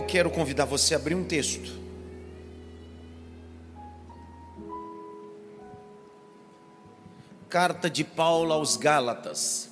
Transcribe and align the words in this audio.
eu 0.00 0.06
quero 0.06 0.30
convidar 0.30 0.64
você 0.64 0.94
a 0.94 0.96
abrir 0.96 1.14
um 1.14 1.24
texto. 1.24 1.78
Carta 7.50 7.90
de 7.90 8.02
Paulo 8.02 8.52
aos 8.52 8.76
Gálatas, 8.76 9.70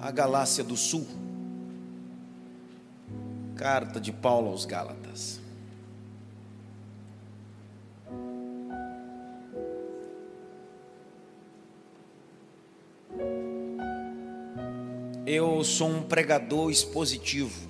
a 0.00 0.10
Galácia 0.10 0.62
do 0.62 0.76
Sul. 0.76 1.06
Carta 3.56 3.98
de 3.98 4.12
Paulo 4.12 4.50
aos 4.50 4.64
Gálatas. 4.64 5.03
Eu 15.26 15.64
sou 15.64 15.88
um 15.88 16.02
pregador 16.02 16.70
expositivo. 16.70 17.66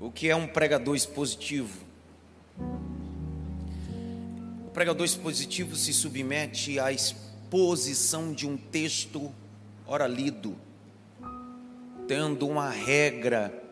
O 0.00 0.10
que 0.10 0.28
é 0.28 0.34
um 0.34 0.48
pregador 0.48 0.96
expositivo? 0.96 1.86
O 4.66 4.70
pregador 4.74 5.06
expositivo 5.06 5.76
se 5.76 5.92
submete 5.92 6.80
à 6.80 6.90
exposição 6.90 8.32
de 8.32 8.48
um 8.48 8.56
texto 8.56 9.32
ora 9.86 10.08
lido, 10.08 10.56
tendo 12.08 12.48
uma 12.48 12.68
regra 12.68 13.62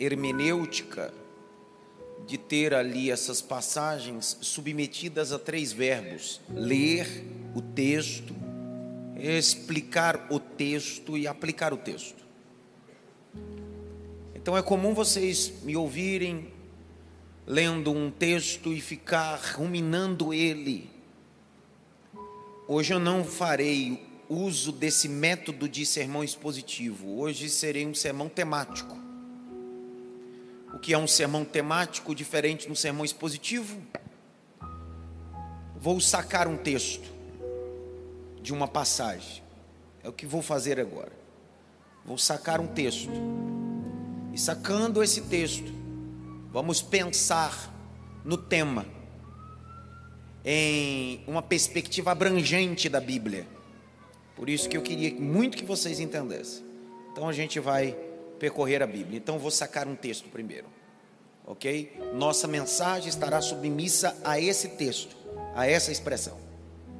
hermenêutica 0.00 1.12
de 2.26 2.38
ter 2.38 2.72
ali 2.72 3.10
essas 3.10 3.42
passagens 3.42 4.38
submetidas 4.40 5.30
a 5.30 5.38
três 5.38 5.74
verbos: 5.74 6.40
ler 6.48 7.06
o 7.54 7.60
texto, 7.60 8.34
explicar 9.32 10.26
o 10.30 10.38
texto 10.38 11.16
e 11.16 11.26
aplicar 11.26 11.72
o 11.72 11.78
texto. 11.78 12.22
Então 14.34 14.56
é 14.56 14.62
comum 14.62 14.92
vocês 14.92 15.62
me 15.62 15.74
ouvirem 15.74 16.52
lendo 17.46 17.90
um 17.90 18.10
texto 18.10 18.72
e 18.72 18.80
ficar 18.80 19.36
ruminando 19.54 20.34
ele. 20.34 20.90
Hoje 22.68 22.92
eu 22.92 22.98
não 22.98 23.24
farei 23.24 24.06
uso 24.28 24.72
desse 24.72 25.08
método 25.08 25.68
de 25.68 25.86
sermão 25.86 26.22
expositivo. 26.22 27.18
Hoje 27.18 27.48
serei 27.48 27.86
um 27.86 27.94
sermão 27.94 28.28
temático. 28.28 28.94
O 30.74 30.78
que 30.78 30.92
é 30.92 30.98
um 30.98 31.06
sermão 31.06 31.44
temático 31.44 32.14
diferente 32.14 32.68
do 32.68 32.76
sermão 32.76 33.04
expositivo? 33.04 33.80
Vou 35.76 36.00
sacar 36.00 36.48
um 36.48 36.56
texto 36.56 37.13
de 38.44 38.52
uma 38.52 38.68
passagem. 38.68 39.42
É 40.02 40.08
o 40.08 40.12
que 40.12 40.26
vou 40.26 40.42
fazer 40.42 40.78
agora. 40.78 41.12
Vou 42.04 42.18
sacar 42.18 42.60
um 42.60 42.66
texto. 42.66 43.10
E 44.34 44.38
sacando 44.38 45.02
esse 45.02 45.22
texto, 45.22 45.72
vamos 46.52 46.82
pensar 46.82 47.72
no 48.22 48.36
tema 48.36 48.84
em 50.44 51.24
uma 51.26 51.40
perspectiva 51.40 52.12
abrangente 52.12 52.86
da 52.90 53.00
Bíblia. 53.00 53.46
Por 54.36 54.50
isso 54.50 54.68
que 54.68 54.76
eu 54.76 54.82
queria 54.82 55.18
muito 55.18 55.56
que 55.56 55.64
vocês 55.64 55.98
entendessem. 55.98 56.62
Então 57.12 57.26
a 57.26 57.32
gente 57.32 57.58
vai 57.58 57.96
percorrer 58.38 58.82
a 58.82 58.86
Bíblia. 58.86 59.16
Então 59.16 59.38
vou 59.38 59.50
sacar 59.50 59.88
um 59.88 59.96
texto 59.96 60.28
primeiro. 60.28 60.66
OK? 61.46 61.98
Nossa 62.12 62.46
mensagem 62.46 63.08
estará 63.08 63.40
submissa 63.40 64.14
a 64.22 64.38
esse 64.38 64.68
texto, 64.70 65.16
a 65.54 65.66
essa 65.66 65.90
expressão. 65.90 66.36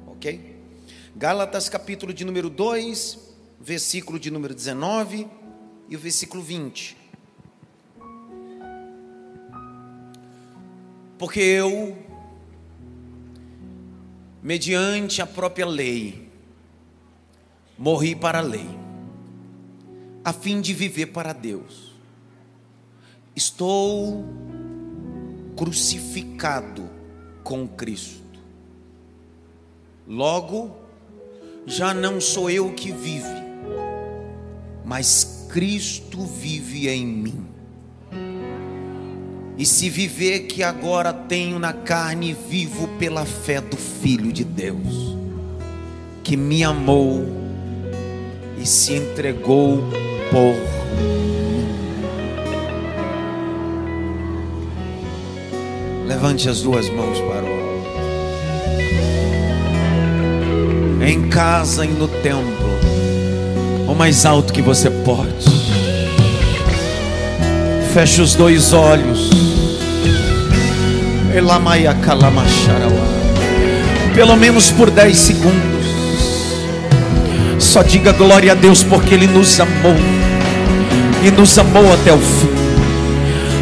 OK? 0.07 0.54
Gálatas 1.17 1.69
capítulo 1.69 2.13
de 2.13 2.25
número 2.25 2.49
2, 2.49 3.17
versículo 3.61 4.19
de 4.19 4.29
número 4.29 4.53
19 4.53 5.25
e 5.87 5.95
o 5.95 5.99
versículo 5.99 6.43
20. 6.43 6.97
Porque 11.17 11.39
eu, 11.39 11.97
mediante 14.43 15.21
a 15.21 15.25
própria 15.25 15.65
lei, 15.65 16.29
morri 17.77 18.13
para 18.13 18.39
a 18.39 18.41
lei, 18.41 18.67
a 20.21 20.33
fim 20.33 20.59
de 20.59 20.73
viver 20.73 21.13
para 21.13 21.31
Deus. 21.31 21.93
Estou 23.33 24.25
crucificado 25.55 26.89
com 27.41 27.65
Cristo. 27.65 28.21
Logo, 30.05 30.83
já 31.65 31.93
não 31.93 32.21
sou 32.21 32.49
eu 32.49 32.71
que 32.71 32.91
vive, 32.91 33.43
mas 34.83 35.47
Cristo 35.49 36.23
vive 36.23 36.87
em 36.87 37.05
mim. 37.05 37.45
E 39.57 39.65
se 39.65 39.89
viver 39.89 40.41
que 40.41 40.61
agora 40.61 41.13
tenho 41.13 41.57
na 41.57 41.71
carne, 41.71 42.33
vivo 42.33 42.87
pela 42.99 43.25
fé 43.25 43.61
do 43.61 43.77
Filho 43.77 44.31
de 44.31 44.43
Deus, 44.43 45.15
que 46.23 46.35
me 46.35 46.63
amou 46.63 47.25
e 48.61 48.65
se 48.65 48.93
entregou 48.93 49.77
por 50.29 50.53
mim. 50.99 51.15
Levante 56.05 56.49
as 56.49 56.61
duas 56.61 56.89
mãos 56.89 57.17
para 57.21 57.45
o 57.45 57.54
em 61.07 61.27
casa 61.29 61.85
e 61.85 61.89
no 61.89 62.07
templo, 62.07 62.79
o 63.87 63.93
mais 63.93 64.25
alto 64.25 64.51
que 64.51 64.61
você 64.61 64.89
pode. 64.89 65.45
Feche 67.93 68.21
os 68.21 68.33
dois 68.33 68.73
olhos. 68.73 69.29
Pelo 74.15 74.35
menos 74.35 74.71
por 74.71 74.89
dez 74.89 75.17
segundos. 75.17 75.85
Só 77.59 77.83
diga 77.83 78.11
glória 78.11 78.53
a 78.53 78.55
Deus 78.55 78.83
porque 78.83 79.13
Ele 79.13 79.27
nos 79.27 79.59
amou. 79.59 79.95
E 81.23 81.31
nos 81.31 81.57
amou 81.57 81.93
até 81.93 82.13
o 82.13 82.17
fim. 82.17 82.44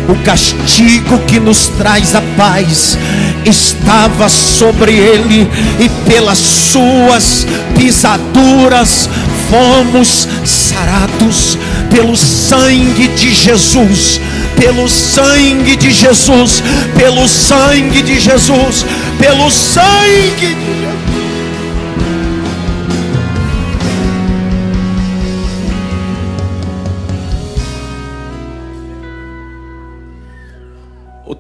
O 0.08 0.16
castigo 0.24 1.20
que 1.20 1.40
nos 1.40 1.68
traz 1.78 2.14
a 2.16 2.22
paz 2.36 2.98
estava 3.46 4.28
sobre 4.28 4.94
ele, 4.94 5.50
e 5.80 5.90
pelas 6.10 6.38
suas 6.38 7.48
pisaduras 7.78 9.10
fomos 9.50 10.28
sarados 10.44 11.58
pelo 11.90 12.16
sangue 12.18 13.08
de 13.10 13.34
Jesus. 13.34 14.20
Pelo 14.56 14.88
sangue 14.88 15.76
de 15.76 15.92
Jesus, 15.92 16.64
pelo 16.96 17.28
sangue 17.28 18.02
de 18.02 18.20
Jesus, 18.20 18.86
pelo 19.18 19.50
sangue 19.50 20.54
de 20.56 20.56
Jesus. 20.56 21.13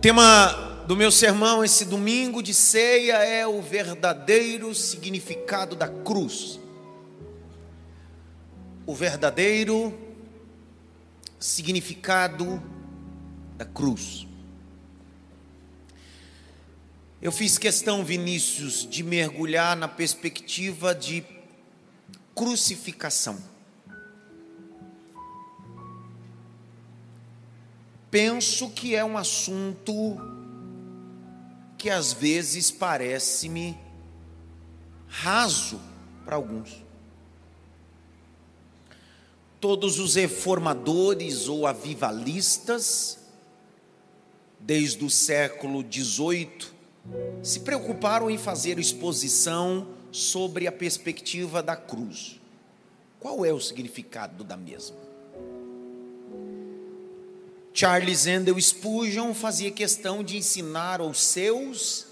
Tema 0.03 0.83
do 0.85 0.97
meu 0.97 1.09
sermão 1.09 1.63
esse 1.63 1.85
domingo 1.85 2.43
de 2.43 2.53
ceia 2.53 3.19
é 3.23 3.47
o 3.47 3.61
verdadeiro 3.61 4.75
significado 4.75 5.77
da 5.77 5.87
cruz. 5.87 6.59
O 8.85 8.93
verdadeiro 8.93 9.97
significado 11.39 12.61
da 13.55 13.63
cruz. 13.63 14.27
Eu 17.21 17.31
fiz 17.31 17.57
questão, 17.57 18.03
Vinícius, 18.03 18.85
de 18.85 19.03
mergulhar 19.03 19.73
na 19.77 19.87
perspectiva 19.87 20.93
de 20.93 21.23
crucificação. 22.35 23.41
Penso 28.13 28.69
que 28.69 28.93
é 28.93 29.03
um 29.03 29.17
assunto 29.17 29.91
que 31.79 31.89
às 31.89 32.13
vezes 32.13 32.69
parece-me 32.69 33.75
raso 35.07 35.81
para 36.23 36.35
alguns. 36.35 36.85
Todos 39.59 39.97
os 39.97 40.13
reformadores 40.13 41.47
ou 41.47 41.65
avivalistas, 41.65 43.17
desde 44.59 45.03
o 45.03 45.09
século 45.09 45.81
XVIII, 45.81 46.67
se 47.41 47.61
preocuparam 47.61 48.29
em 48.29 48.37
fazer 48.37 48.77
exposição 48.77 49.87
sobre 50.11 50.67
a 50.67 50.71
perspectiva 50.71 51.63
da 51.63 51.75
cruz. 51.75 52.39
Qual 53.19 53.43
é 53.43 53.51
o 53.51 53.59
significado 53.59 54.43
da 54.43 54.55
mesma? 54.55 55.02
Charles 57.73 58.27
Handel 58.27 58.59
Spurgeon 58.61 59.33
fazia 59.33 59.71
questão 59.71 60.23
de 60.23 60.37
ensinar 60.37 61.01
aos 61.01 61.19
seus, 61.19 62.05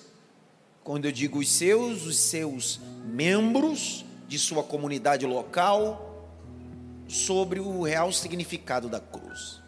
quando 0.84 1.06
eu 1.06 1.12
digo 1.12 1.38
os 1.38 1.50
seus, 1.50 2.08
os 2.08 2.18
seus 2.18 2.80
membros 3.06 4.04
de 4.28 4.40
sua 4.40 4.64
comunidade 4.64 5.24
local, 5.24 6.08
sobre 7.08 7.60
o 7.60 7.84
real 7.84 8.12
significado 8.12 8.90
da 8.90 9.00
cruz. 9.00 9.62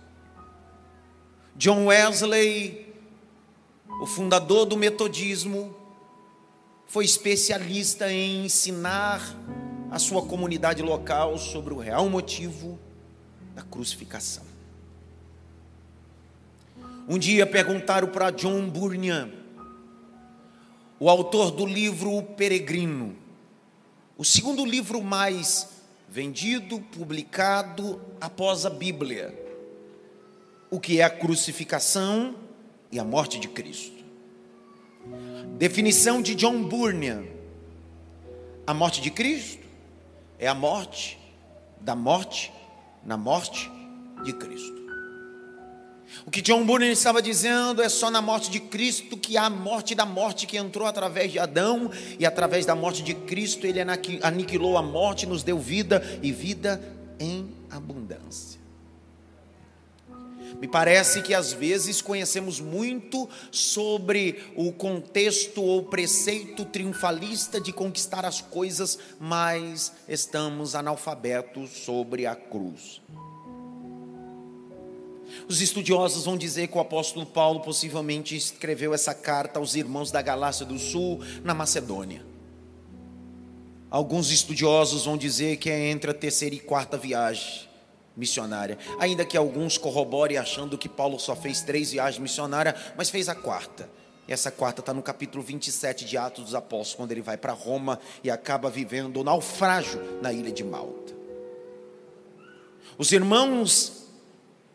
John 1.56 1.86
Wesley, 1.86 2.92
o 4.01 4.07
fundador 4.07 4.66
do 4.66 4.75
metodismo, 4.75 5.75
foi 6.88 7.06
especialista 7.06 8.12
em 8.12 8.46
ensinar 8.46 9.22
a 9.92 10.00
sua 10.00 10.25
comunidade 10.25 10.81
local 10.81 11.38
sobre 11.38 11.72
o 11.72 11.78
real 11.78 12.10
motivo 12.10 12.80
da 13.54 13.62
crucificação. 13.62 14.53
Um 17.08 17.18
dia 17.18 17.46
perguntaram 17.46 18.08
para 18.08 18.32
John 18.32 18.70
Bunyan, 18.70 19.30
o 21.00 21.10
autor 21.10 21.52
do 21.52 21.66
livro 21.66 22.16
O 22.16 22.24
Peregrino, 22.24 23.16
o 24.18 24.24
segundo 24.24 24.64
livro 24.64 25.04
mais 25.04 25.68
vendido, 26.08 26.80
publicado 26.80 28.00
após 28.22 28.66
a 28.66 28.70
Bíblia, 28.70 29.38
o 30.72 30.80
que 30.80 31.02
é 31.02 31.04
a 31.04 31.10
crucificação 31.10 32.36
e 32.90 32.98
a 32.98 33.04
morte 33.04 33.38
de 33.38 33.50
Cristo. 33.50 34.02
Definição 35.58 36.22
de 36.22 36.36
John 36.36 36.64
Bunyan: 36.64 37.26
a 38.66 38.74
morte 38.74 39.02
de 39.02 39.12
Cristo 39.12 39.68
é 40.40 40.48
a 40.48 40.56
morte 40.56 41.20
da 41.82 41.98
morte 41.98 42.54
na 43.04 43.18
morte 43.18 43.70
de 44.24 44.32
Cristo. 44.32 44.83
O 46.25 46.31
que 46.31 46.42
John 46.42 46.65
Bunyan 46.65 46.92
estava 46.92 47.21
dizendo 47.21 47.81
é 47.81 47.89
só 47.89 48.10
na 48.10 48.21
morte 48.21 48.50
de 48.50 48.60
Cristo 48.60 49.18
que 49.18 49.38
há 49.38 49.45
a 49.45 49.50
morte 49.50 49.95
da 49.95 50.06
morte 50.06 50.45
que 50.45 50.57
entrou 50.57 50.88
através 50.88 51.31
de 51.31 51.39
Adão, 51.39 51.92
e 52.19 52.25
através 52.25 52.65
da 52.65 52.75
morte 52.75 53.04
de 53.04 53.13
Cristo 53.13 53.65
ele 53.68 53.80
aniquilou 54.21 54.77
a 54.77 54.81
morte, 54.81 55.25
nos 55.25 55.44
deu 55.44 55.60
vida 55.60 56.01
e 56.21 56.31
vida 56.31 56.81
em 57.19 57.50
abundância. 57.69 58.62
Me 60.60 60.68
parece 60.68 61.21
que 61.21 61.33
às 61.33 61.51
vezes 61.51 62.01
conhecemos 62.01 62.60
muito 62.60 63.27
sobre 63.51 64.51
o 64.56 64.71
contexto 64.71 65.62
ou 65.62 65.83
preceito 65.83 66.63
triunfalista 66.63 67.60
de 67.60 67.74
conquistar 67.74 68.24
as 68.24 68.39
coisas, 68.39 68.98
mas 69.19 69.92
estamos 70.07 70.75
analfabetos 70.75 71.69
sobre 71.71 72.25
a 72.25 72.36
cruz. 72.36 73.01
Os 75.48 75.62
estudiosos 75.62 76.26
vão 76.26 76.38
dizer 76.38 76.68
que 76.68 76.78
o 76.78 76.82
apóstolo 76.82 77.26
Paulo 77.26 77.60
possivelmente 77.60 78.36
escreveu 78.36 78.94
essa 78.94 79.14
carta 79.14 79.60
aos 79.60 79.76
irmãos 79.76 80.12
da 80.12 80.22
Galácia 80.22 80.66
do 80.66 80.80
Sul, 80.80 81.20
na 81.44 81.54
Macedônia. 81.54 82.26
Alguns 83.90 84.32
estudiosos 84.32 85.06
vão 85.06 85.18
dizer 85.18 85.58
que 85.58 85.70
é 85.70 85.90
entre 85.90 86.10
a 86.10 86.14
terceira 86.14 86.56
e 86.56 86.60
quarta 86.60 86.98
viagem 86.98 87.70
missionária, 88.16 88.78
ainda 89.00 89.26
que 89.26 89.38
alguns 89.38 89.78
corroborem 89.78 90.38
achando 90.38 90.78
que 90.78 90.90
Paulo 90.90 91.20
só 91.20 91.36
fez 91.36 91.62
três 91.62 91.92
viagens 91.92 92.22
missionárias, 92.22 92.76
mas 92.98 93.10
fez 93.10 93.30
a 93.30 93.36
quarta. 93.36 93.90
E 94.28 94.34
essa 94.34 94.50
quarta 94.50 94.80
está 94.80 94.94
no 94.94 95.02
capítulo 95.02 95.44
27 95.44 96.06
de 96.06 96.18
Atos 96.18 96.46
dos 96.46 96.56
Apóstolos, 96.56 96.96
quando 96.96 97.12
ele 97.12 97.22
vai 97.22 97.38
para 97.38 97.54
Roma 97.54 98.00
e 98.24 98.32
acaba 98.32 98.70
vivendo 98.70 99.18
o 99.18 99.24
naufrágio 99.24 100.02
na 100.22 100.32
ilha 100.32 100.52
de 100.52 100.64
Malta. 100.64 101.14
Os 102.98 103.12
irmãos 103.12 104.03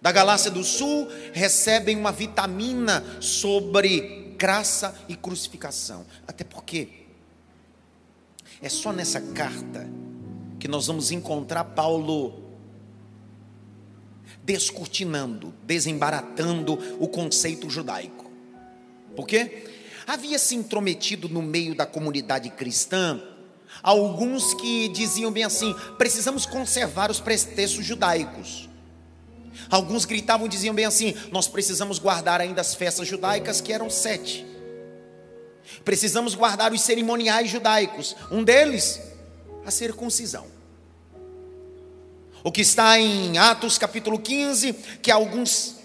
da 0.00 0.12
Galácia 0.12 0.50
do 0.50 0.62
Sul 0.62 1.09
recebem 1.33 1.97
uma 1.97 2.12
vitamina 2.12 3.05
sobre 3.21 4.35
graça 4.39 4.95
e 5.09 5.17
crucificação. 5.17 6.06
Até 6.27 6.45
porque 6.45 6.89
é 8.62 8.69
só 8.69 8.93
nessa 8.93 9.21
carta 9.21 9.89
que 10.59 10.69
nós 10.69 10.87
vamos 10.87 11.11
encontrar 11.11 11.65
Paulo 11.65 12.49
descortinando, 14.43 15.55
desembaratando 15.65 16.79
o 16.99 17.09
conceito 17.09 17.69
judaico. 17.69 18.31
Por 19.15 19.27
quê? 19.27 19.65
Havia 20.06 20.39
se 20.39 20.55
intrometido 20.55 21.29
no 21.29 21.43
meio 21.43 21.75
da 21.75 21.85
comunidade 21.85 22.49
cristã 22.50 23.21
alguns 23.83 24.55
que 24.55 24.89
diziam 24.89 25.31
bem 25.31 25.45
assim: 25.45 25.75
precisamos 25.99 26.47
conservar 26.47 27.11
os 27.11 27.21
pretextos 27.21 27.85
judaicos. 27.85 28.68
Alguns 29.71 30.05
gritavam, 30.05 30.49
diziam 30.49 30.75
bem 30.75 30.85
assim: 30.85 31.15
Nós 31.31 31.49
precisamos 31.49 31.99
guardar 31.99 32.41
ainda 32.41 32.61
as 32.61 32.75
festas 32.75 33.07
judaicas, 33.07 33.61
que 33.61 33.73
eram 33.73 33.91
sete. 33.91 34.47
Precisamos 35.85 36.35
guardar 36.35 36.73
os 36.73 36.81
cerimoniais 36.81 37.51
judaicos. 37.51 38.17
Um 38.31 38.43
deles, 38.43 39.01
a 39.65 39.71
circuncisão. 39.71 40.47
O 42.43 42.53
que 42.53 42.63
está 42.63 42.99
em 42.99 43.37
Atos 43.37 43.79
capítulo 43.79 44.19
15, 44.19 44.73
que 45.03 45.11
alguns 45.11 45.77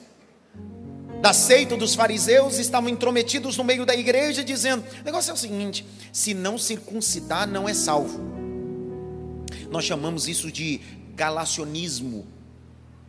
da 1.22 1.34
seita 1.34 1.78
dos 1.78 1.96
fariseus 1.96 2.60
estavam 2.60 2.90
intrometidos 2.90 3.58
no 3.58 3.64
meio 3.64 3.86
da 3.86 3.96
igreja, 3.96 4.44
dizendo: 4.44 4.86
o 5.02 5.04
negócio 5.04 5.31
é 5.31 5.34
o 5.34 5.38
seguinte: 5.38 5.86
se 6.12 6.34
não 6.34 6.58
circuncidar, 6.58 7.48
não 7.48 7.68
é 7.68 7.74
salvo. 7.74 8.20
Nós 9.70 9.86
chamamos 9.86 10.28
isso 10.28 10.52
de 10.52 10.80
galacionismo 11.16 12.28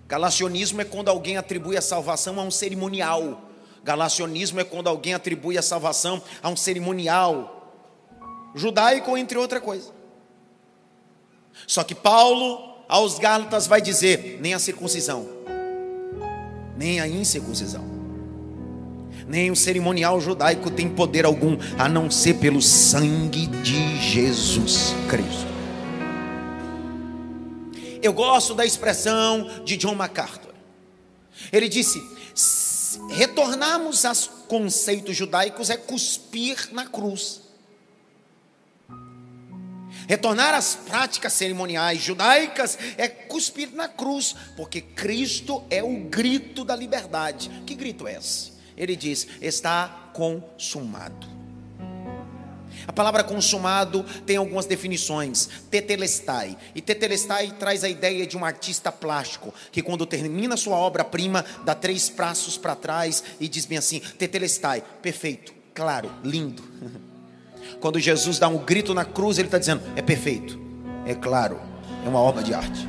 Galacionismo 0.07 0.81
é 0.81 0.85
quando 0.85 1.09
alguém 1.09 1.37
atribui 1.37 1.77
a 1.77 1.83
salvação 1.83 2.39
a 2.39 2.43
um 2.43 2.51
cerimonial. 2.51 3.51
Galacionismo 3.83 4.61
é 4.61 4.65
quando 4.65 4.89
alguém 4.89 5.15
atribui 5.15 5.59
a 5.59 5.63
salvação 5.63 6.23
a 6.43 6.49
um 6.49 6.57
cerimonial 6.57 7.55
judaico, 8.55 9.17
entre 9.17 9.37
outra 9.37 9.61
coisa. 9.61 9.91
Só 11.67 11.83
que 11.83 11.95
Paulo 11.95 12.75
aos 12.89 13.19
Gálatas 13.19 13.67
vai 13.67 13.81
dizer: 13.81 14.39
nem 14.41 14.55
a 14.55 14.59
circuncisão, 14.59 15.27
nem 16.77 17.01
a 17.01 17.09
incircuncisão, 17.09 17.85
nem 19.27 19.51
o 19.51 19.57
cerimonial 19.57 20.21
judaico 20.21 20.71
tem 20.71 20.89
poder 20.89 21.25
algum 21.25 21.57
a 21.79 21.89
não 21.89 22.11
ser 22.11 22.35
pelo 22.35 22.61
sangue 22.61 23.47
de 23.47 23.99
Jesus 23.99 24.95
Cristo. 25.09 25.54
Eu 28.05 28.13
gosto 28.13 28.55
da 28.55 28.67
expressão 28.67 29.65
de 29.65 29.79
John 29.79 29.95
MacArthur. 29.95 30.53
Ele 31.51 31.71
disse: 31.71 32.03
retornarmos 33.09 34.05
aos 34.05 34.27
conceitos 34.47 35.17
judaicos 35.17 35.71
é 35.71 35.79
cuspir 35.79 36.69
na 36.71 36.87
cruz. 36.87 37.41
Retornar 40.07 40.53
às 40.53 40.75
práticas 40.75 41.33
cerimoniais 41.33 42.03
judaicas 42.03 42.77
é 42.99 43.09
cuspir 43.09 43.71
na 43.73 43.89
cruz, 43.89 44.37
porque 44.55 44.83
Cristo 44.83 45.65
é 45.71 45.83
o 45.83 46.05
grito 46.05 46.63
da 46.63 46.77
liberdade. 46.77 47.49
Que 47.67 47.75
grito 47.75 48.07
é 48.07 48.19
esse? 48.19 48.53
Ele 48.77 48.95
diz: 48.97 49.27
está 49.41 50.11
consumado. 50.13 51.34
A 52.87 52.93
palavra 52.93 53.25
consumado 53.25 54.05
tem 54.27 54.37
algumas 54.37 54.67
definições. 54.67 55.49
Tetelestai. 55.71 56.57
E 56.75 56.81
tetelestai 56.81 57.53
traz 57.59 57.85
a 57.85 57.89
ideia 57.89 58.27
de 58.27 58.37
um 58.37 58.45
artista 58.45 58.91
plástico 58.93 59.53
que 59.73 59.83
quando 59.83 60.07
termina 60.07 60.57
sua 60.57 60.77
obra-prima 60.77 61.45
dá 61.65 61.75
três 61.75 62.09
passos 62.09 62.57
para 62.57 62.75
trás 62.75 63.23
e 63.41 63.49
diz 63.49 63.67
bem 63.67 63.79
assim: 63.79 64.01
tetelestai, 64.01 64.83
perfeito, 65.03 65.53
claro, 65.75 66.11
lindo. 66.23 66.63
Quando 67.81 67.99
Jesus 67.99 68.39
dá 68.39 68.49
um 68.49 68.59
grito 68.59 68.95
na 68.95 69.05
cruz, 69.05 69.39
ele 69.39 69.49
está 69.49 69.59
dizendo: 69.59 69.83
é 69.97 70.03
perfeito, 70.03 70.61
é 71.07 71.15
claro, 71.15 71.61
é 72.05 72.09
uma 72.09 72.21
obra 72.21 72.43
de 72.43 72.55
arte. 72.55 72.87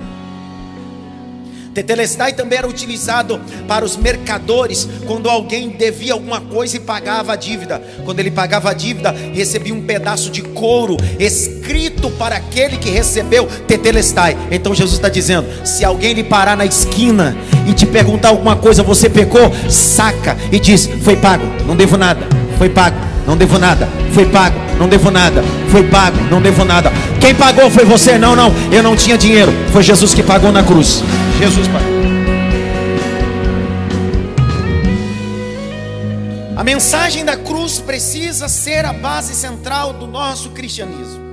Tetelestai 1.76 2.32
também 2.32 2.58
era 2.58 2.68
utilizado 2.70 3.38
para 3.68 3.84
os 3.84 3.98
mercadores 3.98 4.88
quando 5.06 5.30
alguém 5.30 5.68
devia 5.70 6.14
alguma 6.14 6.40
coisa 6.40 6.78
e 6.78 6.80
pagava 6.80 7.34
a 7.34 7.36
dívida. 7.36 7.84
Quando 8.06 8.22
ele 8.22 8.32
pagava 8.32 8.70
a 8.70 8.74
dívida, 8.74 9.14
recebia 9.34 9.74
um 9.74 9.82
pedaço 9.82 10.32
de 10.32 10.42
couro 10.42 10.96
escrito 11.20 12.10
para 12.12 12.38
aquele 12.38 12.78
que 12.78 12.90
recebeu 12.90 13.46
Tetelestai. 13.68 14.38
Então 14.50 14.74
Jesus 14.74 14.96
está 14.96 15.10
dizendo: 15.10 15.48
se 15.66 15.84
alguém 15.84 16.14
lhe 16.14 16.24
parar 16.24 16.56
na 16.56 16.66
esquina 16.66 17.36
e 17.68 17.74
te 17.74 17.86
perguntar 17.86 18.30
alguma 18.30 18.56
coisa, 18.56 18.82
você 18.82 19.10
pecou, 19.10 19.52
saca 19.70 20.38
e 20.54 20.60
diz: 20.62 20.88
foi 21.04 21.18
pago, 21.18 21.46
não 21.68 21.76
devo 21.76 21.98
nada, 21.98 22.22
foi 22.58 22.70
pago, 22.70 22.96
não 23.26 23.36
devo 23.36 23.58
nada, 23.58 23.88
foi 24.14 24.26
pago, 24.30 24.58
não 24.78 24.88
devo 24.88 25.10
nada, 25.10 25.44
foi 25.72 25.84
pago, 25.90 26.18
não 26.30 26.42
devo 26.42 26.64
nada. 26.64 26.92
Quem 27.20 27.34
pagou 27.34 27.70
foi 27.72 27.84
você, 27.84 28.18
não, 28.18 28.36
não, 28.36 28.54
eu 28.72 28.84
não 28.84 28.96
tinha 28.96 29.18
dinheiro, 29.18 29.52
foi 29.72 29.82
Jesus 29.82 30.14
que 30.14 30.22
pagou 30.22 30.52
na 30.52 30.64
cruz. 30.64 31.02
Jesus, 31.40 31.68
Pai. 31.68 31.82
A 36.56 36.64
mensagem 36.64 37.26
da 37.26 37.36
cruz 37.36 37.80
precisa 37.80 38.48
ser 38.48 38.86
a 38.86 38.94
base 38.94 39.34
central 39.34 39.94
do 39.94 40.08
nosso 40.08 40.52
cristianismo. 40.52 41.26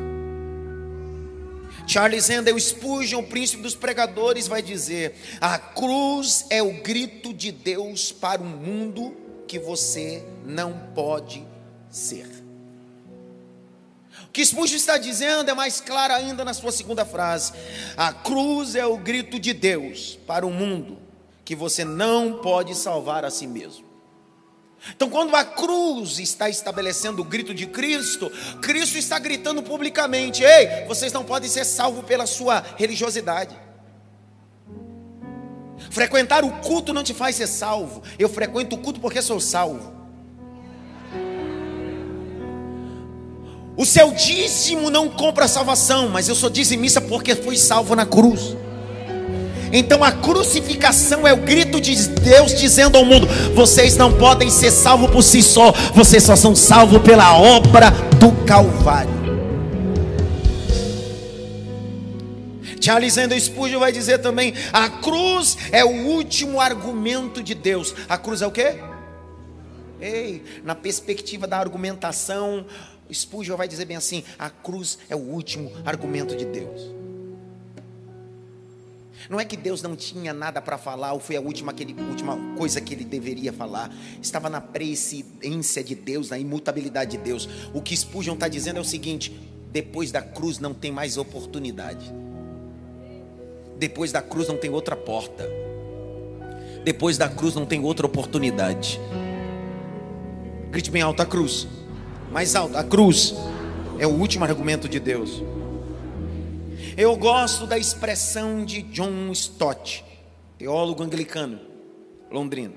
Charles 1.86 2.30
Handel 2.30 2.58
Spurgeon, 2.58 3.20
o 3.20 3.24
príncipe 3.24 3.62
dos 3.62 3.74
pregadores, 3.74 4.48
vai 4.48 4.62
dizer: 4.62 5.14
a 5.40 5.58
cruz 5.58 6.46
é 6.48 6.62
o 6.62 6.72
grito 6.82 7.34
de 7.34 7.52
Deus 7.52 8.12
para 8.12 8.40
um 8.40 8.46
mundo 8.46 9.14
que 9.46 9.58
você 9.58 10.24
não 10.46 10.72
pode 10.94 11.51
ser. 11.92 12.26
que 14.32 14.44
Spurgeon 14.44 14.76
está 14.76 14.96
dizendo 14.96 15.50
é 15.50 15.54
mais 15.54 15.80
claro 15.80 16.14
ainda 16.14 16.42
na 16.44 16.54
sua 16.54 16.72
segunda 16.72 17.04
frase. 17.04 17.52
A 17.96 18.12
cruz 18.12 18.74
é 18.74 18.86
o 18.86 18.96
grito 18.96 19.38
de 19.38 19.52
Deus 19.52 20.18
para 20.26 20.46
o 20.46 20.50
mundo 20.50 20.98
que 21.44 21.54
você 21.54 21.84
não 21.84 22.40
pode 22.40 22.74
salvar 22.74 23.24
a 23.26 23.30
si 23.30 23.46
mesmo. 23.46 23.84
Então, 24.90 25.08
quando 25.08 25.36
a 25.36 25.44
cruz 25.44 26.18
está 26.18 26.48
estabelecendo 26.48 27.22
o 27.22 27.24
grito 27.24 27.54
de 27.54 27.66
Cristo, 27.66 28.30
Cristo 28.60 28.98
está 28.98 29.18
gritando 29.18 29.62
publicamente: 29.62 30.42
Ei, 30.42 30.86
vocês 30.86 31.12
não 31.12 31.24
podem 31.24 31.48
ser 31.48 31.64
salvos 31.64 32.04
pela 32.04 32.26
sua 32.26 32.64
religiosidade. 32.76 33.56
Frequentar 35.90 36.44
o 36.44 36.50
culto 36.60 36.92
não 36.92 37.04
te 37.04 37.14
faz 37.14 37.36
ser 37.36 37.46
salvo. 37.46 38.02
Eu 38.18 38.28
frequento 38.28 38.74
o 38.74 38.78
culto 38.78 38.98
porque 38.98 39.22
sou 39.22 39.38
salvo. 39.38 40.01
O 43.76 43.86
seu 43.86 44.12
dízimo 44.12 44.90
não 44.90 45.08
compra 45.08 45.48
salvação, 45.48 46.08
mas 46.08 46.28
eu 46.28 46.34
sou 46.34 46.50
dizimista 46.50 47.00
porque 47.00 47.34
fui 47.34 47.56
salvo 47.56 47.96
na 47.96 48.04
cruz. 48.04 48.54
Então 49.72 50.04
a 50.04 50.12
crucificação 50.12 51.26
é 51.26 51.32
o 51.32 51.38
grito 51.38 51.80
de 51.80 51.96
Deus 52.08 52.54
dizendo 52.54 52.98
ao 52.98 53.04
mundo: 53.04 53.26
vocês 53.54 53.96
não 53.96 54.12
podem 54.12 54.50
ser 54.50 54.70
salvos 54.70 55.10
por 55.10 55.22
si 55.22 55.42
só, 55.42 55.72
vocês 55.94 56.22
só 56.22 56.36
são 56.36 56.54
salvos 56.54 57.00
pela 57.00 57.34
obra 57.38 57.90
do 58.20 58.30
Calvário. 58.44 59.22
Charles 62.78 63.16
Andrew 63.16 63.40
Spurgeon 63.40 63.80
vai 63.80 63.92
dizer 63.92 64.18
também: 64.18 64.52
a 64.70 64.90
cruz 64.90 65.56
é 65.70 65.82
o 65.82 66.08
último 66.08 66.60
argumento 66.60 67.42
de 67.42 67.54
Deus. 67.54 67.94
A 68.06 68.18
cruz 68.18 68.42
é 68.42 68.46
o 68.46 68.50
quê? 68.50 68.74
Ei, 69.98 70.42
na 70.64 70.74
perspectiva 70.74 71.46
da 71.46 71.58
argumentação, 71.58 72.66
Spurgeon 73.14 73.56
vai 73.56 73.68
dizer 73.68 73.84
bem 73.84 73.96
assim: 73.96 74.24
a 74.38 74.50
cruz 74.50 74.98
é 75.08 75.16
o 75.16 75.20
último 75.20 75.70
argumento 75.84 76.36
de 76.36 76.44
Deus. 76.44 77.02
Não 79.30 79.38
é 79.38 79.44
que 79.44 79.56
Deus 79.56 79.82
não 79.82 79.94
tinha 79.94 80.32
nada 80.32 80.60
para 80.60 80.76
falar, 80.76 81.12
ou 81.12 81.20
foi 81.20 81.36
a 81.36 81.40
última, 81.40 81.70
aquele, 81.72 81.94
última 82.02 82.36
coisa 82.56 82.80
que 82.80 82.92
ele 82.92 83.04
deveria 83.04 83.52
falar. 83.52 83.94
Estava 84.20 84.50
na 84.50 84.60
presciência 84.60 85.82
de 85.82 85.94
Deus, 85.94 86.30
na 86.30 86.38
imutabilidade 86.38 87.12
de 87.12 87.18
Deus. 87.18 87.48
O 87.72 87.80
que 87.80 87.96
Spurgeon 87.96 88.34
está 88.34 88.48
dizendo 88.48 88.78
é 88.78 88.80
o 88.80 88.84
seguinte: 88.84 89.32
depois 89.70 90.10
da 90.10 90.20
cruz 90.20 90.58
não 90.58 90.74
tem 90.74 90.90
mais 90.90 91.16
oportunidade. 91.16 92.12
Depois 93.78 94.12
da 94.12 94.22
cruz 94.22 94.48
não 94.48 94.56
tem 94.56 94.70
outra 94.70 94.96
porta. 94.96 95.48
Depois 96.84 97.16
da 97.16 97.28
cruz 97.28 97.54
não 97.54 97.64
tem 97.64 97.80
outra 97.80 98.06
oportunidade. 98.06 99.00
Grite 100.70 100.90
bem 100.90 101.02
alto 101.02 101.22
a 101.22 101.26
cruz. 101.26 101.68
Mais 102.32 102.54
alto, 102.54 102.78
a 102.78 102.82
cruz 102.82 103.34
é 103.98 104.06
o 104.06 104.10
último 104.10 104.44
argumento 104.44 104.88
de 104.88 104.98
Deus. 104.98 105.42
Eu 106.96 107.14
gosto 107.14 107.66
da 107.66 107.76
expressão 107.78 108.64
de 108.64 108.80
John 108.82 109.30
Stott, 109.32 110.02
teólogo 110.56 111.02
anglicano, 111.02 111.60
londrino. 112.30 112.74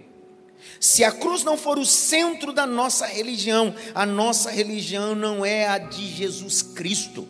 Se 0.77 1.05
a 1.05 1.11
cruz 1.11 1.43
não 1.45 1.57
for 1.57 1.77
o 1.77 1.85
centro 1.85 2.51
da 2.51 2.65
nossa 2.65 3.05
religião, 3.05 3.73
a 3.93 4.05
nossa 4.05 4.51
religião 4.51 5.15
não 5.15 5.45
é 5.45 5.67
a 5.67 5.77
de 5.77 6.05
Jesus 6.05 6.61
Cristo. 6.61 7.25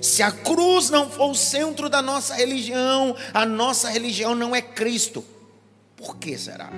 Se 0.00 0.22
a 0.22 0.32
cruz 0.32 0.88
não 0.88 1.10
for 1.10 1.30
o 1.30 1.34
centro 1.34 1.90
da 1.90 2.00
nossa 2.00 2.34
religião, 2.34 3.14
a 3.34 3.44
nossa 3.44 3.90
religião 3.90 4.34
não 4.34 4.56
é 4.56 4.62
Cristo. 4.62 5.22
Por 5.94 6.16
que 6.16 6.38
será? 6.38 6.70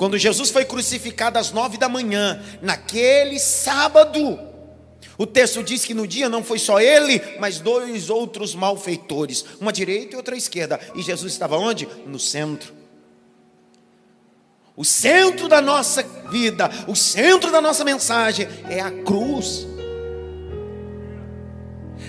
Quando 0.00 0.16
Jesus 0.16 0.48
foi 0.48 0.64
crucificado 0.64 1.38
às 1.38 1.52
nove 1.52 1.76
da 1.76 1.86
manhã, 1.86 2.42
naquele 2.62 3.38
sábado, 3.38 4.40
o 5.18 5.26
texto 5.26 5.62
diz 5.62 5.84
que 5.84 5.92
no 5.92 6.06
dia 6.06 6.26
não 6.26 6.42
foi 6.42 6.58
só 6.58 6.80
ele, 6.80 7.20
mas 7.38 7.58
dois 7.58 8.08
outros 8.08 8.54
malfeitores, 8.54 9.44
uma 9.60 9.70
direita 9.70 10.14
e 10.14 10.16
outra 10.16 10.34
esquerda. 10.34 10.80
E 10.94 11.02
Jesus 11.02 11.34
estava 11.34 11.58
onde? 11.58 11.86
No 12.06 12.18
centro. 12.18 12.72
O 14.74 14.86
centro 14.86 15.48
da 15.48 15.60
nossa 15.60 16.02
vida, 16.30 16.70
o 16.88 16.96
centro 16.96 17.52
da 17.52 17.60
nossa 17.60 17.84
mensagem 17.84 18.48
é 18.70 18.80
a 18.80 18.90
cruz. 18.90 19.66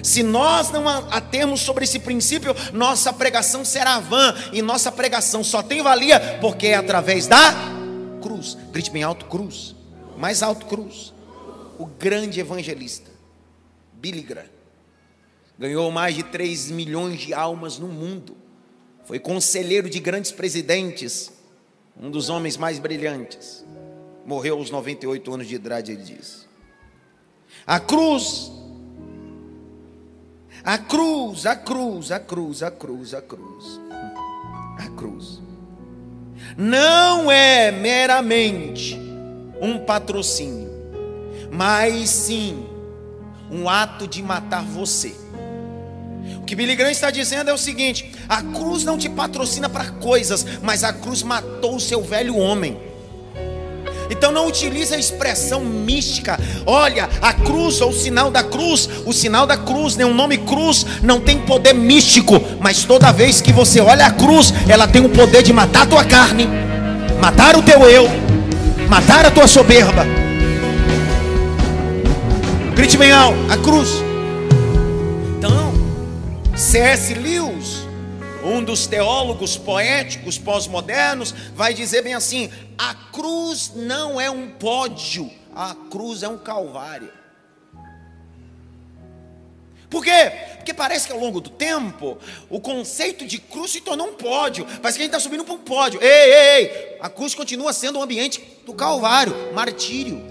Se 0.01 0.23
nós 0.23 0.71
não 0.71 0.87
atemos 0.87 1.59
sobre 1.59 1.83
esse 1.83 1.99
princípio, 1.99 2.55
nossa 2.71 3.11
pregação 3.11 3.65
será 3.65 3.99
vã, 3.99 4.33
e 4.53 4.61
nossa 4.61 4.93
pregação 4.93 5.43
só 5.43 5.61
tem 5.61 5.81
valia 5.81 6.37
porque 6.39 6.67
é 6.67 6.75
através 6.75 7.27
da 7.27 7.80
cruz. 8.21 8.57
Grite 8.71 8.91
bem 8.91 9.03
alto: 9.03 9.25
cruz. 9.25 9.75
Mais 10.17 10.41
alto: 10.41 10.65
cruz 10.67 11.13
o 11.81 11.85
grande 11.87 12.39
evangelista, 12.39 13.09
Billy 13.93 14.21
Graham. 14.21 14.45
Ganhou 15.57 15.89
mais 15.89 16.13
de 16.15 16.21
3 16.21 16.69
milhões 16.69 17.19
de 17.19 17.33
almas 17.33 17.79
no 17.79 17.87
mundo. 17.87 18.37
Foi 19.03 19.17
conselheiro 19.17 19.89
de 19.89 19.99
grandes 19.99 20.31
presidentes, 20.31 21.31
um 21.99 22.11
dos 22.11 22.29
homens 22.29 22.55
mais 22.55 22.77
brilhantes. 22.77 23.65
Morreu 24.23 24.57
aos 24.57 24.69
98 24.69 25.33
anos 25.33 25.47
de 25.47 25.55
idade, 25.55 25.91
ele 25.91 26.03
diz. 26.03 26.47
A 27.65 27.79
cruz, 27.79 28.51
a 30.63 30.77
cruz, 30.77 31.47
a 31.47 31.55
cruz, 31.55 32.11
a 32.11 32.19
cruz, 32.19 32.61
a 32.61 32.69
cruz, 32.69 33.13
a 33.15 33.21
cruz, 33.21 33.79
a 34.77 34.89
cruz, 34.89 35.41
não 36.57 37.31
é 37.31 37.71
meramente 37.71 38.99
um 39.61 39.77
patrocínio 39.79 40.71
mas 41.51 42.09
sim 42.09 42.65
um 43.51 43.67
ato 43.67 44.07
de 44.07 44.23
matar 44.23 44.63
você. 44.63 45.13
O 46.37 46.45
que 46.45 46.55
Billy 46.55 46.75
Graham 46.75 46.91
está 46.91 47.11
dizendo 47.11 47.49
é 47.49 47.53
o 47.53 47.57
seguinte: 47.57 48.15
a 48.29 48.41
cruz 48.41 48.85
não 48.85 48.97
te 48.97 49.09
patrocina 49.09 49.67
para 49.67 49.91
coisas, 49.91 50.45
mas 50.61 50.83
a 50.85 50.93
cruz 50.93 51.21
matou 51.21 51.75
o 51.75 51.79
seu 51.79 52.01
velho 52.01 52.37
homem. 52.37 52.79
Então 54.11 54.31
não 54.31 54.47
utilize 54.47 54.93
a 54.93 54.99
expressão 54.99 55.61
mística. 55.61 56.39
Olha, 56.65 57.09
a 57.21 57.33
cruz 57.33 57.81
ou 57.81 57.89
o 57.89 57.93
sinal 57.93 58.29
da 58.29 58.43
cruz, 58.43 58.87
o 59.05 59.11
sinal 59.11 59.47
da 59.47 59.57
cruz, 59.57 59.95
né, 59.95 60.05
o 60.05 60.13
nome 60.13 60.37
cruz 60.37 60.85
não 61.01 61.19
tem 61.19 61.39
poder 61.39 61.73
místico, 61.73 62.39
mas 62.59 62.83
toda 62.83 63.11
vez 63.11 63.41
que 63.41 63.51
você 63.51 63.81
olha 63.81 64.05
a 64.05 64.11
cruz, 64.11 64.53
ela 64.69 64.87
tem 64.87 65.03
o 65.03 65.09
poder 65.09 65.41
de 65.41 65.51
matar 65.51 65.83
a 65.83 65.87
tua 65.87 66.03
carne, 66.03 66.47
matar 67.19 67.55
o 67.55 67.63
teu 67.63 67.89
eu, 67.89 68.07
matar 68.87 69.25
a 69.25 69.31
tua 69.31 69.47
soberba 69.47 70.05
Grite 72.81 72.97
bem 72.97 73.11
alto, 73.11 73.37
a 73.47 73.57
cruz. 73.57 73.89
Então, 75.37 75.73
C.S. 76.55 77.13
Lewis, 77.13 77.50
um 78.51 78.63
dos 78.63 78.85
teólogos 78.85 79.57
poéticos 79.57 80.37
pós-modernos, 80.37 81.31
vai 81.55 81.73
dizer 81.73 82.01
bem 82.01 82.13
assim: 82.13 82.51
a 82.77 82.93
cruz 82.93 83.71
não 83.75 84.19
é 84.19 84.29
um 84.29 84.49
pódio, 84.49 85.31
a 85.55 85.75
cruz 85.89 86.23
é 86.23 86.27
um 86.27 86.37
calvário. 86.37 87.11
Por 89.89 90.03
quê? 90.05 90.31
Porque 90.55 90.73
parece 90.73 91.07
que 91.07 91.11
ao 91.11 91.19
longo 91.19 91.41
do 91.41 91.49
tempo 91.49 92.17
o 92.49 92.61
conceito 92.61 93.25
de 93.25 93.39
cruz 93.39 93.71
se 93.71 93.81
tornou 93.81 94.07
um 94.07 94.13
pódio. 94.13 94.65
Parece 94.81 94.97
que 94.97 95.03
a 95.03 95.05
gente 95.05 95.15
está 95.15 95.19
subindo 95.19 95.43
para 95.43 95.53
um 95.53 95.57
pódio. 95.57 96.01
Ei, 96.01 96.09
ei, 96.09 96.33
ei! 96.33 96.97
A 97.01 97.09
cruz 97.09 97.35
continua 97.35 97.73
sendo 97.73 97.99
um 97.99 98.01
ambiente 98.01 98.41
do 98.65 98.73
calvário, 98.73 99.33
martírio. 99.53 100.30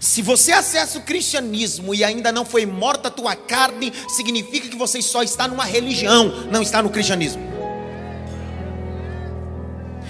Se 0.00 0.20
você 0.20 0.52
acessa 0.52 0.98
o 0.98 1.02
cristianismo 1.02 1.94
e 1.94 2.04
ainda 2.04 2.30
não 2.30 2.44
foi 2.44 2.66
morta 2.66 3.08
a 3.08 3.10
tua 3.10 3.34
carne, 3.34 3.92
significa 4.08 4.68
que 4.68 4.76
você 4.76 5.00
só 5.00 5.22
está 5.22 5.48
numa 5.48 5.64
religião, 5.64 6.46
não 6.50 6.62
está 6.62 6.82
no 6.82 6.90
cristianismo. 6.90 7.42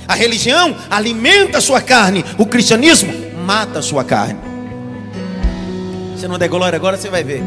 A 0.09 0.15
religião 0.15 0.77
alimenta 0.89 1.59
a 1.59 1.61
sua 1.61 1.81
carne, 1.81 2.25
o 2.39 2.47
cristianismo 2.47 3.13
mata 3.45 3.79
a 3.79 3.83
sua 3.83 4.05
carne. 4.05 4.39
Você 6.17 6.29
não 6.29 6.39
der 6.39 6.49
glória 6.49 6.77
agora, 6.77 6.97
você 6.97 7.09
vai 7.09 7.23
ver. 7.23 7.43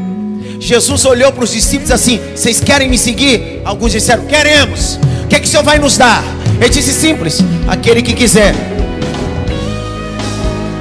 Jesus 0.58 1.04
olhou 1.04 1.32
para 1.32 1.44
os 1.44 1.52
discípulos 1.52 1.90
assim: 1.90 2.20
Vocês 2.34 2.60
querem 2.60 2.88
me 2.88 2.98
seguir? 2.98 3.62
Alguns 3.64 3.92
disseram: 3.92 4.26
Queremos. 4.26 4.98
O 5.24 5.28
que 5.28 5.36
é 5.36 5.40
que 5.40 5.46
o 5.46 5.48
Senhor 5.48 5.62
vai 5.62 5.78
nos 5.78 5.96
dar? 5.96 6.22
Ele 6.60 6.68
disse 6.68 6.92
simples: 6.92 7.38
Aquele 7.66 8.02
que 8.02 8.12
quiser 8.12 8.54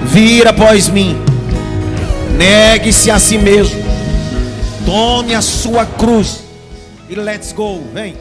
vir 0.05 0.47
após 0.47 0.89
mim 0.89 1.28
Negue-se 2.37 3.11
a 3.11 3.19
si 3.19 3.37
mesmo. 3.37 3.81
Tome 4.85 5.33
a 5.35 5.41
sua 5.41 5.85
cruz. 5.85 6.43
E 7.09 7.15
let's 7.15 7.51
go. 7.51 7.81
Vem. 7.93 8.15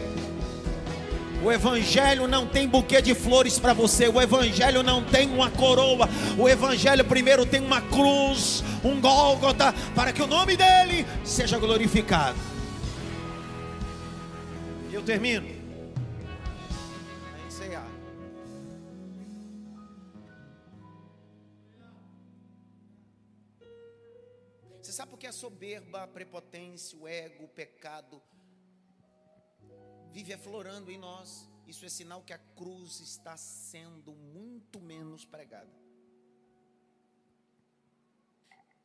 O 1.42 1.52
Evangelho 1.52 2.26
não 2.26 2.46
tem 2.46 2.66
buquê 2.66 3.00
de 3.00 3.14
flores 3.14 3.58
para 3.58 3.72
você. 3.72 4.08
O 4.08 4.20
Evangelho 4.20 4.82
não 4.82 5.02
tem 5.02 5.28
uma 5.28 5.50
coroa. 5.50 6.08
O 6.36 6.48
Evangelho 6.48 7.04
primeiro 7.04 7.46
tem 7.46 7.60
uma 7.60 7.80
cruz, 7.80 8.64
um 8.82 9.00
Gólgota, 9.00 9.74
para 9.94 10.12
que 10.12 10.22
o 10.22 10.26
nome 10.26 10.56
dele 10.56 11.06
seja 11.24 11.58
glorificado. 11.58 12.36
Eu 14.92 15.02
termino. 15.02 15.57
Soberba, 25.32 26.02
a 26.02 26.08
prepotência, 26.08 26.98
o 26.98 27.06
ego, 27.06 27.44
o 27.44 27.48
pecado 27.48 28.22
vive 30.10 30.32
aflorando 30.32 30.90
em 30.90 30.98
nós, 30.98 31.48
isso 31.66 31.84
é 31.84 31.88
sinal 31.88 32.22
que 32.22 32.32
a 32.32 32.38
cruz 32.38 33.00
está 33.00 33.36
sendo 33.36 34.12
muito 34.14 34.80
menos 34.80 35.24
pregada. 35.24 35.72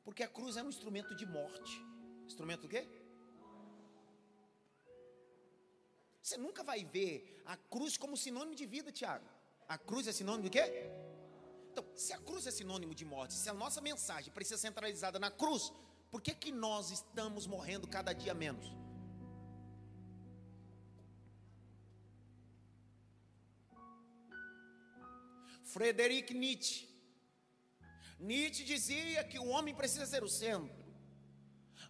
Porque 0.03 0.21
a 0.23 0.27
cruz 0.27 0.57
é 0.57 0.63
um 0.63 0.69
instrumento 0.69 1.15
de 1.15 1.25
morte. 1.25 1.81
Instrumento 2.25 2.61
do 2.61 2.69
quê? 2.69 2.87
Você 6.21 6.37
nunca 6.37 6.63
vai 6.63 6.83
ver 6.83 7.41
a 7.45 7.55
cruz 7.55 7.97
como 7.97 8.17
sinônimo 8.17 8.55
de 8.55 8.65
vida, 8.65 8.91
Tiago. 8.91 9.27
A 9.67 9.77
cruz 9.77 10.07
é 10.07 10.11
sinônimo 10.11 10.43
de 10.43 10.49
quê? 10.49 10.89
Então, 11.71 11.85
se 11.95 12.13
a 12.13 12.19
cruz 12.19 12.45
é 12.45 12.51
sinônimo 12.51 12.93
de 12.93 13.05
morte, 13.05 13.33
se 13.33 13.49
a 13.49 13.53
nossa 13.53 13.81
mensagem 13.81 14.31
precisa 14.31 14.57
ser 14.57 14.67
centralizada 14.67 15.17
na 15.17 15.31
cruz, 15.31 15.71
por 16.13 16.21
que, 16.21 16.35
que 16.35 16.51
nós 16.51 16.91
estamos 16.91 17.47
morrendo 17.47 17.87
cada 17.87 18.13
dia 18.13 18.35
menos? 18.35 18.71
Frederic 25.63 26.31
Nietzsche. 26.35 26.87
Nietzsche 28.19 28.63
dizia 28.63 29.23
que 29.23 29.39
o 29.39 29.47
homem 29.47 29.73
precisa 29.73 30.05
ser 30.05 30.23
o 30.23 30.29
centro. 30.29 30.85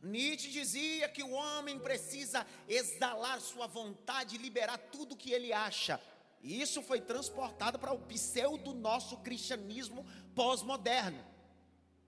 Nietzsche 0.01 0.49
dizia 0.51 1.09
que 1.09 1.21
o 1.21 1.31
homem 1.31 1.77
precisa 1.77 2.47
exalar 2.65 3.41
sua 3.41 3.67
vontade 3.67 4.35
e 4.35 4.37
liberar 4.37 4.77
tudo 4.77 5.17
que 5.17 5.33
ele 5.33 5.51
acha. 5.51 5.99
E 6.41 6.61
isso 6.61 6.81
foi 6.81 7.01
transportado 7.01 7.77
para 7.77 7.91
o 7.91 7.99
pseudo 7.99 8.73
nosso 8.73 9.17
cristianismo 9.17 10.05
pós-moderno. 10.33 11.21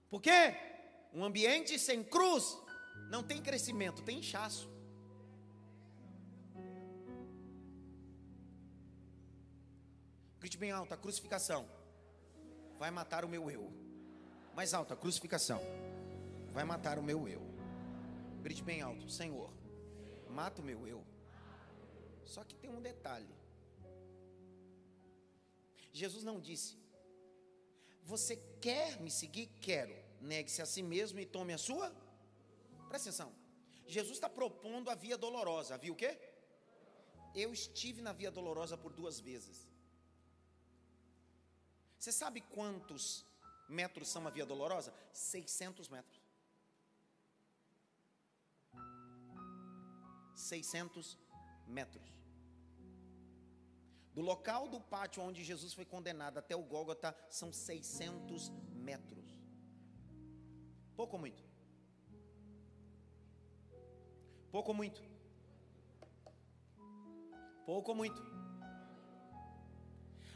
Por 0.08 0.22
quê? 0.22 0.75
Um 1.16 1.24
ambiente 1.24 1.78
sem 1.78 2.04
cruz 2.04 2.58
não 3.08 3.22
tem 3.22 3.40
crescimento, 3.40 4.02
tem 4.02 4.18
inchaço. 4.18 4.68
Grite 10.38 10.58
bem 10.58 10.70
alto, 10.70 10.92
a 10.92 10.96
crucificação 10.98 11.66
vai 12.78 12.90
matar 12.90 13.24
o 13.24 13.28
meu 13.30 13.50
eu. 13.50 13.72
Mais 14.54 14.74
alto, 14.74 14.92
a 14.92 14.96
crucificação 14.96 15.58
vai 16.52 16.64
matar 16.64 16.98
o 16.98 17.02
meu 17.02 17.26
eu. 17.26 17.40
Grite 18.42 18.62
bem 18.62 18.82
alto: 18.82 19.08
Senhor, 19.08 19.50
mata 20.28 20.60
o 20.60 20.64
meu 20.66 20.86
eu. 20.86 21.02
Só 22.26 22.44
que 22.44 22.54
tem 22.54 22.68
um 22.68 22.82
detalhe. 22.82 23.34
Jesus 25.94 26.22
não 26.22 26.38
disse: 26.38 26.78
Você 28.02 28.36
quer 28.60 29.00
me 29.00 29.10
seguir? 29.10 29.46
Quero. 29.62 30.05
Negue-se 30.20 30.62
a 30.62 30.66
si 30.66 30.82
mesmo 30.82 31.18
e 31.20 31.26
tome 31.26 31.52
a 31.52 31.58
sua. 31.58 31.94
Presta 32.88 33.08
atenção. 33.08 33.32
Jesus 33.86 34.16
está 34.16 34.28
propondo 34.28 34.90
a 34.90 34.94
via 34.94 35.16
dolorosa. 35.16 35.78
Viu 35.78 35.94
o 35.94 35.96
quê? 35.96 36.18
Eu 37.34 37.52
estive 37.52 38.00
na 38.02 38.12
via 38.12 38.30
dolorosa 38.30 38.76
por 38.76 38.92
duas 38.92 39.20
vezes. 39.20 39.68
Você 41.98 42.12
sabe 42.12 42.40
quantos 42.40 43.24
metros 43.68 44.08
são 44.08 44.26
a 44.26 44.30
via 44.30 44.46
dolorosa? 44.46 44.92
600 45.12 45.88
metros. 45.88 46.22
600 50.34 51.18
metros. 51.66 52.16
Do 54.14 54.22
local 54.22 54.68
do 54.68 54.80
pátio 54.80 55.22
onde 55.22 55.44
Jesus 55.44 55.74
foi 55.74 55.84
condenado 55.84 56.38
até 56.38 56.56
o 56.56 56.62
Gólgota 56.62 57.14
são 57.28 57.52
600 57.52 58.50
metros. 58.74 59.25
Pouco 60.96 61.16
ou 61.16 61.20
muito? 61.20 61.42
Pouco 64.50 64.70
ou 64.70 64.74
muito? 64.74 65.02
Pouco 67.66 67.90
ou 67.90 67.96
muito? 67.96 68.22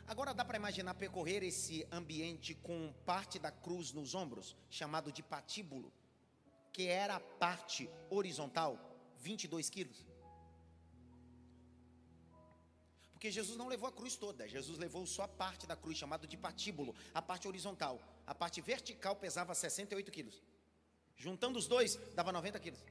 Agora 0.06 0.34
dá 0.34 0.44
para 0.44 0.58
imaginar 0.58 0.94
percorrer 0.94 1.42
esse 1.44 1.86
ambiente 1.90 2.54
com 2.54 2.92
parte 3.06 3.38
da 3.38 3.50
cruz 3.50 3.92
nos 3.92 4.14
ombros, 4.14 4.56
chamado 4.68 5.10
de 5.10 5.22
patíbulo, 5.22 5.92
que 6.72 6.88
era 6.88 7.16
a 7.16 7.20
parte 7.20 7.88
horizontal 8.10 8.78
22 9.18 9.70
quilos. 9.70 10.04
Porque 13.12 13.30
Jesus 13.30 13.56
não 13.56 13.68
levou 13.68 13.88
a 13.88 13.92
cruz 13.92 14.16
toda, 14.16 14.48
Jesus 14.48 14.78
levou 14.78 15.06
só 15.06 15.22
a 15.22 15.28
parte 15.28 15.66
da 15.66 15.76
cruz, 15.76 15.96
chamado 15.96 16.26
de 16.26 16.36
patíbulo, 16.36 16.94
a 17.14 17.22
parte 17.22 17.46
horizontal. 17.46 18.00
A 18.26 18.34
parte 18.34 18.60
vertical 18.60 19.14
pesava 19.14 19.54
68 19.54 20.10
quilos. 20.10 20.42
Juntando 21.24 21.58
os 21.58 21.66
dois, 21.66 21.96
dava 22.14 22.32
90 22.32 22.58
quilos. 22.58 22.82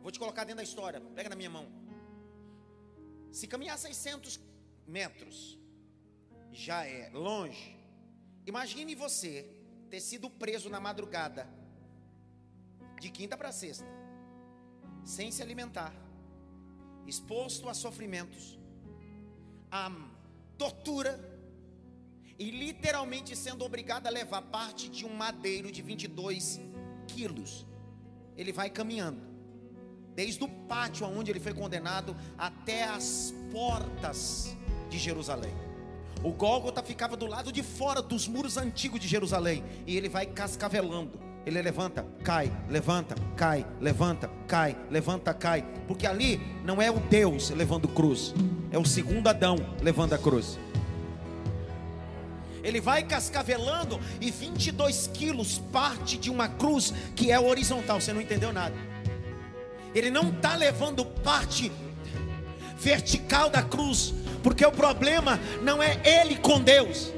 Vou 0.00 0.10
te 0.10 0.18
colocar 0.18 0.44
dentro 0.44 0.56
da 0.56 0.62
história, 0.62 0.98
pega 1.14 1.28
na 1.28 1.36
minha 1.36 1.50
mão. 1.50 1.66
Se 3.30 3.46
caminhar 3.46 3.78
600 3.78 4.40
metros, 4.86 5.58
já 6.50 6.86
é 6.86 7.10
longe. 7.10 7.76
Imagine 8.46 8.94
você 8.94 9.32
ter 9.90 10.00
sido 10.00 10.30
preso 10.30 10.70
na 10.70 10.80
madrugada, 10.80 11.46
de 12.98 13.10
quinta 13.10 13.36
para 13.36 13.52
sexta, 13.52 13.84
sem 15.04 15.30
se 15.30 15.42
alimentar, 15.42 15.94
exposto 17.06 17.68
a 17.68 17.74
sofrimentos, 17.74 18.58
a 19.70 19.90
tortura, 20.56 21.31
e 22.42 22.50
literalmente 22.50 23.36
sendo 23.36 23.64
obrigado 23.64 24.08
a 24.08 24.10
levar 24.10 24.42
parte 24.42 24.88
de 24.88 25.06
um 25.06 25.14
madeiro 25.14 25.70
de 25.70 25.80
22 25.80 26.60
quilos. 27.06 27.64
Ele 28.36 28.52
vai 28.52 28.68
caminhando, 28.68 29.20
desde 30.16 30.42
o 30.42 30.48
pátio 30.48 31.06
onde 31.06 31.30
ele 31.30 31.38
foi 31.38 31.54
condenado 31.54 32.16
até 32.36 32.82
as 32.82 33.32
portas 33.52 34.56
de 34.90 34.98
Jerusalém. 34.98 35.54
O 36.24 36.32
Gólgota 36.32 36.82
ficava 36.82 37.16
do 37.16 37.26
lado 37.26 37.52
de 37.52 37.62
fora 37.62 38.02
dos 38.02 38.26
muros 38.26 38.56
antigos 38.56 38.98
de 38.98 39.06
Jerusalém. 39.06 39.62
E 39.86 39.96
ele 39.96 40.08
vai 40.08 40.26
cascavelando. 40.26 41.20
Ele 41.46 41.60
levanta, 41.60 42.04
cai, 42.24 42.52
levanta, 42.68 43.14
cai, 43.36 43.66
levanta, 43.80 44.28
cai, 44.48 44.76
levanta, 44.90 45.34
cai. 45.34 45.62
Porque 45.86 46.06
ali 46.06 46.40
não 46.64 46.82
é 46.82 46.90
o 46.90 46.98
Deus 46.98 47.50
levando 47.50 47.88
cruz, 47.88 48.32
é 48.70 48.78
o 48.78 48.84
segundo 48.84 49.28
Adão 49.28 49.56
levando 49.80 50.12
a 50.12 50.18
cruz. 50.18 50.58
Ele 52.62 52.80
vai 52.80 53.02
cascavelando 53.02 54.00
e 54.20 54.30
22 54.30 55.10
quilos 55.12 55.58
parte 55.72 56.16
de 56.16 56.30
uma 56.30 56.48
cruz 56.48 56.92
que 57.16 57.30
é 57.30 57.38
horizontal. 57.38 58.00
Você 58.00 58.12
não 58.12 58.20
entendeu 58.20 58.52
nada. 58.52 58.74
Ele 59.94 60.10
não 60.10 60.30
está 60.30 60.54
levando 60.54 61.04
parte 61.04 61.70
vertical 62.78 63.50
da 63.50 63.62
cruz, 63.62 64.14
porque 64.42 64.64
o 64.64 64.72
problema 64.72 65.38
não 65.62 65.82
é 65.82 66.00
ele 66.04 66.36
com 66.36 66.60
Deus. 66.60 67.12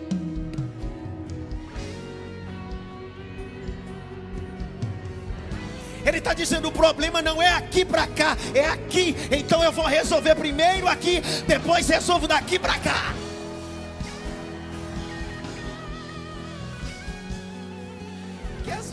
Ele 6.04 6.18
está 6.18 6.34
dizendo: 6.34 6.68
o 6.68 6.72
problema 6.72 7.22
não 7.22 7.40
é 7.40 7.52
aqui 7.52 7.84
para 7.84 8.06
cá, 8.06 8.36
é 8.54 8.66
aqui. 8.66 9.16
Então 9.30 9.62
eu 9.62 9.72
vou 9.72 9.86
resolver 9.86 10.34
primeiro 10.34 10.86
aqui, 10.86 11.22
depois 11.46 11.88
resolvo 11.88 12.28
daqui 12.28 12.58
para 12.58 12.78
cá. 12.78 13.14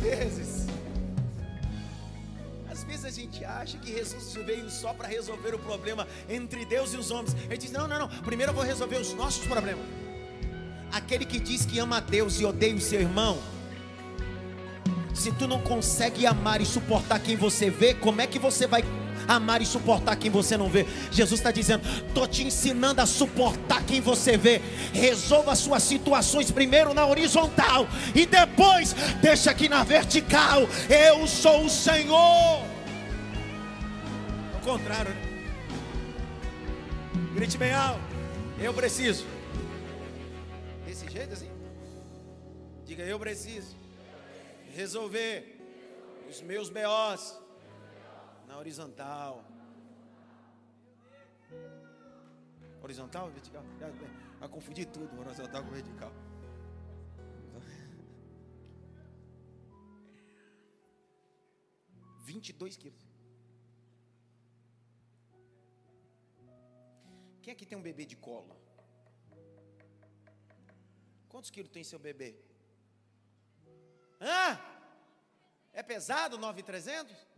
Vezes, 0.01 0.65
às 2.69 2.83
vezes 2.83 3.05
a 3.05 3.09
gente 3.11 3.45
acha 3.45 3.77
que 3.77 3.91
Jesus 3.91 4.33
veio 4.45 4.69
só 4.69 4.93
para 4.93 5.07
resolver 5.07 5.53
o 5.53 5.59
problema 5.59 6.07
entre 6.27 6.65
Deus 6.65 6.93
e 6.93 6.97
os 6.97 7.11
homens. 7.11 7.35
Ele 7.45 7.57
diz: 7.57 7.71
não, 7.71 7.87
não, 7.87 7.99
não. 7.99 8.07
Primeiro 8.21 8.51
eu 8.51 8.55
vou 8.55 8.63
resolver 8.63 8.97
os 8.97 9.13
nossos 9.13 9.45
problemas. 9.45 9.85
Aquele 10.91 11.25
que 11.25 11.39
diz 11.39 11.65
que 11.65 11.79
ama 11.79 11.97
a 11.97 11.99
Deus 11.99 12.39
e 12.39 12.45
odeia 12.45 12.75
o 12.75 12.81
seu 12.81 12.99
irmão. 12.99 13.39
Se 15.13 15.31
tu 15.31 15.47
não 15.47 15.61
consegue 15.61 16.25
amar 16.25 16.61
e 16.61 16.65
suportar 16.65 17.19
quem 17.19 17.35
você 17.35 17.69
vê, 17.69 17.93
como 17.93 18.21
é 18.21 18.27
que 18.27 18.39
você 18.39 18.65
vai 18.65 18.83
amar 19.35 19.61
e 19.61 19.65
suportar 19.65 20.15
quem 20.15 20.29
você 20.29 20.57
não 20.57 20.69
vê? 20.69 20.85
Jesus 21.11 21.39
está 21.39 21.51
dizendo: 21.51 21.87
estou 22.07 22.27
te 22.27 22.43
ensinando 22.43 23.01
a 23.01 23.05
suportar 23.05 23.83
quem 23.83 24.01
você 24.01 24.37
vê. 24.37 24.61
Resolva 24.93 25.55
suas 25.55 25.83
situações 25.83 26.51
primeiro 26.51 26.93
na 26.93 27.05
horizontal 27.05 27.87
e 28.15 28.25
depois 28.25 28.93
deixa 29.21 29.51
aqui 29.51 29.67
na 29.67 29.83
vertical. 29.83 30.61
Eu 30.89 31.27
sou 31.27 31.65
o 31.65 31.69
Senhor. 31.69 32.63
Ao 34.53 34.61
contrário, 34.63 35.11
né? 35.11 35.31
Grite 37.33 37.57
bem 37.57 37.73
alto. 37.73 38.01
Eu 38.59 38.73
preciso. 38.73 39.25
Desse 40.85 41.09
jeito 41.09 41.33
assim? 41.33 41.49
Diga, 42.85 43.03
eu 43.03 43.17
preciso 43.17 43.75
resolver 44.75 45.57
os 46.29 46.41
meus 46.41 46.69
BOs 46.69 47.40
horizontal. 48.61 49.43
Horizontal 52.83 53.23
ou 53.27 53.31
vertical? 53.37 53.63
A 54.39 54.47
confundir 54.55 54.87
tudo, 54.95 55.19
horizontal 55.19 55.63
com 55.65 55.71
vertical. 55.71 56.11
Vinte 62.31 62.49
e 62.49 62.53
dois 62.53 62.77
quilos. 62.81 63.03
Quem 67.41 67.51
é 67.53 67.55
que 67.55 67.65
tem 67.65 67.77
um 67.77 67.87
bebê 67.89 68.05
de 68.05 68.15
cola? 68.27 68.55
Quantos 71.31 71.49
quilos 71.49 71.71
tem 71.75 71.83
seu 71.83 71.99
bebê? 72.07 72.29
Hã? 74.21 74.45
É 75.73 75.81
pesado 75.81 76.37
9,300? 76.37 77.30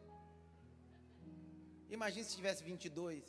Imagina 1.94 2.26
se 2.26 2.36
tivesse 2.36 2.64
22. 2.64 3.24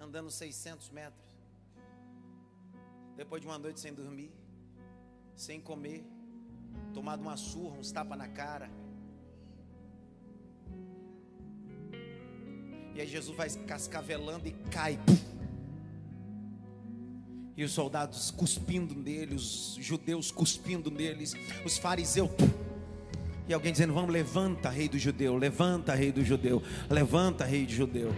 Andando 0.00 0.30
600 0.30 0.88
metros. 0.88 1.36
Depois 3.14 3.42
de 3.42 3.46
uma 3.46 3.58
noite 3.58 3.78
sem 3.78 3.92
dormir, 3.92 4.32
sem 5.36 5.60
comer, 5.60 6.02
tomado 6.94 7.20
uma 7.20 7.36
surra, 7.36 7.76
uns 7.76 7.92
tapas 7.92 8.16
na 8.16 8.26
cara. 8.26 8.70
E 12.94 13.00
aí 13.02 13.06
Jesus 13.06 13.36
vai 13.36 13.50
cascavelando 13.66 14.48
e 14.48 14.52
cai. 14.70 14.98
E 17.54 17.62
os 17.62 17.72
soldados 17.72 18.30
cuspindo 18.30 18.94
nele, 18.94 19.34
os 19.34 19.76
judeus 19.78 20.30
cuspindo 20.30 20.90
neles, 20.90 21.34
os 21.66 21.76
fariseus. 21.76 22.30
E 23.50 23.52
alguém 23.52 23.72
dizendo: 23.72 23.92
Vamos, 23.92 24.12
levanta, 24.12 24.70
rei 24.70 24.88
do 24.88 24.96
judeu, 24.96 25.36
levanta, 25.36 25.92
rei 25.92 26.12
do 26.12 26.24
judeu, 26.24 26.62
levanta, 26.88 27.44
rei 27.44 27.66
do 27.66 27.72
judeu. 27.72 28.14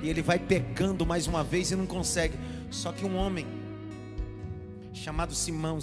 E 0.00 0.08
ele 0.08 0.22
vai 0.22 0.38
pegando 0.38 1.04
mais 1.04 1.26
uma 1.26 1.42
vez 1.42 1.72
e 1.72 1.76
não 1.76 1.84
consegue. 1.84 2.38
Só 2.70 2.92
que 2.92 3.04
um 3.04 3.16
homem, 3.16 3.44
chamado 4.94 5.34
Simão, 5.34 5.80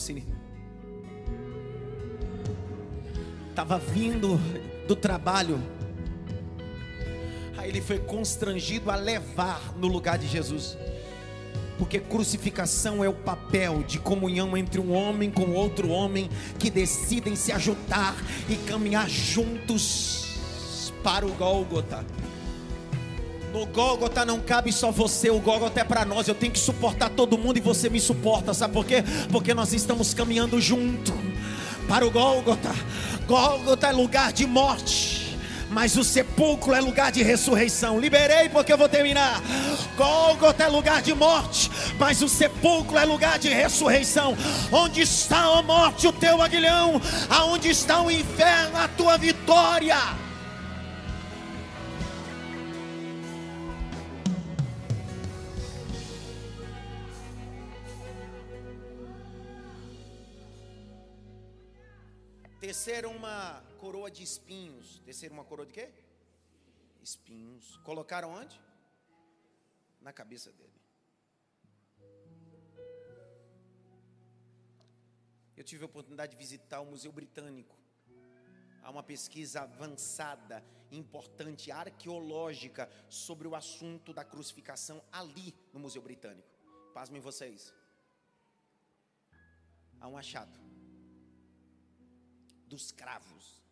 estava 3.49 3.77
vindo 3.77 4.39
do 4.87 4.95
trabalho 4.95 5.61
ele 7.67 7.81
foi 7.81 7.99
constrangido 7.99 8.91
a 8.91 8.95
levar 8.95 9.75
no 9.75 9.87
lugar 9.87 10.17
de 10.17 10.27
Jesus. 10.27 10.77
Porque 11.77 11.99
crucificação 11.99 13.03
é 13.03 13.09
o 13.09 13.13
papel 13.13 13.83
de 13.83 13.99
comunhão 13.99 14.55
entre 14.55 14.79
um 14.79 14.93
homem 14.93 15.29
com 15.29 15.51
outro 15.51 15.89
homem 15.89 16.29
que 16.57 16.69
decidem 16.69 17.35
se 17.35 17.51
ajudar 17.51 18.15
e 18.49 18.55
caminhar 18.55 19.09
juntos 19.09 20.25
para 21.03 21.25
o 21.25 21.31
Gólgota. 21.33 22.05
No 23.53 23.65
Gólgota 23.65 24.25
não 24.25 24.39
cabe 24.39 24.71
só 24.71 24.91
você, 24.91 25.29
o 25.29 25.39
Gólgota 25.39 25.79
é 25.79 25.83
para 25.83 26.03
nós. 26.03 26.27
Eu 26.27 26.35
tenho 26.35 26.51
que 26.51 26.59
suportar 26.59 27.09
todo 27.09 27.37
mundo 27.37 27.57
e 27.57 27.61
você 27.61 27.89
me 27.89 27.99
suporta, 27.99 28.53
sabe 28.53 28.73
por 28.73 28.85
quê? 28.85 29.03
Porque 29.31 29.53
nós 29.53 29.71
estamos 29.71 30.13
caminhando 30.13 30.59
junto 30.59 31.13
para 31.87 32.05
o 32.05 32.11
Gólgota. 32.11 32.73
Gólgota 33.27 33.87
é 33.87 33.91
lugar 33.91 34.33
de 34.33 34.45
morte 34.45 35.14
mas 35.69 35.97
o 35.97 36.03
sepulcro 36.03 36.73
é 36.73 36.79
lugar 36.79 37.11
de 37.11 37.23
ressurreição. 37.23 37.99
Liberei 37.99 38.49
porque 38.49 38.71
eu 38.71 38.77
vou 38.77 38.89
terminar. 38.89 39.41
Gólgota 39.95 40.63
é 40.63 40.67
lugar 40.67 41.01
de 41.01 41.13
morte, 41.13 41.69
mas 41.97 42.21
o 42.21 42.29
sepulcro 42.29 42.97
é 42.97 43.05
lugar 43.05 43.39
de 43.39 43.49
ressurreição. 43.49 44.35
Onde 44.71 45.01
está 45.01 45.43
a 45.57 45.61
morte, 45.61 46.07
o 46.07 46.13
teu 46.13 46.41
aguilhão? 46.41 47.01
Aonde 47.29 47.69
está 47.69 48.01
o 48.01 48.11
inferno, 48.11 48.77
a 48.77 48.87
tua 48.87 49.17
vitória? 49.17 49.97
Teceram 62.59 63.11
uma 63.11 63.61
coroa 63.85 64.09
de 64.09 64.23
espinhos. 64.23 64.99
Desceram 65.07 65.35
uma 65.37 65.47
coroa 65.49 65.67
de 65.69 65.73
quê? 65.77 65.87
Espinhos. 67.09 67.65
Colocaram 67.89 68.29
onde? 68.41 68.59
Na 70.01 70.11
cabeça 70.19 70.51
dele. 70.51 70.79
Eu 75.55 75.63
tive 75.63 75.83
a 75.83 75.85
oportunidade 75.91 76.31
de 76.31 76.37
visitar 76.45 76.79
o 76.81 76.87
Museu 76.93 77.11
Britânico. 77.11 77.77
Há 78.81 78.89
uma 78.89 79.03
pesquisa 79.03 79.61
avançada, 79.61 80.63
importante, 80.91 81.71
arqueológica 81.71 82.89
sobre 83.07 83.47
o 83.47 83.55
assunto 83.55 84.11
da 84.13 84.23
crucificação 84.23 84.97
ali 85.11 85.53
no 85.71 85.79
Museu 85.79 86.01
Britânico. 86.01 86.49
Pasmem 86.93 87.21
vocês. 87.21 87.71
Há 89.99 90.07
um 90.07 90.17
achado 90.17 90.59
dos 92.67 92.91
cravos 92.91 93.64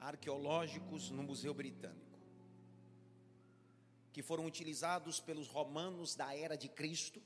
arqueológicos 0.00 1.10
no 1.10 1.22
Museu 1.22 1.52
Britânico, 1.52 2.18
que 4.12 4.22
foram 4.22 4.46
utilizados 4.46 5.20
pelos 5.20 5.46
romanos 5.46 6.14
da 6.14 6.34
era 6.34 6.56
de 6.56 6.68
Cristo, 6.68 7.22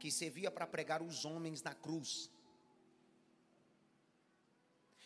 que 0.00 0.10
servia 0.10 0.50
para 0.50 0.66
pregar 0.66 1.02
os 1.02 1.24
homens 1.24 1.62
na 1.62 1.74
cruz. 1.74 2.30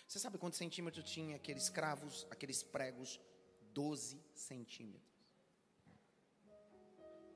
Você 0.07 0.19
sabe 0.19 0.39
quantos 0.39 0.59
centímetros 0.59 1.05
tinha 1.11 1.37
aqueles 1.37 1.69
cravos, 1.69 2.27
aqueles 2.31 2.63
pregos? 2.63 3.21
12 3.75 4.19
centímetros. 4.33 5.07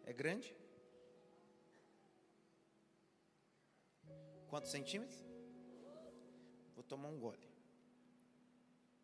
É 0.05 0.13
grande? 0.13 0.57
Quantos 4.49 4.71
centímetros? 4.71 5.23
Vou 6.75 6.83
tomar 6.83 7.09
um 7.09 7.19
gole. 7.19 7.52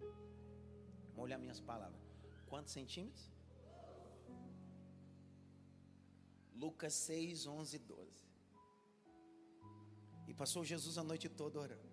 Vamos 0.01 1.25
olhar 1.25 1.39
minhas 1.39 1.61
palavras. 1.61 2.01
Quantos 2.47 2.73
centímetros? 2.73 3.31
Lucas 6.55 6.95
6, 6.95 7.47
11 7.47 7.79
12. 7.79 8.29
E 10.27 10.35
passou 10.35 10.65
Jesus 10.65 10.99
a 10.99 11.05
noite 11.05 11.29
toda 11.29 11.59
orando. 11.59 11.89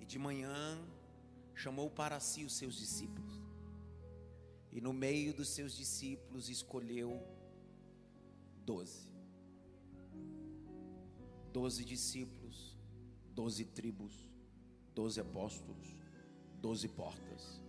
E 0.00 0.04
de 0.04 0.18
manhã 0.18 0.78
chamou 1.54 1.90
para 1.90 2.20
si 2.20 2.44
os 2.44 2.54
seus 2.54 2.74
discípulos. 2.74 3.40
E 4.70 4.80
no 4.80 4.92
meio 4.92 5.34
dos 5.34 5.48
seus 5.48 5.76
discípulos 5.76 6.48
escolheu 6.48 7.20
doze. 8.64 9.10
Doze 11.52 11.84
discípulos, 11.84 12.76
doze 13.34 13.64
tribos, 13.66 14.31
doze 14.94 15.20
apóstolos, 15.20 15.94
doze 16.60 16.88
portas. 16.88 17.60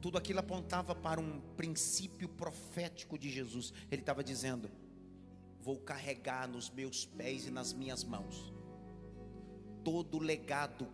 Tudo 0.00 0.18
aquilo 0.18 0.40
apontava 0.40 0.94
para 0.94 1.20
um 1.20 1.40
princípio 1.56 2.28
profético 2.28 3.18
de 3.18 3.30
Jesus. 3.30 3.72
Ele 3.90 4.02
estava 4.02 4.22
dizendo: 4.22 4.70
Vou 5.60 5.78
carregar 5.78 6.46
nos 6.46 6.68
meus 6.70 7.06
pés 7.06 7.46
e 7.46 7.50
nas 7.50 7.72
minhas 7.72 8.04
mãos 8.04 8.54
todo 9.84 10.16
o 10.16 10.20
legado 10.20 10.88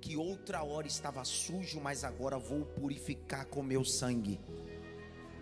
que 0.00 0.16
outra 0.16 0.62
hora 0.62 0.86
estava 0.86 1.24
sujo, 1.24 1.80
mas 1.80 2.04
agora 2.04 2.38
vou 2.38 2.66
purificar 2.66 3.46
com 3.46 3.62
meu 3.62 3.84
sangue. 3.84 4.38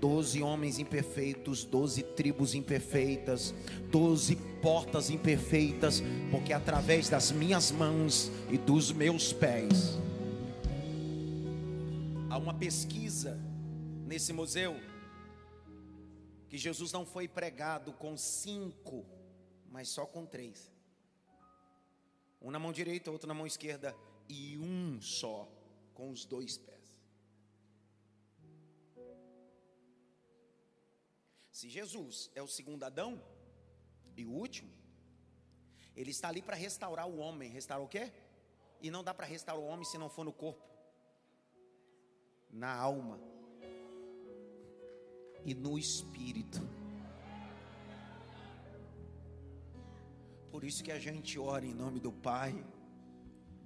Doze 0.00 0.42
homens 0.42 0.78
imperfeitos, 0.78 1.64
doze 1.64 2.02
tribos 2.02 2.54
imperfeitas, 2.54 3.54
doze 3.90 4.36
portas 4.60 5.08
imperfeitas, 5.10 6.02
porque 6.30 6.52
através 6.52 7.08
das 7.08 7.32
minhas 7.32 7.70
mãos 7.70 8.30
e 8.50 8.58
dos 8.58 8.92
meus 8.92 9.32
pés 9.32 9.98
Há 12.34 12.36
uma 12.36 12.52
pesquisa 12.52 13.38
nesse 14.08 14.32
museu 14.32 14.74
que 16.48 16.58
Jesus 16.58 16.90
não 16.90 17.06
foi 17.06 17.28
pregado 17.28 17.92
com 17.92 18.16
cinco, 18.16 19.06
mas 19.70 19.88
só 19.88 20.04
com 20.04 20.26
três. 20.26 20.68
Um 22.42 22.50
na 22.50 22.58
mão 22.58 22.72
direita, 22.72 23.08
outro 23.08 23.28
na 23.28 23.34
mão 23.34 23.46
esquerda 23.46 23.94
e 24.28 24.58
um 24.58 25.00
só 25.00 25.48
com 25.94 26.10
os 26.10 26.24
dois 26.24 26.58
pés. 26.58 26.83
Se 31.54 31.68
Jesus 31.68 32.32
é 32.34 32.42
o 32.42 32.48
segundo 32.48 32.82
Adão 32.82 33.22
e 34.16 34.26
o 34.26 34.32
último, 34.32 34.72
ele 35.94 36.10
está 36.10 36.28
ali 36.28 36.42
para 36.42 36.56
restaurar 36.56 37.06
o 37.08 37.18
homem. 37.18 37.48
Restaurar 37.48 37.86
o 37.86 37.88
quê? 37.88 38.12
E 38.82 38.90
não 38.90 39.04
dá 39.04 39.14
para 39.14 39.24
restaurar 39.24 39.62
o 39.62 39.68
homem 39.68 39.84
se 39.84 39.96
não 39.96 40.08
for 40.08 40.24
no 40.24 40.32
corpo 40.32 40.64
na 42.50 42.74
alma 42.74 43.20
e 45.44 45.54
no 45.54 45.78
espírito. 45.78 46.60
Por 50.50 50.64
isso 50.64 50.82
que 50.82 50.90
a 50.90 50.98
gente 50.98 51.38
ora 51.38 51.64
em 51.64 51.72
nome 51.72 52.00
do 52.00 52.10
Pai, 52.10 52.52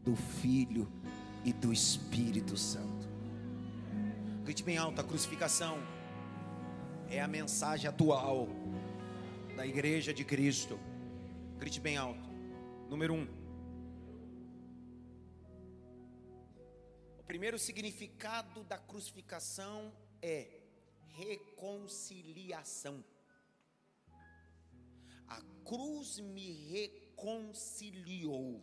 do 0.03 0.15
Filho 0.15 0.93
e 1.43 1.55
do 1.55 1.73
Espírito 1.73 2.55
Santo. 2.55 3.09
Grite 4.45 4.63
bem 4.63 4.77
alto, 4.77 5.01
a 5.01 5.05
crucificação 5.05 5.98
é 7.11 7.21
a 7.21 7.29
mensagem 7.29 7.89
atual 7.89 8.49
da 9.57 9.67
igreja 9.67 10.13
de 10.13 10.25
Cristo. 10.25 10.79
Grite 11.59 11.81
bem 11.81 11.97
alto. 11.97 12.29
Número 12.89 13.15
um, 13.15 13.27
primeiro 17.27 17.59
significado 17.59 18.65
da 18.65 18.79
crucificação 18.79 19.93
é 20.23 20.61
reconciliação. 21.09 23.05
A 25.27 25.41
cruz 25.65 26.19
me 26.21 26.53
reconciliou. 26.73 28.63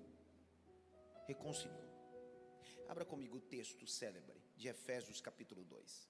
Reconciliou. 1.27 1.85
Abra 2.89 3.05
comigo 3.05 3.37
o 3.37 3.41
texto 3.41 3.85
célebre 3.87 4.41
de 4.57 4.67
Efésios 4.67 5.21
capítulo 5.21 5.63
2. 5.63 6.09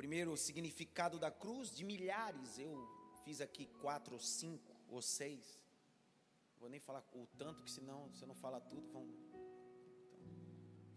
O 0.00 0.02
primeiro 0.02 0.34
significado 0.34 1.18
da 1.18 1.30
cruz, 1.30 1.70
de 1.70 1.84
milhares, 1.84 2.58
eu 2.58 2.72
fiz 3.22 3.38
aqui 3.38 3.66
quatro 3.82 4.14
ou 4.14 4.18
cinco 4.18 4.74
ou 4.88 5.02
seis. 5.02 5.62
Vou 6.58 6.70
nem 6.70 6.80
falar 6.80 7.04
o 7.12 7.26
tanto, 7.36 7.62
que 7.62 7.70
senão 7.70 8.08
você 8.08 8.24
não 8.24 8.34
fala 8.34 8.58
tudo, 8.62 8.90
vão. 8.90 9.06
Então, 9.26 9.42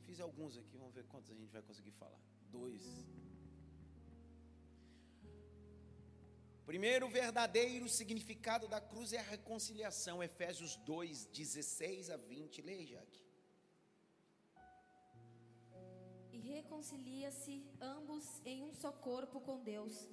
fiz 0.06 0.22
alguns 0.22 0.56
aqui, 0.58 0.78
vamos 0.78 0.96
ver 0.96 1.04
quantos 1.04 1.32
a 1.32 1.36
gente 1.36 1.52
vai 1.52 1.62
conseguir 1.62 1.92
falar. 1.92 2.22
Dois. 2.50 2.82
Primeiro 6.66 7.10
verdadeiro 7.10 7.90
significado 7.90 8.70
da 8.70 8.80
cruz 8.80 9.12
é 9.12 9.20
a 9.20 9.30
reconciliação. 9.36 10.24
Efésios 10.24 10.78
2, 10.78 11.26
16 11.26 12.10
a 12.10 12.16
20. 12.16 12.62
Leia, 12.62 12.88
Jaque. 12.88 13.23
Reconcilia-se 16.48 17.66
ambos 17.82 18.42
em 18.46 18.64
um 18.64 18.74
só 18.74 18.92
corpo 18.92 19.40
com 19.42 19.64
Deus, 19.64 20.10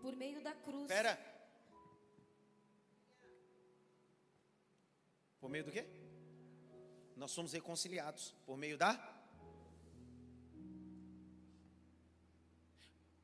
por 0.00 0.14
meio 0.16 0.42
da 0.42 0.54
cruz. 0.54 0.82
Espera. 0.82 1.18
Por 5.40 5.50
meio 5.50 5.64
do 5.64 5.72
quê? 5.72 5.84
Nós 7.16 7.30
somos 7.30 7.52
reconciliados 7.52 8.32
por 8.46 8.56
meio 8.56 8.78
da 8.78 9.12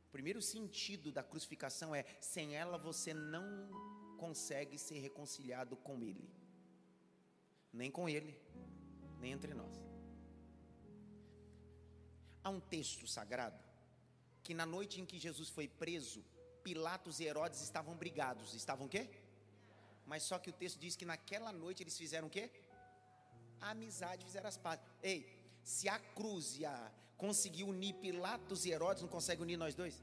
O 0.08 0.10
primeiro 0.10 0.40
sentido 0.40 1.12
da 1.12 1.22
crucificação 1.22 1.94
é: 1.94 2.04
sem 2.20 2.56
ela 2.56 2.78
você 2.78 3.12
não 3.14 3.70
consegue 4.16 4.78
ser 4.78 4.98
reconciliado 4.98 5.76
com 5.76 6.02
Ele, 6.02 6.28
nem 7.72 7.90
com 7.90 8.08
Ele, 8.08 8.36
nem 9.20 9.32
entre 9.32 9.54
nós. 9.54 9.87
Há 12.48 12.50
um 12.50 12.60
texto 12.60 13.06
sagrado 13.06 13.62
que 14.42 14.54
na 14.54 14.64
noite 14.64 14.98
em 14.98 15.04
que 15.04 15.18
Jesus 15.18 15.50
foi 15.50 15.68
preso, 15.68 16.24
Pilatos 16.64 17.20
e 17.20 17.24
Herodes 17.24 17.60
estavam 17.60 17.94
brigados. 17.94 18.54
Estavam 18.54 18.86
o 18.86 18.88
quê? 18.88 19.06
Mas 20.06 20.22
só 20.22 20.38
que 20.38 20.48
o 20.48 20.52
texto 20.54 20.78
diz 20.78 20.96
que 20.96 21.04
naquela 21.04 21.52
noite 21.52 21.82
eles 21.82 21.98
fizeram 21.98 22.28
o 22.28 22.30
quê? 22.30 22.50
A 23.60 23.72
amizade, 23.72 24.24
fizeram 24.24 24.48
as 24.48 24.56
pazes. 24.56 24.82
Ei, 25.02 25.18
se 25.62 25.90
a 25.90 25.98
cruz 25.98 26.58
e 26.58 26.64
a 26.64 26.90
conseguiu 27.18 27.68
unir 27.68 27.92
Pilatos 27.96 28.64
e 28.64 28.70
Herodes, 28.70 29.02
não 29.02 29.10
consegue 29.10 29.42
unir 29.42 29.58
nós 29.58 29.74
dois? 29.74 30.02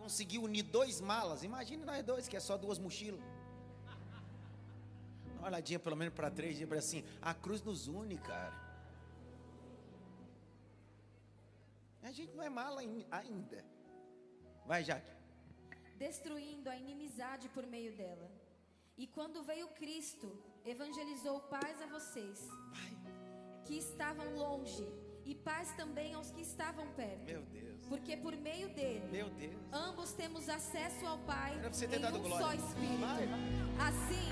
Conseguiu 0.00 0.42
unir 0.42 0.64
dois 0.64 1.00
malas, 1.00 1.44
imagine 1.44 1.84
nós 1.84 2.04
dois, 2.04 2.26
que 2.26 2.36
é 2.36 2.40
só 2.40 2.56
duas 2.56 2.80
mochilas. 2.80 3.22
Uma 5.38 5.46
olhadinha 5.46 5.78
pelo 5.78 5.94
menos 5.94 6.14
para 6.14 6.32
três 6.32 6.56
dias, 6.56 6.72
assim, 6.72 7.04
a 7.22 7.32
cruz 7.32 7.62
nos 7.62 7.86
une, 7.86 8.18
cara. 8.18 8.69
A 12.10 12.12
gente 12.12 12.34
não 12.34 12.42
é 12.42 12.48
mala 12.48 12.80
ainda. 13.20 13.64
Vai, 14.66 14.82
Jaque. 14.82 15.12
Destruindo 15.96 16.68
a 16.68 16.76
inimizade 16.76 17.48
por 17.50 17.64
meio 17.64 17.96
dela. 17.96 18.28
E 18.98 19.06
quando 19.06 19.44
veio 19.44 19.68
Cristo, 19.68 20.28
evangelizou 20.64 21.38
paz 21.42 21.80
a 21.80 21.86
vocês 21.86 22.48
que 23.64 23.74
estavam 23.78 24.34
longe 24.34 24.84
e 25.24 25.36
paz 25.36 25.72
também 25.76 26.12
aos 26.14 26.32
que 26.32 26.40
estavam 26.40 26.84
perto. 26.94 27.22
Meu 27.26 27.42
Deus. 27.42 27.86
Porque 27.86 28.16
por 28.16 28.36
meio 28.36 28.68
dele, 28.74 29.06
Meu 29.12 29.30
Deus. 29.30 29.54
ambos 29.72 30.12
temos 30.12 30.48
acesso 30.48 31.06
ao 31.06 31.18
Pai 31.18 31.56
Era 31.60 31.72
você 31.72 31.86
ter 31.86 31.98
em 31.98 32.00
dado 32.00 32.18
um 32.18 32.22
glória. 32.22 32.44
só 32.44 32.52
Espírito. 32.54 33.00
Vai, 33.02 33.26
vai. 33.28 33.88
Assim, 33.88 34.28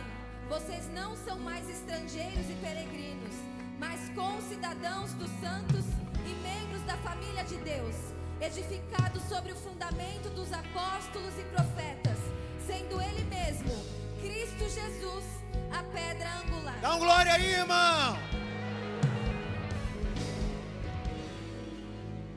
vocês 0.48 0.88
não 0.88 1.16
são 1.16 1.38
mais 1.38 1.68
estrangeiros 1.70 2.50
e 2.50 2.54
peregrinos, 2.60 3.36
mas 3.78 4.08
concidadãos 4.16 5.14
dos 5.14 5.30
santos 5.40 5.84
e 6.28 6.34
membros 6.42 6.82
da 6.82 6.96
família 6.98 7.42
de 7.44 7.56
Deus, 7.58 7.96
edificados 8.40 9.22
sobre 9.24 9.52
o 9.52 9.56
fundamento 9.56 10.28
dos 10.30 10.52
apóstolos 10.52 11.32
e 11.38 11.44
profetas, 11.44 12.18
sendo 12.66 13.00
Ele 13.00 13.24
mesmo, 13.24 13.72
Cristo 14.20 14.68
Jesus, 14.68 15.24
a 15.72 15.82
pedra 15.84 16.28
angular. 16.40 16.78
Dá 16.80 16.94
um 16.94 16.98
glória 16.98 17.32
aí, 17.32 17.52
irmão. 17.52 18.16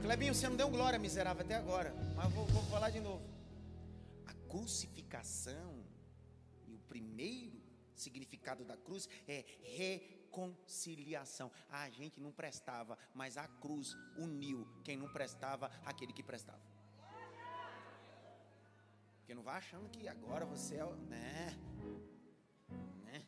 Clebinho, 0.02 0.34
você 0.34 0.48
não 0.48 0.56
deu 0.56 0.70
glória, 0.70 0.98
miserável, 0.98 1.44
até 1.44 1.56
agora. 1.56 1.94
Mas 2.16 2.32
vou, 2.32 2.46
vou 2.46 2.64
falar 2.64 2.90
de 2.90 3.02
novo. 3.02 3.24
A 4.26 4.34
crucificação 4.50 5.84
e 6.66 6.74
o 6.74 6.80
primeiro 6.80 7.62
significado 7.94 8.64
da 8.64 8.78
cruz 8.78 9.08
é 9.28 9.44
reconciliação. 10.32 11.52
A 11.70 11.90
gente 11.90 12.20
não 12.20 12.32
prestava, 12.32 12.98
mas 13.14 13.38
a 13.38 13.48
cruz 13.48 13.96
uniu 14.18 14.66
quem 14.84 14.96
não 14.96 15.12
prestava, 15.12 15.70
aquele 15.86 16.14
que 16.14 16.24
prestava. 16.24 16.62
Porque 19.18 19.36
não 19.36 19.44
vai 19.44 19.58
achando 19.58 19.90
que 19.90 20.08
agora 20.08 20.46
você 20.46 20.76
é, 20.76 20.86
né? 20.86 21.58
Né? 23.04 23.26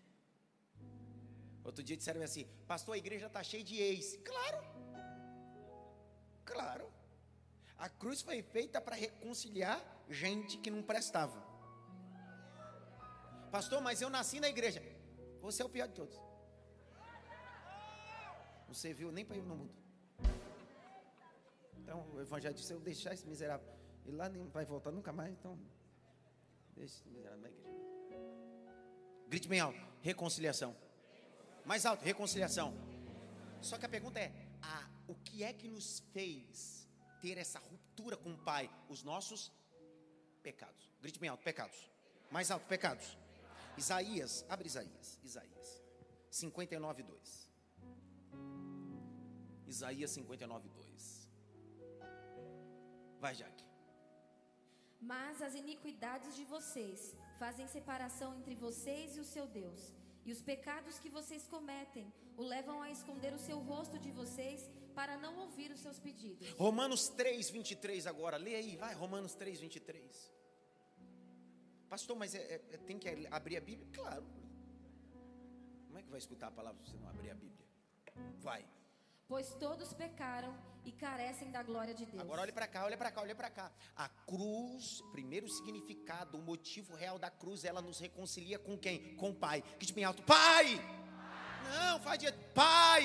Outro 1.63 1.83
dia 1.83 1.97
disseram 1.97 2.21
assim: 2.21 2.47
Pastor, 2.65 2.95
a 2.95 2.97
igreja 2.97 3.27
está 3.27 3.43
cheia 3.43 3.63
de 3.63 3.75
ex. 3.75 4.17
Claro. 4.23 4.63
Claro. 6.45 6.91
A 7.77 7.89
cruz 7.89 8.21
foi 8.21 8.41
feita 8.41 8.79
para 8.79 8.95
reconciliar 8.95 9.81
gente 10.09 10.57
que 10.57 10.71
não 10.71 10.81
prestava. 10.81 11.51
Pastor, 13.51 13.81
mas 13.81 14.01
eu 14.01 14.09
nasci 14.09 14.39
na 14.39 14.47
igreja. 14.47 14.81
Você 15.41 15.61
é 15.61 15.65
o 15.65 15.69
pior 15.69 15.87
de 15.87 15.93
todos. 15.93 16.32
Não 18.73 18.79
serviu 18.79 19.11
nem 19.11 19.23
para 19.23 19.37
ir 19.37 19.43
no 19.43 19.55
mundo. 19.55 19.71
Então, 21.77 22.09
o 22.11 22.19
evangelho 22.19 22.55
disse: 22.55 22.73
eu 22.73 22.79
deixar 22.79 23.13
esse 23.13 23.27
miserável. 23.27 23.71
E 24.03 24.09
lá 24.11 24.27
nem 24.27 24.47
vai 24.47 24.65
voltar 24.65 24.91
nunca 24.91 25.13
mais, 25.13 25.31
então. 25.31 25.59
Deixa 26.75 26.95
esse 26.95 27.07
miserável 27.07 27.37
na 27.37 27.49
igreja. 27.49 27.69
Grite 29.27 29.47
bem 29.47 29.59
alto: 29.59 29.79
reconciliação. 30.01 30.75
Mais 31.63 31.85
alto: 31.85 32.03
reconciliação. 32.03 32.73
Só 33.61 33.77
que 33.77 33.85
a 33.85 33.89
pergunta 33.89 34.19
é: 34.19 34.33
ah, 34.63 34.89
o 35.07 35.13
que 35.13 35.43
é 35.43 35.53
que 35.53 35.67
nos 35.67 35.99
fez 36.11 36.89
ter 37.21 37.37
essa 37.37 37.59
ruptura 37.59 38.17
com 38.17 38.31
o 38.31 38.37
Pai? 38.39 38.67
Os 38.89 39.03
nossos 39.03 39.51
pecados. 40.41 40.89
Grite 40.99 41.19
bem 41.19 41.29
alto: 41.29 41.43
pecados. 41.43 41.91
Mais 42.31 42.49
alto: 42.49 42.65
pecados. 42.65 43.19
Isaías, 43.77 44.43
abre 44.49 44.65
Isaías. 44.65 45.19
Isaías 45.23 45.83
59, 46.31 47.03
2. 47.03 47.42
Isaías 49.75 50.11
59, 50.11 50.69
2. 50.69 51.29
Vai, 53.23 53.33
Jaque. 53.41 53.65
Mas 55.13 55.41
as 55.47 55.53
iniquidades 55.63 56.33
de 56.39 56.45
vocês 56.55 56.99
fazem 57.41 57.67
separação 57.77 58.29
entre 58.39 58.55
vocês 58.65 59.17
e 59.17 59.21
o 59.25 59.27
seu 59.33 59.45
Deus. 59.61 59.81
E 60.27 60.31
os 60.35 60.41
pecados 60.51 60.97
que 61.03 61.09
vocês 61.17 61.43
cometem 61.55 62.05
o 62.41 62.43
levam 62.53 62.77
a 62.85 62.89
esconder 62.97 63.31
o 63.33 63.41
seu 63.47 63.57
rosto 63.71 63.97
de 64.05 64.11
vocês 64.19 64.59
para 64.99 65.17
não 65.23 65.33
ouvir 65.45 65.69
os 65.75 65.81
seus 65.85 65.99
pedidos. 65.99 66.49
Romanos 66.65 67.03
3, 67.09 67.49
23 67.49 68.07
agora. 68.13 68.37
Lê 68.45 68.55
aí, 68.61 68.73
vai. 68.83 68.93
Romanos 69.03 69.33
3, 69.41 69.59
23. 69.59 70.31
Pastor, 71.93 72.15
mas 72.21 72.33
é, 72.35 72.39
é- 72.55 72.61
é- 72.75 72.77
tem 72.89 72.97
que 72.97 73.07
abrir 73.39 73.57
a 73.57 73.61
Bíblia? 73.69 73.87
Claro. 74.01 74.25
Como 75.87 75.97
é 75.99 76.03
que 76.03 76.09
vai 76.15 76.19
escutar 76.25 76.47
a 76.47 76.55
palavra 76.59 76.81
se 76.83 76.91
você 76.91 76.97
não 77.03 77.09
abrir 77.09 77.29
a 77.31 77.35
Bíblia? 77.35 77.67
Vai. 78.47 78.63
Pois 79.27 79.53
todos 79.55 79.93
pecaram 79.93 80.53
e 80.85 80.91
carecem 80.91 81.49
da 81.49 81.63
glória 81.63 81.93
de 81.93 82.05
Deus. 82.05 82.21
Agora 82.21 82.41
olhe 82.41 82.51
para 82.51 82.67
cá, 82.67 82.83
olha 82.85 82.97
para 82.97 83.11
cá, 83.11 83.21
olha 83.21 83.35
para 83.35 83.49
cá. 83.49 83.71
A 83.95 84.09
cruz, 84.09 85.01
primeiro 85.11 85.47
significado, 85.49 86.37
o 86.37 86.41
motivo 86.41 86.93
real 86.95 87.17
da 87.17 87.29
cruz, 87.29 87.63
ela 87.63 87.81
nos 87.81 87.99
reconcilia 87.99 88.59
com 88.59 88.77
quem? 88.77 89.15
Com 89.15 89.29
o 89.29 89.33
Pai. 89.35 89.61
Que 89.79 89.91
bem 89.93 90.03
alto, 90.03 90.21
Pai! 90.23 90.75
Não, 91.69 91.99
faz 92.01 92.19
de 92.19 92.31
Pai! 92.53 93.03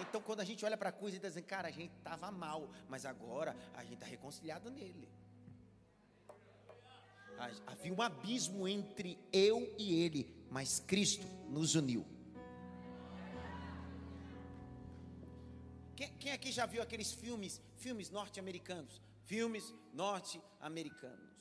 Então 0.00 0.20
quando 0.20 0.40
a 0.40 0.44
gente 0.44 0.64
olha 0.64 0.76
para 0.76 0.88
a 0.88 0.92
cruz 0.92 1.14
e 1.14 1.18
diz 1.18 1.30
assim, 1.30 1.42
cara, 1.42 1.68
a 1.68 1.70
gente 1.70 1.92
estava 1.96 2.30
mal, 2.30 2.68
mas 2.88 3.06
agora 3.06 3.56
a 3.74 3.82
gente 3.84 3.94
está 3.94 4.06
reconciliado 4.06 4.68
nele. 4.70 5.08
Ha- 7.38 7.50
Havia 7.68 7.92
um 7.94 8.02
abismo 8.02 8.66
entre 8.68 9.18
eu 9.32 9.72
e 9.78 10.02
ele, 10.02 10.46
mas 10.50 10.80
Cristo 10.80 11.26
nos 11.48 11.74
uniu. 11.76 12.04
Quem, 15.96 16.08
quem 16.18 16.32
aqui 16.32 16.50
já 16.50 16.66
viu 16.66 16.82
aqueles 16.82 17.12
filmes, 17.12 17.60
filmes 17.76 18.10
norte-americanos? 18.10 19.00
Filmes 19.24 19.74
norte-americanos. 19.92 21.34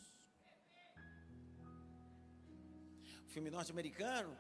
Filme 3.28 3.50
norte-americano 3.50 4.38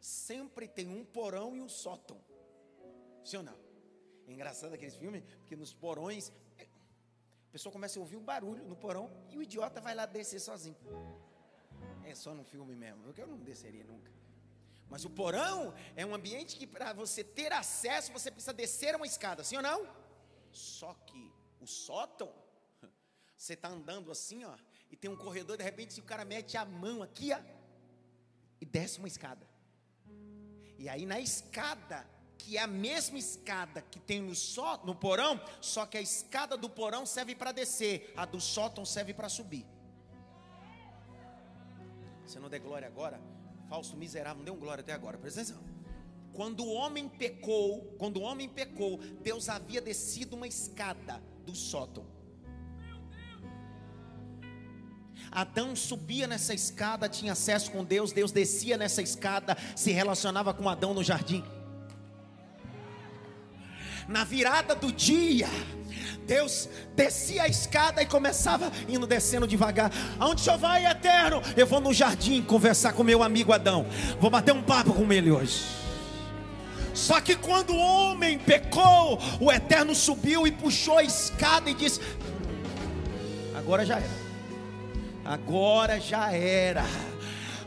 sempre 0.00 0.66
tem 0.66 0.88
um 0.88 1.04
porão 1.04 1.54
e 1.56 1.60
um 1.60 1.68
sótão. 1.68 2.18
Sim 3.24 3.38
ou 3.38 3.42
não? 3.42 3.58
É 4.26 4.32
engraçado 4.32 4.72
aqueles 4.72 4.96
filmes, 4.96 5.22
porque 5.40 5.56
nos 5.56 5.74
porões 5.74 6.32
a 6.58 7.52
pessoa 7.52 7.72
começa 7.72 7.98
a 7.98 8.02
ouvir 8.02 8.16
um 8.16 8.24
barulho 8.24 8.64
no 8.64 8.74
porão 8.74 9.10
e 9.30 9.36
o 9.36 9.42
idiota 9.42 9.80
vai 9.80 9.94
lá 9.94 10.06
descer 10.06 10.40
sozinho. 10.40 10.76
É 12.04 12.14
só 12.14 12.34
no 12.34 12.44
filme 12.44 12.74
mesmo, 12.74 13.02
porque 13.04 13.22
eu 13.22 13.26
não 13.26 13.38
desceria 13.38 13.84
nunca. 13.84 14.10
Mas 14.88 15.04
o 15.04 15.10
porão 15.10 15.74
é 15.96 16.04
um 16.04 16.14
ambiente 16.14 16.56
que 16.56 16.66
para 16.66 16.92
você 16.92 17.24
ter 17.24 17.52
acesso, 17.52 18.12
você 18.12 18.30
precisa 18.30 18.52
descer 18.52 18.94
uma 18.94 19.06
escada, 19.06 19.42
sim 19.42 19.56
ou 19.56 19.62
não? 19.62 19.88
Só 20.52 20.94
que 21.06 21.32
o 21.60 21.66
sótão, 21.66 22.32
você 23.36 23.54
está 23.54 23.68
andando 23.68 24.10
assim, 24.10 24.44
ó, 24.44 24.54
e 24.90 24.96
tem 24.96 25.10
um 25.10 25.16
corredor, 25.16 25.56
de 25.56 25.64
repente 25.64 25.98
o 26.00 26.04
cara 26.04 26.24
mete 26.24 26.56
a 26.56 26.64
mão 26.64 27.02
aqui, 27.02 27.32
ó, 27.32 27.40
e 28.60 28.64
desce 28.64 28.98
uma 28.98 29.08
escada. 29.08 29.46
E 30.78 30.88
aí 30.88 31.06
na 31.06 31.18
escada, 31.18 32.06
que 32.38 32.56
é 32.56 32.60
a 32.60 32.66
mesma 32.66 33.18
escada 33.18 33.82
que 33.82 33.98
tem 33.98 34.20
no 34.20 34.34
só 34.34 34.76
no 34.84 34.94
porão, 34.94 35.40
só 35.60 35.86
que 35.86 35.96
a 35.96 36.00
escada 36.00 36.56
do 36.56 36.68
porão 36.68 37.06
serve 37.06 37.34
para 37.34 37.52
descer, 37.52 38.12
a 38.16 38.24
do 38.24 38.40
sótão 38.40 38.84
serve 38.84 39.14
para 39.14 39.28
subir. 39.28 39.66
Você 42.24 42.38
não 42.38 42.48
der 42.48 42.60
glória 42.60 42.86
agora? 42.86 43.20
Falso 43.74 43.96
miserável, 43.96 44.36
não 44.36 44.44
deu 44.44 44.54
glória 44.54 44.82
até 44.82 44.92
agora, 44.92 45.18
presta 45.18 45.40
atenção. 45.40 45.60
Quando 46.32 46.62
o 46.62 46.72
homem 46.74 47.08
pecou, 47.08 47.80
quando 47.98 48.18
o 48.18 48.22
homem 48.22 48.48
pecou, 48.48 48.98
Deus 49.20 49.48
havia 49.48 49.80
descido 49.80 50.36
uma 50.36 50.46
escada 50.46 51.20
do 51.44 51.56
sótão. 51.56 52.06
Adão 55.28 55.74
subia 55.74 56.28
nessa 56.28 56.54
escada, 56.54 57.08
tinha 57.08 57.32
acesso 57.32 57.72
com 57.72 57.84
Deus, 57.84 58.12
Deus 58.12 58.30
descia 58.30 58.76
nessa 58.76 59.02
escada, 59.02 59.56
se 59.74 59.90
relacionava 59.90 60.54
com 60.54 60.68
Adão 60.68 60.94
no 60.94 61.02
jardim. 61.02 61.42
Na 64.06 64.22
virada 64.22 64.76
do 64.76 64.92
dia, 64.92 65.48
Deus 66.26 66.68
descia 66.94 67.42
a 67.42 67.48
escada 67.48 68.02
e 68.02 68.06
começava 68.06 68.70
indo 68.88 69.06
descendo 69.06 69.46
devagar. 69.46 69.90
Aonde 70.18 70.40
o 70.40 70.44
senhor 70.44 70.58
vai, 70.58 70.86
eterno? 70.86 71.42
Eu 71.56 71.66
vou 71.66 71.80
no 71.80 71.92
jardim 71.92 72.42
conversar 72.42 72.92
com 72.92 73.02
meu 73.02 73.22
amigo 73.22 73.52
Adão. 73.52 73.86
Vou 74.20 74.30
bater 74.30 74.52
um 74.52 74.62
papo 74.62 74.92
com 74.92 75.12
ele 75.12 75.30
hoje. 75.30 75.62
Só 76.94 77.20
que 77.20 77.34
quando 77.34 77.70
o 77.70 77.78
homem 77.78 78.38
pecou, 78.38 79.18
o 79.40 79.50
eterno 79.50 79.94
subiu 79.94 80.46
e 80.46 80.52
puxou 80.52 80.98
a 80.98 81.02
escada 81.02 81.68
e 81.68 81.74
disse: 81.74 82.00
Agora 83.56 83.84
já 83.84 83.96
era. 83.96 84.24
Agora 85.24 86.00
já 86.00 86.32
era. 86.32 86.84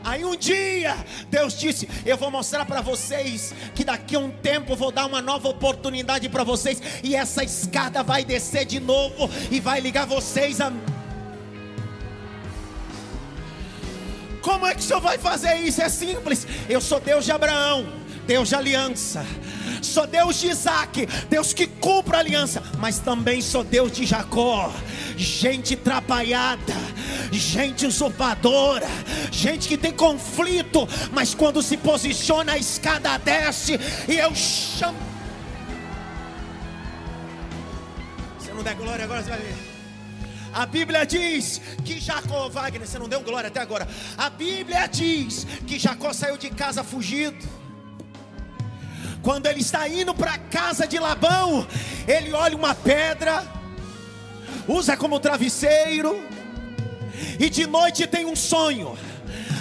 Aí 0.08 0.24
um 0.24 0.34
dia 0.34 0.96
Deus 1.28 1.58
disse: 1.58 1.86
Eu 2.06 2.16
vou 2.16 2.30
mostrar 2.30 2.64
para 2.64 2.80
vocês 2.80 3.54
que 3.74 3.84
daqui 3.84 4.16
a 4.16 4.18
um 4.18 4.30
tempo 4.30 4.72
eu 4.72 4.76
vou 4.76 4.90
dar 4.90 5.04
uma 5.04 5.20
nova 5.20 5.48
oportunidade 5.48 6.30
para 6.30 6.42
vocês 6.42 6.80
e 7.02 7.14
essa 7.14 7.44
escada 7.44 8.02
vai 8.02 8.24
descer 8.24 8.64
de 8.64 8.80
novo 8.80 9.28
e 9.50 9.60
vai 9.60 9.80
ligar 9.80 10.06
vocês 10.06 10.62
a 10.62 10.72
Como 14.40 14.66
é 14.66 14.74
que 14.74 14.80
o 14.80 14.82
senhor 14.82 15.00
vai 15.00 15.18
fazer 15.18 15.56
isso? 15.56 15.82
É 15.82 15.90
simples. 15.90 16.46
Eu 16.70 16.80
sou 16.80 16.98
Deus 16.98 17.26
de 17.26 17.32
Abraão, 17.32 17.86
Deus 18.26 18.48
de 18.48 18.54
aliança. 18.54 19.26
Sou 19.82 20.06
Deus 20.06 20.40
de 20.40 20.48
Isaac, 20.48 21.06
Deus 21.28 21.52
que 21.52 21.66
cumpre 21.66 22.16
a 22.16 22.20
aliança, 22.20 22.62
mas 22.78 22.98
também 22.98 23.42
sou 23.42 23.62
Deus 23.62 23.92
de 23.92 24.06
Jacó. 24.06 24.72
Gente 25.18 25.76
trabalhada, 25.76 26.72
gente 27.32 27.86
usurpadora, 27.86 28.86
gente 29.30 29.68
que 29.68 29.76
tem 29.76 29.92
conflito, 29.92 30.88
mas 31.12 31.34
quando 31.34 31.62
se 31.62 31.76
posiciona 31.76 32.52
a 32.52 32.58
escada 32.58 33.18
desce 33.18 33.78
e 34.08 34.16
eu 34.16 34.34
chamo. 34.34 34.98
Você 38.38 38.52
não 38.52 38.62
der 38.62 38.74
glória 38.74 39.04
agora, 39.04 39.22
você 39.22 39.30
vai 39.30 39.38
ver. 39.38 39.68
A 40.52 40.66
Bíblia 40.66 41.04
diz 41.04 41.60
que 41.84 42.00
Jacó, 42.00 42.48
Wagner, 42.48 42.86
você 42.86 42.98
não 42.98 43.08
deu 43.08 43.20
glória 43.20 43.48
até 43.48 43.60
agora. 43.60 43.86
A 44.16 44.30
Bíblia 44.30 44.86
diz 44.86 45.46
que 45.66 45.78
Jacó 45.78 46.12
saiu 46.12 46.36
de 46.36 46.50
casa 46.50 46.82
fugido. 46.82 47.46
Quando 49.22 49.46
ele 49.46 49.60
está 49.60 49.88
indo 49.88 50.14
para 50.14 50.34
a 50.34 50.38
casa 50.38 50.86
de 50.86 50.98
Labão, 50.98 51.66
ele 52.06 52.32
olha 52.32 52.56
uma 52.56 52.74
pedra, 52.74 53.44
usa 54.66 54.96
como 54.96 55.20
travesseiro, 55.20 56.20
e 57.38 57.48
de 57.50 57.66
noite 57.66 58.06
tem 58.06 58.24
um 58.24 58.36
sonho. 58.36 58.96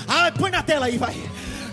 Ah, 0.07 0.31
põe 0.31 0.51
na 0.51 0.63
tela 0.63 0.85
aí, 0.85 0.97
vai. 0.97 1.15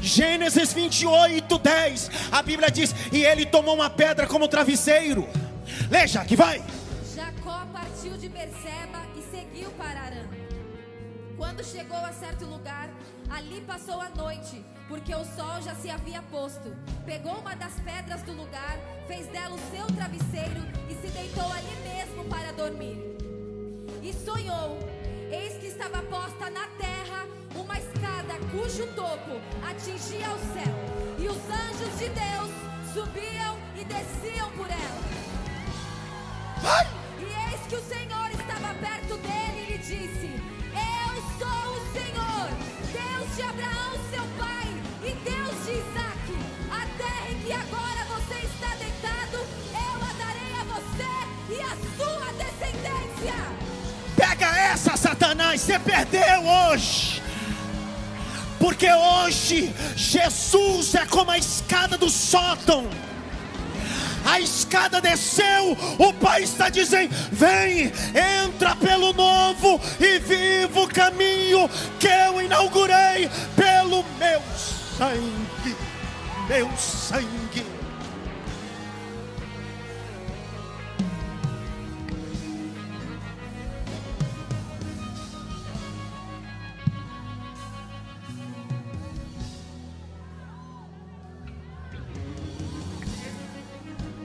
Gênesis 0.00 0.72
28, 0.72 1.58
10. 1.58 2.10
A 2.30 2.42
Bíblia 2.42 2.70
diz: 2.70 2.94
E 3.10 3.24
ele 3.24 3.46
tomou 3.46 3.74
uma 3.74 3.88
pedra 3.88 4.26
como 4.26 4.46
travesseiro. 4.48 5.26
Leia, 5.90 6.24
que 6.24 6.36
vai. 6.36 6.62
Jacó 7.14 7.66
partiu 7.72 8.16
de 8.18 8.28
Berseba 8.28 9.00
e 9.16 9.22
seguiu 9.34 9.70
para 9.70 10.00
Arã. 10.00 10.24
Quando 11.36 11.64
chegou 11.64 11.96
a 11.96 12.12
certo 12.12 12.44
lugar, 12.44 12.90
ali 13.30 13.62
passou 13.62 14.00
a 14.00 14.10
noite, 14.10 14.62
porque 14.88 15.14
o 15.14 15.24
sol 15.24 15.62
já 15.62 15.74
se 15.74 15.88
havia 15.88 16.20
posto. 16.22 16.76
Pegou 17.06 17.32
uma 17.38 17.54
das 17.56 17.72
pedras 17.80 18.22
do 18.22 18.32
lugar, 18.32 18.78
fez 19.08 19.26
dela 19.28 19.54
o 19.54 19.70
seu 19.74 19.86
travesseiro 19.86 20.62
e 20.88 20.94
se 20.94 21.12
deitou 21.12 21.50
ali 21.50 21.76
mesmo 21.82 22.24
para 22.26 22.52
dormir. 22.52 22.98
E 24.02 24.12
sonhou: 24.12 24.78
eis 25.30 25.56
que 25.56 25.63
estava 25.74 26.02
posta 26.02 26.48
na 26.50 26.68
terra 26.78 27.26
uma 27.52 27.76
escada 27.76 28.34
cujo 28.52 28.86
topo 28.94 29.40
atingia 29.68 30.28
ao 30.28 30.38
céu, 30.38 30.76
e 31.18 31.26
os 31.26 31.36
anjos 31.36 31.98
de 31.98 32.08
Deus 32.10 32.50
subiam 32.92 33.58
e 33.76 33.84
desciam 33.84 34.50
por 34.52 34.70
ela. 34.70 35.02
Vai. 36.62 36.86
E 37.18 37.24
eis 37.24 37.66
que 37.68 37.74
o 37.74 37.82
Senhor 37.82 38.30
estava 38.30 38.72
perto 38.74 39.16
dele 39.18 39.62
e 39.62 39.72
lhe 39.72 39.78
disse: 39.78 40.30
Eu 40.74 41.22
sou 41.38 41.72
o 41.74 41.92
Senhor, 41.92 42.48
Deus 42.92 43.36
de 43.36 43.42
Abraão, 43.42 43.94
Essa, 54.74 54.96
Satanás, 54.96 55.60
você 55.60 55.78
perdeu 55.78 56.44
hoje. 56.44 57.22
Porque 58.58 58.90
hoje 58.92 59.72
Jesus 59.94 60.96
é 60.96 61.06
como 61.06 61.30
a 61.30 61.38
escada 61.38 61.96
do 61.96 62.10
sótão. 62.10 62.90
A 64.24 64.40
escada 64.40 65.00
desceu, 65.00 65.78
o 65.96 66.12
Pai 66.14 66.42
está 66.42 66.70
dizendo: 66.70 67.14
Vem, 67.30 67.92
entra 68.44 68.74
pelo 68.74 69.12
novo 69.12 69.80
e 70.00 70.18
vivo 70.18 70.88
caminho 70.88 71.70
que 72.00 72.08
eu 72.08 72.42
inaugurei 72.42 73.30
pelo 73.54 74.04
meu 74.18 74.42
sangue. 74.98 75.76
Meu 76.48 76.68
sangue. 76.76 77.73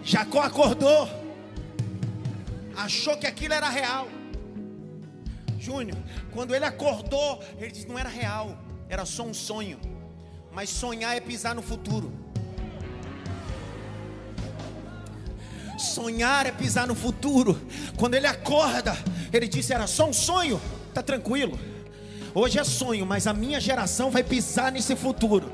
Jacó 0.09 0.41
acordou, 0.41 1.07
achou 2.75 3.15
que 3.15 3.27
aquilo 3.27 3.53
era 3.53 3.69
real. 3.69 4.07
Júnior, 5.59 5.99
quando 6.33 6.55
ele 6.55 6.65
acordou, 6.65 7.39
ele 7.59 7.69
disse: 7.69 7.87
não 7.87 7.99
era 7.99 8.09
real, 8.09 8.57
era 8.89 9.05
só 9.05 9.21
um 9.21 9.35
sonho. 9.35 9.79
Mas 10.51 10.71
sonhar 10.71 11.15
é 11.15 11.19
pisar 11.19 11.53
no 11.53 11.61
futuro. 11.61 12.11
Sonhar 15.77 16.47
é 16.47 16.51
pisar 16.51 16.87
no 16.87 16.95
futuro. 16.95 17.61
Quando 17.95 18.15
ele 18.15 18.25
acorda, 18.25 18.97
ele 19.31 19.47
disse: 19.47 19.73
era 19.73 19.85
só 19.85 20.09
um 20.09 20.13
sonho, 20.13 20.59
tá 20.91 21.03
tranquilo. 21.03 21.59
Hoje 22.33 22.57
é 22.57 22.63
sonho, 22.63 23.05
mas 23.05 23.27
a 23.27 23.33
minha 23.33 23.59
geração 23.59 24.09
vai 24.09 24.23
pisar 24.23 24.71
nesse 24.71 24.95
futuro. 24.95 25.51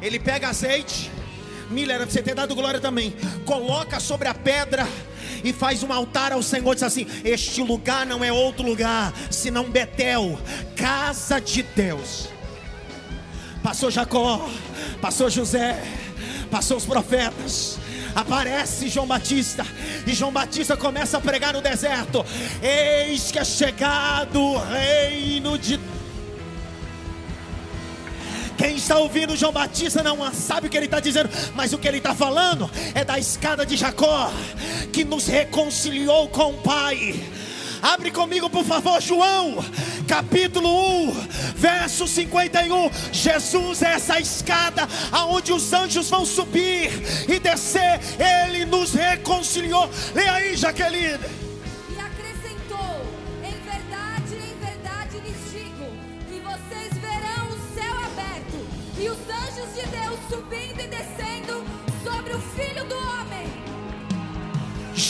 Ele 0.00 0.20
pega 0.20 0.48
azeite, 0.48 1.10
Miller, 1.72 1.96
era 1.96 2.06
você 2.06 2.22
ter 2.22 2.34
dado 2.34 2.54
glória 2.54 2.80
também. 2.80 3.14
Coloca 3.44 3.98
sobre 3.98 4.28
a 4.28 4.34
pedra 4.34 4.86
e 5.42 5.52
faz 5.52 5.82
um 5.82 5.92
altar 5.92 6.32
ao 6.32 6.42
Senhor. 6.42 6.74
Diz 6.74 6.82
assim: 6.82 7.06
Este 7.24 7.62
lugar 7.62 8.06
não 8.06 8.22
é 8.22 8.32
outro 8.32 8.64
lugar, 8.64 9.12
senão 9.30 9.70
Betel, 9.70 10.38
casa 10.76 11.40
de 11.40 11.62
Deus. 11.62 12.28
Passou 13.62 13.90
Jacó, 13.90 14.48
passou 15.00 15.30
José, 15.30 15.82
passou 16.50 16.76
os 16.76 16.84
profetas. 16.84 17.78
Aparece 18.14 18.88
João 18.88 19.06
Batista, 19.06 19.66
e 20.06 20.12
João 20.12 20.30
Batista 20.30 20.76
começa 20.76 21.16
a 21.16 21.20
pregar 21.20 21.54
no 21.54 21.62
deserto: 21.62 22.24
Eis 22.62 23.30
que 23.30 23.38
é 23.38 23.44
chegado 23.44 24.38
o 24.38 24.58
reino 24.58 25.56
de 25.56 25.80
Quem 28.62 28.76
está 28.76 28.96
ouvindo 28.96 29.34
João 29.34 29.50
Batista 29.50 30.04
não 30.04 30.32
sabe 30.32 30.68
o 30.68 30.70
que 30.70 30.76
ele 30.76 30.86
está 30.86 31.00
dizendo, 31.00 31.28
mas 31.52 31.72
o 31.72 31.78
que 31.78 31.88
ele 31.88 31.98
está 31.98 32.14
falando 32.14 32.70
é 32.94 33.04
da 33.04 33.18
escada 33.18 33.66
de 33.66 33.76
Jacó, 33.76 34.30
que 34.92 35.02
nos 35.02 35.26
reconciliou 35.26 36.28
com 36.28 36.50
o 36.50 36.58
Pai. 36.58 37.20
Abre 37.82 38.12
comigo, 38.12 38.48
por 38.48 38.64
favor, 38.64 39.02
João, 39.02 39.56
capítulo 40.06 41.08
1, 41.08 41.12
verso 41.56 42.06
51. 42.06 42.88
Jesus 43.10 43.82
é 43.82 43.94
essa 43.94 44.20
escada 44.20 44.88
aonde 45.10 45.52
os 45.52 45.72
anjos 45.72 46.08
vão 46.08 46.24
subir 46.24 46.92
e 47.28 47.40
descer. 47.40 47.98
Ele 48.16 48.64
nos 48.64 48.92
reconciliou. 48.92 49.90
Leia 50.14 50.34
aí, 50.34 50.56
Jaqueline. 50.56 51.18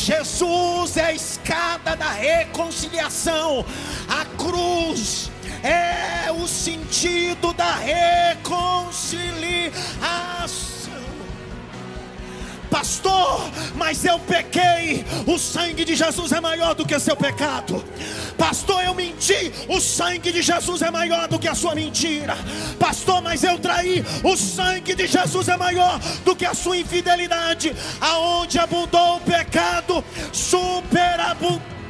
Jesus 0.04 0.96
é 0.96 1.04
a 1.04 1.12
escada 1.12 1.94
da 1.94 2.10
reconciliação. 2.10 3.64
A 4.08 4.24
cruz 4.36 5.30
é 5.62 6.32
o 6.32 6.48
sentido 6.48 7.52
da 7.52 7.76
reconciliação. 7.76 10.71
Pastor, 12.72 13.50
mas 13.74 14.02
eu 14.02 14.18
pequei. 14.18 15.04
O 15.26 15.38
sangue 15.38 15.84
de 15.84 15.94
Jesus 15.94 16.32
é 16.32 16.40
maior 16.40 16.74
do 16.74 16.86
que 16.86 16.98
seu 16.98 17.14
pecado. 17.14 17.84
Pastor, 18.38 18.82
eu 18.82 18.94
menti. 18.94 19.52
O 19.68 19.78
sangue 19.78 20.32
de 20.32 20.40
Jesus 20.40 20.80
é 20.80 20.90
maior 20.90 21.28
do 21.28 21.38
que 21.38 21.46
a 21.46 21.54
sua 21.54 21.74
mentira. 21.74 22.34
Pastor, 22.78 23.20
mas 23.20 23.44
eu 23.44 23.58
traí. 23.58 24.02
O 24.24 24.34
sangue 24.38 24.94
de 24.94 25.06
Jesus 25.06 25.48
é 25.48 25.56
maior 25.58 26.00
do 26.24 26.34
que 26.34 26.46
a 26.46 26.54
sua 26.54 26.78
infidelidade. 26.78 27.76
Aonde 28.00 28.58
abundou 28.58 29.16
o 29.16 29.20
pecado, 29.20 30.02
superabundou. 30.32 31.81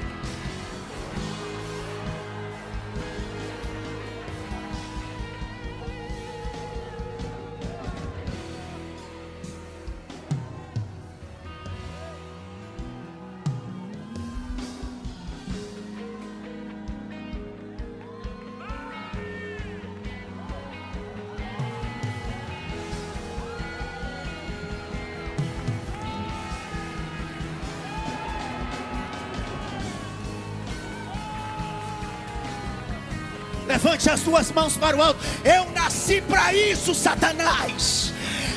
Levante 33.93 34.09
as 34.09 34.21
duas 34.23 34.51
mãos 34.51 34.75
para 34.75 34.97
o 34.97 35.03
alto. 35.03 35.21
Eu 35.45 35.71
nasci 35.73 36.23
para 36.23 36.55
isso, 36.55 36.95
Satanás. 36.95 38.11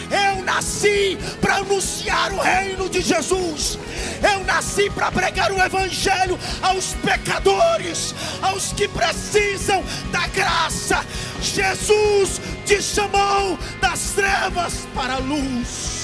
Eu 0.09 0.41
nasci 0.43 1.17
para 1.41 1.55
anunciar 1.55 2.31
o 2.31 2.39
reino 2.39 2.87
de 2.87 3.01
Jesus. 3.01 3.77
Eu 4.23 4.45
nasci 4.45 4.89
para 4.89 5.11
pregar 5.11 5.51
o 5.51 5.61
evangelho 5.61 6.39
aos 6.61 6.93
pecadores, 7.03 8.15
aos 8.41 8.71
que 8.71 8.87
precisam 8.87 9.83
da 10.09 10.25
graça. 10.27 11.05
Jesus 11.41 12.39
te 12.65 12.81
chamou 12.81 13.59
das 13.81 14.11
trevas 14.11 14.87
para 14.95 15.15
a 15.15 15.19
luz. 15.19 15.94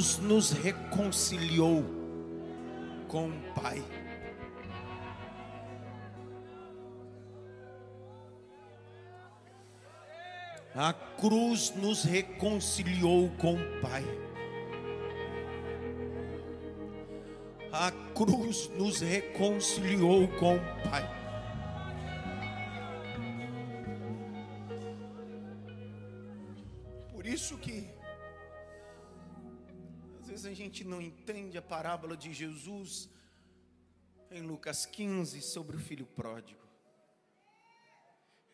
Cruz 0.00 0.16
nos 0.16 0.50
reconciliou 0.50 1.84
com 3.06 3.28
o 3.28 3.42
Pai. 3.54 3.84
A 10.74 10.94
cruz 10.94 11.74
nos 11.76 12.02
reconciliou 12.02 13.28
com 13.36 13.56
o 13.56 13.80
Pai. 13.82 14.04
A 17.70 17.92
cruz 18.14 18.70
nos 18.78 19.02
reconciliou 19.02 20.26
com 20.38 20.56
o 20.56 20.88
Pai. 20.88 21.19
Gente 30.80 30.84
não 30.84 31.00
entende 31.02 31.58
a 31.58 31.62
parábola 31.62 32.16
de 32.16 32.32
Jesus 32.32 33.10
em 34.30 34.40
Lucas 34.40 34.86
15 34.86 35.42
sobre 35.42 35.76
o 35.76 35.78
filho 35.78 36.06
pródigo. 36.06 36.60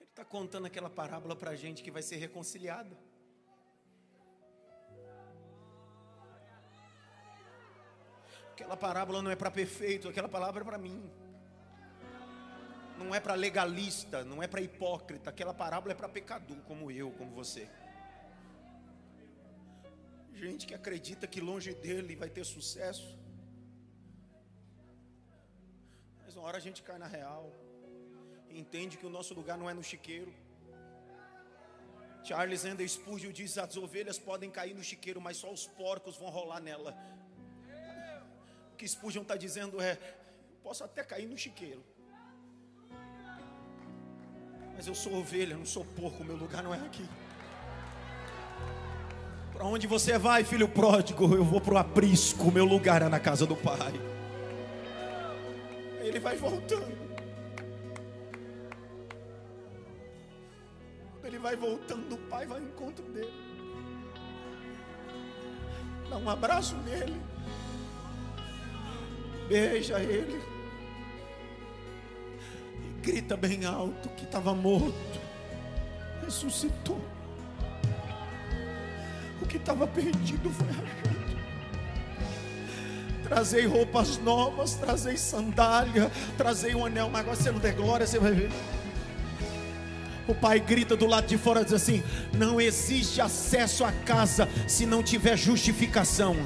Ele 0.01 0.11
está 0.11 0.25
contando 0.25 0.67
aquela 0.67 0.91
parábola 0.91 1.37
para 1.37 1.51
a 1.53 1.57
gente 1.57 1.85
que 1.85 1.91
vai 1.91 2.03
ser 2.03 2.17
reconciliada. 2.17 2.99
Aquela 8.51 8.77
parábola 8.77 9.23
não 9.23 9.31
é 9.31 9.37
para 9.37 9.51
perfeito, 9.51 10.09
aquela 10.09 10.29
palavra 10.29 10.63
é 10.63 10.65
para 10.65 10.79
mim. 10.79 11.09
Não 12.99 13.15
é 13.15 13.21
para 13.21 13.35
legalista, 13.35 14.25
não 14.25 14.43
é 14.43 14.49
para 14.49 14.61
hipócrita, 14.63 15.31
aquela 15.31 15.55
parábola 15.55 15.93
é 15.93 15.95
para 15.95 16.09
pecador 16.09 16.57
como 16.63 16.91
eu, 16.91 17.13
como 17.13 17.31
você. 17.31 17.69
Gente 20.43 20.67
que 20.69 20.75
acredita 20.81 21.27
que 21.27 21.41
longe 21.41 21.73
dele 21.85 22.15
vai 22.23 22.29
ter 22.37 22.45
sucesso. 22.45 23.09
Mas 26.23 26.37
uma 26.37 26.45
hora 26.47 26.59
a 26.59 26.65
gente 26.67 26.83
cai 26.89 26.99
na 26.99 27.07
real. 27.19 27.45
Entende 28.63 28.99
que 28.99 29.07
o 29.07 29.15
nosso 29.17 29.33
lugar 29.39 29.57
não 29.57 29.69
é 29.71 29.75
no 29.75 29.83
chiqueiro. 29.83 30.33
Charles 32.23 32.65
Ender 32.67 32.89
Spurgeon 32.97 33.33
diz: 33.33 33.57
as 33.57 33.77
ovelhas 33.79 34.19
podem 34.19 34.51
cair 34.51 34.75
no 34.75 34.85
chiqueiro, 34.85 35.21
mas 35.27 35.39
só 35.39 35.51
os 35.51 35.67
porcos 35.67 36.17
vão 36.17 36.29
rolar 36.29 36.61
nela. 36.61 36.95
O 38.73 38.77
que 38.77 38.87
Spurgeon 38.87 39.23
está 39.23 39.37
dizendo 39.37 39.81
é: 39.81 39.97
posso 40.63 40.85
até 40.85 41.03
cair 41.03 41.27
no 41.27 41.39
chiqueiro, 41.39 41.83
mas 44.75 44.87
eu 44.87 44.95
sou 44.95 45.15
ovelha, 45.15 45.57
não 45.57 45.65
sou 45.65 45.85
porco, 46.01 46.23
meu 46.23 46.37
lugar 46.37 46.63
não 46.63 46.75
é 46.75 46.81
aqui. 46.81 47.09
Para 49.57 49.65
onde 49.65 49.87
você 49.87 50.19
vai, 50.19 50.45
filho 50.45 50.69
pródigo? 50.69 51.35
Eu 51.35 51.43
vou 51.43 51.63
para 51.63 51.75
o 51.75 51.79
aprisco, 51.79 52.53
meu 52.53 52.67
lugar 52.67 53.01
é 53.01 53.09
na 53.09 53.19
casa 53.19 53.47
do 53.47 53.57
pai. 53.57 53.99
Ele 56.01 56.21
vai 56.21 56.37
voltando. 56.37 56.95
Ele 61.25 61.39
vai 61.39 61.57
voltando, 61.57 62.15
o 62.15 62.19
pai 62.29 62.47
vai 62.47 62.59
ao 62.59 62.65
encontro 62.65 63.03
dele. 63.07 63.33
Dá 66.11 66.19
um 66.19 66.29
abraço 66.29 66.77
nele. 66.85 67.19
Beija 69.49 69.99
ele. 70.01 70.39
E 72.85 73.01
grita 73.01 73.39
bem 73.39 73.65
alto 73.65 74.11
que 74.11 74.25
estava 74.25 74.55
morto. 74.55 75.19
Ressuscitou. 76.23 77.16
Que 79.49 79.57
estava 79.57 79.87
perdido 79.87 80.51
foi 80.51 80.69
achado. 80.69 81.27
Trazei 83.23 83.67
roupas 83.67 84.19
novas, 84.19 84.75
trazei 84.75 85.17
sandália, 85.17 86.11
trazei 86.39 86.77
um 86.77 86.87
anel, 86.87 87.11
mas 87.11 87.23
agora 87.23 87.37
você 87.37 87.51
não 87.51 87.59
der 87.59 87.75
glória, 87.75 88.07
você 88.07 88.21
vai 88.21 88.33
ver. 88.33 88.51
O 90.29 90.35
pai 90.35 90.61
grita 90.61 90.97
do 90.97 91.07
lado 91.07 91.27
de 91.27 91.37
fora 91.37 91.65
diz 91.65 91.73
assim: 91.73 92.05
Não 92.33 92.61
existe 92.61 93.21
acesso 93.21 93.85
à 93.85 93.91
casa 93.91 94.49
se 94.69 94.87
não 94.87 95.03
tiver 95.03 95.37
justificação. 95.37 96.37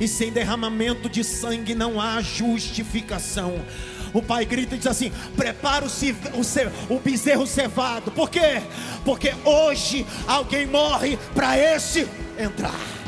E 0.00 0.06
sem 0.06 0.32
derramamento 0.32 1.08
de 1.08 1.22
sangue 1.24 1.74
não 1.74 2.00
há 2.00 2.20
justificação. 2.20 3.64
o 4.12 4.20
pai 4.22 4.44
grita 4.44 4.74
e 4.74 4.78
diz 4.78 4.86
assim: 4.86 5.12
prepara 5.36 5.84
o, 5.84 6.94
o 6.94 7.00
bezerro 7.00 7.46
cevado. 7.46 8.10
Por 8.10 8.30
quê? 8.30 8.62
Porque 9.04 9.34
hoje 9.44 10.06
alguém 10.26 10.66
morre 10.66 11.18
para 11.34 11.58
esse 11.58 12.08
entrar. 12.42 13.02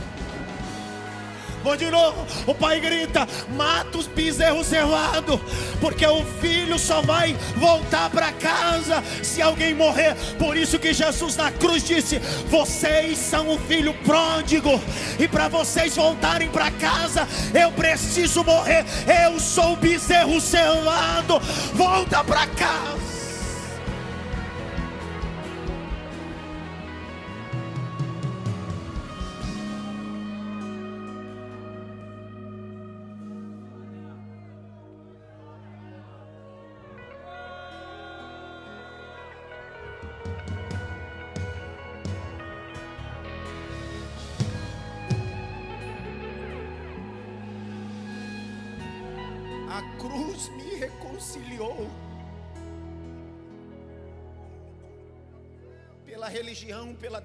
Vou 1.65 1.79
de 1.79 1.91
novo, 1.91 2.27
o 2.47 2.55
pai 2.55 2.79
grita: 2.79 3.27
mata 3.57 3.97
os 3.97 4.07
bezerros 4.07 4.67
cevados, 4.67 5.41
porque 5.81 6.07
o 6.07 6.23
filho 6.39 6.79
só 6.79 7.01
vai 7.01 7.35
voltar 7.57 8.11
para 8.11 8.31
casa 8.33 9.03
se 9.23 9.41
alguém 9.41 9.73
morrer. 9.73 10.15
Por 10.39 10.59
isso 10.59 10.79
que 10.79 10.93
Jesus 10.93 11.37
na 11.37 11.51
cruz 11.51 11.83
disse: 11.83 12.19
vocês 12.51 13.17
são 13.17 13.49
o 13.55 13.59
filho 13.59 13.95
pródigo, 14.05 14.79
e 15.19 15.27
para 15.27 15.49
vocês 15.49 15.97
voltarem 15.97 16.51
para 16.51 16.71
casa, 16.71 17.27
eu 17.55 17.73
preciso 17.73 18.45
morrer. 18.45 18.85
Eu 19.25 19.41
sou 19.41 19.73
o 19.73 19.77
bezerro 19.77 20.39
cevado, 20.43 21.41
volta 21.73 22.23
para 22.23 22.47
casa. 22.49 23.14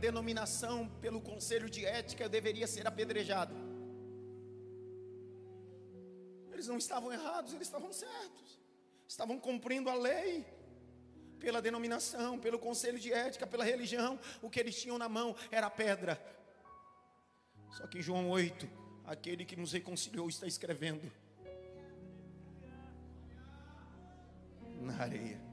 Denominação, 0.09 0.89
pelo 1.01 1.21
conselho 1.21 1.69
de 1.69 1.85
ética, 1.85 2.23
eu 2.23 2.29
deveria 2.29 2.67
ser 2.67 2.85
apedrejado. 2.87 3.53
Eles 6.51 6.67
não 6.67 6.77
estavam 6.77 7.11
errados, 7.11 7.53
eles 7.53 7.67
estavam 7.67 7.91
certos. 7.93 8.59
Estavam 9.07 9.39
cumprindo 9.39 9.89
a 9.89 9.95
lei. 9.95 10.45
Pela 11.39 11.61
denominação, 11.61 12.37
pelo 12.37 12.59
conselho 12.59 12.99
de 12.99 13.13
ética, 13.13 13.47
pela 13.47 13.63
religião, 13.63 14.19
o 14.41 14.49
que 14.49 14.59
eles 14.59 14.79
tinham 14.81 14.97
na 14.97 15.07
mão 15.07 15.35
era 15.49 15.69
pedra. 15.69 16.19
Só 17.71 17.87
que 17.87 17.99
em 17.99 18.01
João 18.01 18.29
8, 18.29 18.69
aquele 19.05 19.45
que 19.45 19.55
nos 19.55 19.71
reconciliou 19.71 20.27
está 20.27 20.45
escrevendo 20.45 21.09
na 24.81 25.01
areia. 25.01 25.48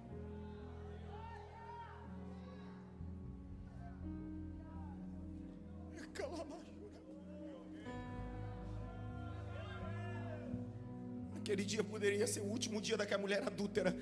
Aquele 11.37 11.65
dia 11.65 11.85
poderia 11.85 12.27
ser 12.27 12.41
o 12.41 12.47
último 12.47 12.81
dia 12.81 12.97
daquela 12.97 13.23
mulher 13.23 13.43
adúltera, 13.47 13.97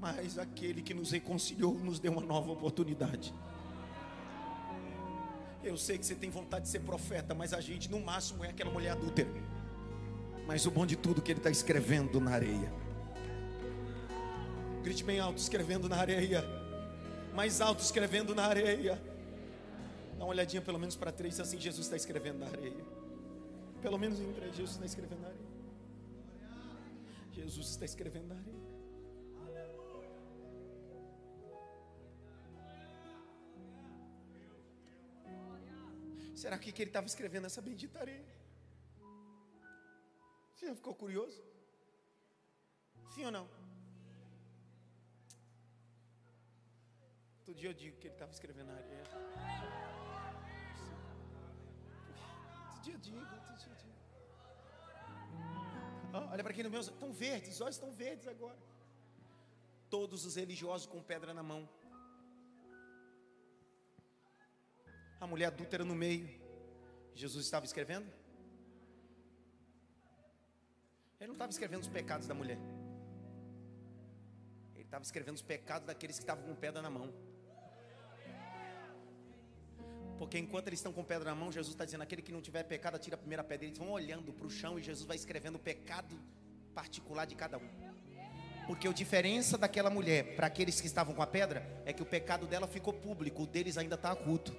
mas 0.00 0.36
aquele 0.36 0.82
que 0.82 0.92
nos 0.92 1.12
reconciliou 1.12 1.74
nos 1.74 2.00
deu 2.00 2.10
uma 2.10 2.20
nova 2.20 2.50
oportunidade. 2.50 3.32
Eu 5.62 5.76
sei 5.76 5.96
que 5.96 6.04
você 6.04 6.14
tem 6.14 6.28
vontade 6.28 6.64
de 6.64 6.70
ser 6.70 6.80
profeta, 6.80 7.34
mas 7.34 7.52
a 7.52 7.60
gente 7.60 7.90
no 7.90 8.00
máximo 8.00 8.44
é 8.44 8.48
aquela 8.48 8.70
mulher 8.70 8.90
adúltera. 8.90 9.28
Mas 10.46 10.66
o 10.66 10.70
bom 10.70 10.86
de 10.86 10.96
tudo 10.96 11.20
é 11.20 11.24
que 11.24 11.30
ele 11.30 11.40
está 11.40 11.50
escrevendo 11.50 12.20
na 12.20 12.32
areia. 12.32 12.72
Grite 14.82 15.04
bem 15.04 15.20
alto, 15.20 15.38
escrevendo 15.38 15.88
na 15.88 15.96
areia. 15.96 16.44
Mais 17.34 17.60
alto, 17.60 17.80
escrevendo 17.80 18.34
na 18.34 18.46
areia. 18.46 19.00
Dá 20.18 20.24
uma 20.24 20.30
olhadinha 20.30 20.60
pelo 20.60 20.78
menos 20.78 20.96
para 20.96 21.12
três, 21.12 21.38
assim 21.38 21.58
Jesus 21.60 21.86
está 21.86 21.96
escrevendo 21.96 22.40
na 22.40 22.46
areia. 22.46 22.84
Pelo 23.80 23.96
menos 23.96 24.18
em 24.18 24.32
três, 24.32 24.56
Jesus 24.56 24.72
está 24.72 24.84
escrevendo 24.84 25.20
na 25.20 25.28
areia. 25.28 25.48
Jesus 27.32 27.68
está 27.70 27.84
escrevendo 27.84 28.26
na 28.26 28.34
areia. 28.34 28.68
Será 36.34 36.58
que 36.58 36.72
que 36.72 36.82
ele 36.82 36.90
estava 36.90 37.06
escrevendo 37.06 37.44
nessa 37.44 37.62
bendita 37.62 38.00
areia? 38.00 38.26
Você 40.54 40.66
já 40.66 40.74
ficou 40.74 40.94
curioso? 40.94 41.40
Sim 43.14 43.24
ou 43.24 43.30
não? 43.30 43.48
Todo 47.44 47.56
dia 47.56 47.70
eu 47.70 47.74
digo 47.74 47.96
que 47.98 48.08
ele 48.08 48.14
estava 48.14 48.32
escrevendo 48.32 48.66
na 48.66 48.74
areia. 48.74 49.87
Ó, 56.12 56.30
olha 56.32 56.42
para 56.42 56.52
aqui 56.52 56.62
no 56.62 56.70
meu, 56.70 56.80
estão 56.80 57.12
verdes, 57.12 57.54
os 57.54 57.60
olhos 57.60 57.76
estão 57.76 57.90
verdes 57.90 58.26
agora. 58.26 58.58
Todos 59.90 60.24
os 60.24 60.36
religiosos 60.36 60.86
com 60.86 61.02
pedra 61.02 61.34
na 61.34 61.42
mão. 61.42 61.68
A 65.20 65.26
mulher 65.26 65.46
adúltera 65.46 65.84
no 65.84 65.94
meio. 65.94 66.28
Jesus 67.14 67.44
estava 67.44 67.66
escrevendo? 67.66 68.06
Ele 71.18 71.28
não 71.28 71.34
estava 71.34 71.50
escrevendo 71.50 71.82
os 71.82 71.88
pecados 71.88 72.26
da 72.26 72.34
mulher. 72.34 72.58
Ele 74.74 74.84
estava 74.84 75.02
escrevendo 75.02 75.34
os 75.34 75.42
pecados 75.42 75.86
daqueles 75.86 76.16
que 76.16 76.22
estavam 76.22 76.44
com 76.44 76.54
pedra 76.54 76.80
na 76.80 76.88
mão. 76.88 77.12
Porque 80.18 80.36
enquanto 80.36 80.66
eles 80.66 80.80
estão 80.80 80.92
com 80.92 81.04
pedra 81.04 81.30
na 81.30 81.36
mão, 81.36 81.52
Jesus 81.52 81.74
está 81.74 81.84
dizendo: 81.84 82.02
aquele 82.02 82.20
que 82.20 82.32
não 82.32 82.40
tiver 82.40 82.64
pecado, 82.64 82.96
atira 82.96 83.14
a 83.14 83.18
primeira 83.18 83.44
pedra. 83.44 83.66
Eles 83.66 83.78
vão 83.78 83.90
olhando 83.90 84.32
para 84.32 84.46
o 84.46 84.50
chão 84.50 84.78
e 84.78 84.82
Jesus 84.82 85.06
vai 85.06 85.16
escrevendo 85.16 85.54
o 85.54 85.60
pecado 85.60 86.18
particular 86.74 87.24
de 87.24 87.36
cada 87.36 87.58
um. 87.58 87.68
Porque 88.66 88.86
a 88.86 88.92
diferença 88.92 89.56
daquela 89.56 89.88
mulher 89.88 90.36
para 90.36 90.46
aqueles 90.46 90.80
que 90.80 90.86
estavam 90.86 91.14
com 91.14 91.22
a 91.22 91.26
pedra 91.26 91.66
é 91.86 91.92
que 91.92 92.02
o 92.02 92.06
pecado 92.06 92.46
dela 92.46 92.66
ficou 92.66 92.92
público, 92.92 93.44
o 93.44 93.46
deles 93.46 93.78
ainda 93.78 93.94
está 93.94 94.12
oculto. 94.12 94.54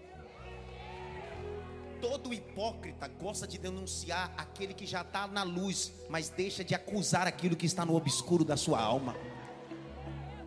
Todo 2.01 2.33
hipócrita 2.33 3.07
gosta 3.07 3.45
de 3.45 3.57
denunciar 3.57 4.33
aquele 4.37 4.73
que 4.73 4.85
já 4.85 5.01
está 5.01 5.27
na 5.27 5.43
luz, 5.43 5.93
mas 6.09 6.29
deixa 6.29 6.63
de 6.63 6.73
acusar 6.73 7.27
aquilo 7.27 7.55
que 7.55 7.65
está 7.65 7.85
no 7.85 7.93
obscuro 7.95 8.45
da 8.45 8.55
sua 8.55 8.79
alma. 8.79 9.15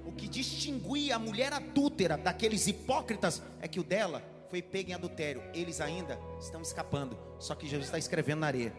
O 0.05 0.11
que 0.11 0.27
distinguia 0.27 1.17
a 1.17 1.19
mulher 1.19 1.53
adúltera 1.53 2.17
daqueles 2.17 2.67
hipócritas 2.67 3.43
é 3.61 3.69
que 3.69 3.79
o 3.79 3.85
dela 3.85 4.32
foi 4.53 4.61
pego 4.61 4.91
em 4.91 4.93
adultério. 4.93 5.43
Eles 5.55 5.81
ainda 5.81 6.21
estão 6.39 6.61
escapando. 6.61 7.19
Só 7.39 7.55
que 7.55 7.67
Jesus 7.67 7.87
está 7.87 7.99
escrevendo 7.99 8.41
na 8.41 8.49
areia. 8.49 8.71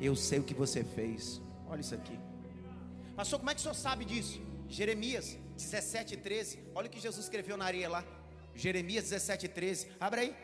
Eu 0.00 0.14
sei 0.14 0.38
o 0.38 0.44
que 0.44 0.54
você 0.54 0.84
fez. 0.84 1.42
Olha 1.66 1.80
isso 1.80 1.92
aqui. 1.92 2.16
Pastor, 3.16 3.40
como 3.40 3.50
é 3.50 3.54
que 3.54 3.58
o 3.58 3.62
senhor 3.64 3.74
sabe 3.74 4.04
disso? 4.04 4.40
Jeremias 4.68 5.36
17, 5.56 6.18
13. 6.18 6.60
Olha 6.72 6.86
o 6.86 6.90
que 6.90 7.00
Jesus 7.00 7.24
escreveu 7.24 7.56
na 7.56 7.64
areia 7.64 7.88
lá. 7.88 8.04
Jeremias 8.54 9.10
17, 9.10 9.48
13. 9.48 9.88
Abre 9.98 10.20
aí. 10.20 10.36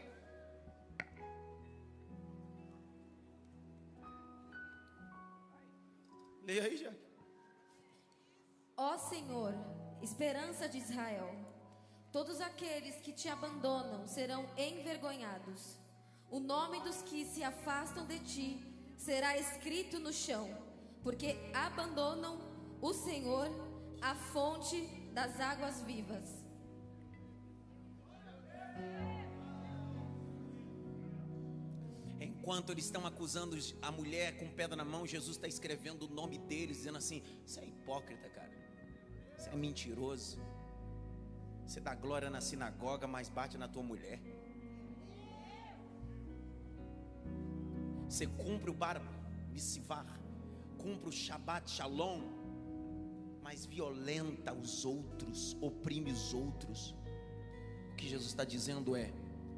Leia 6.42 6.64
aí, 6.64 6.76
já. 6.76 6.92
Ó 8.76 8.98
Senhor, 8.98 9.54
esperança 10.02 10.68
de 10.68 10.78
Israel, 10.78 11.47
todos 12.19 12.41
aqueles 12.41 12.97
que 12.97 13.12
te 13.12 13.29
abandonam 13.29 14.05
serão 14.09 14.45
envergonhados. 14.57 15.79
O 16.29 16.41
nome 16.41 16.81
dos 16.81 17.01
que 17.09 17.25
se 17.25 17.45
afastam 17.45 18.05
de 18.09 18.19
ti 18.31 18.49
será 18.97 19.39
escrito 19.39 20.01
no 20.01 20.12
chão, 20.12 20.47
porque 21.05 21.37
abandonam 21.55 22.35
o 22.83 22.93
Senhor, 22.93 23.49
a 24.03 24.16
fonte 24.16 24.81
das 25.14 25.39
águas 25.39 25.81
vivas. 25.83 26.29
Enquanto 32.21 32.73
eles 32.73 32.87
estão 32.87 33.07
acusando 33.07 33.57
a 33.81 33.93
mulher 33.93 34.39
com 34.41 34.49
pedra 34.49 34.75
na 34.75 34.85
mão, 34.85 35.07
Jesus 35.07 35.37
está 35.37 35.47
escrevendo 35.47 36.07
o 36.07 36.09
nome 36.09 36.37
deles, 36.37 36.79
dizendo 36.79 36.99
assim: 36.99 37.23
Você 37.47 37.61
é 37.61 37.66
hipócrita, 37.66 38.29
cara. 38.31 38.57
Você 39.37 39.51
é 39.51 39.57
mentiroso. 39.57 40.57
Você 41.69 41.81
dá 41.81 41.95
glória 41.95 42.31
na 42.31 42.41
sinagoga, 42.41 43.07
mas 43.07 43.29
bate 43.29 43.59
na 43.59 43.69
tua 43.69 43.83
mulher. 43.83 44.19
Você 48.09 48.27
cumpre 48.27 48.71
o 48.71 48.75
bar 48.75 49.03
mitzvah, 49.53 50.07
cumpre 50.79 51.11
o 51.11 51.12
Shabbat 51.12 51.71
Shalom, 51.71 52.23
mas 53.43 53.66
violenta 53.66 54.55
os 54.55 54.87
outros, 54.87 55.59
oprime 55.61 56.11
os 56.11 56.33
outros. 56.33 56.95
O 57.93 57.97
que 57.97 58.09
Jesus 58.09 58.31
está 58.31 58.45
dizendo 58.45 58.97
é: 58.97 59.12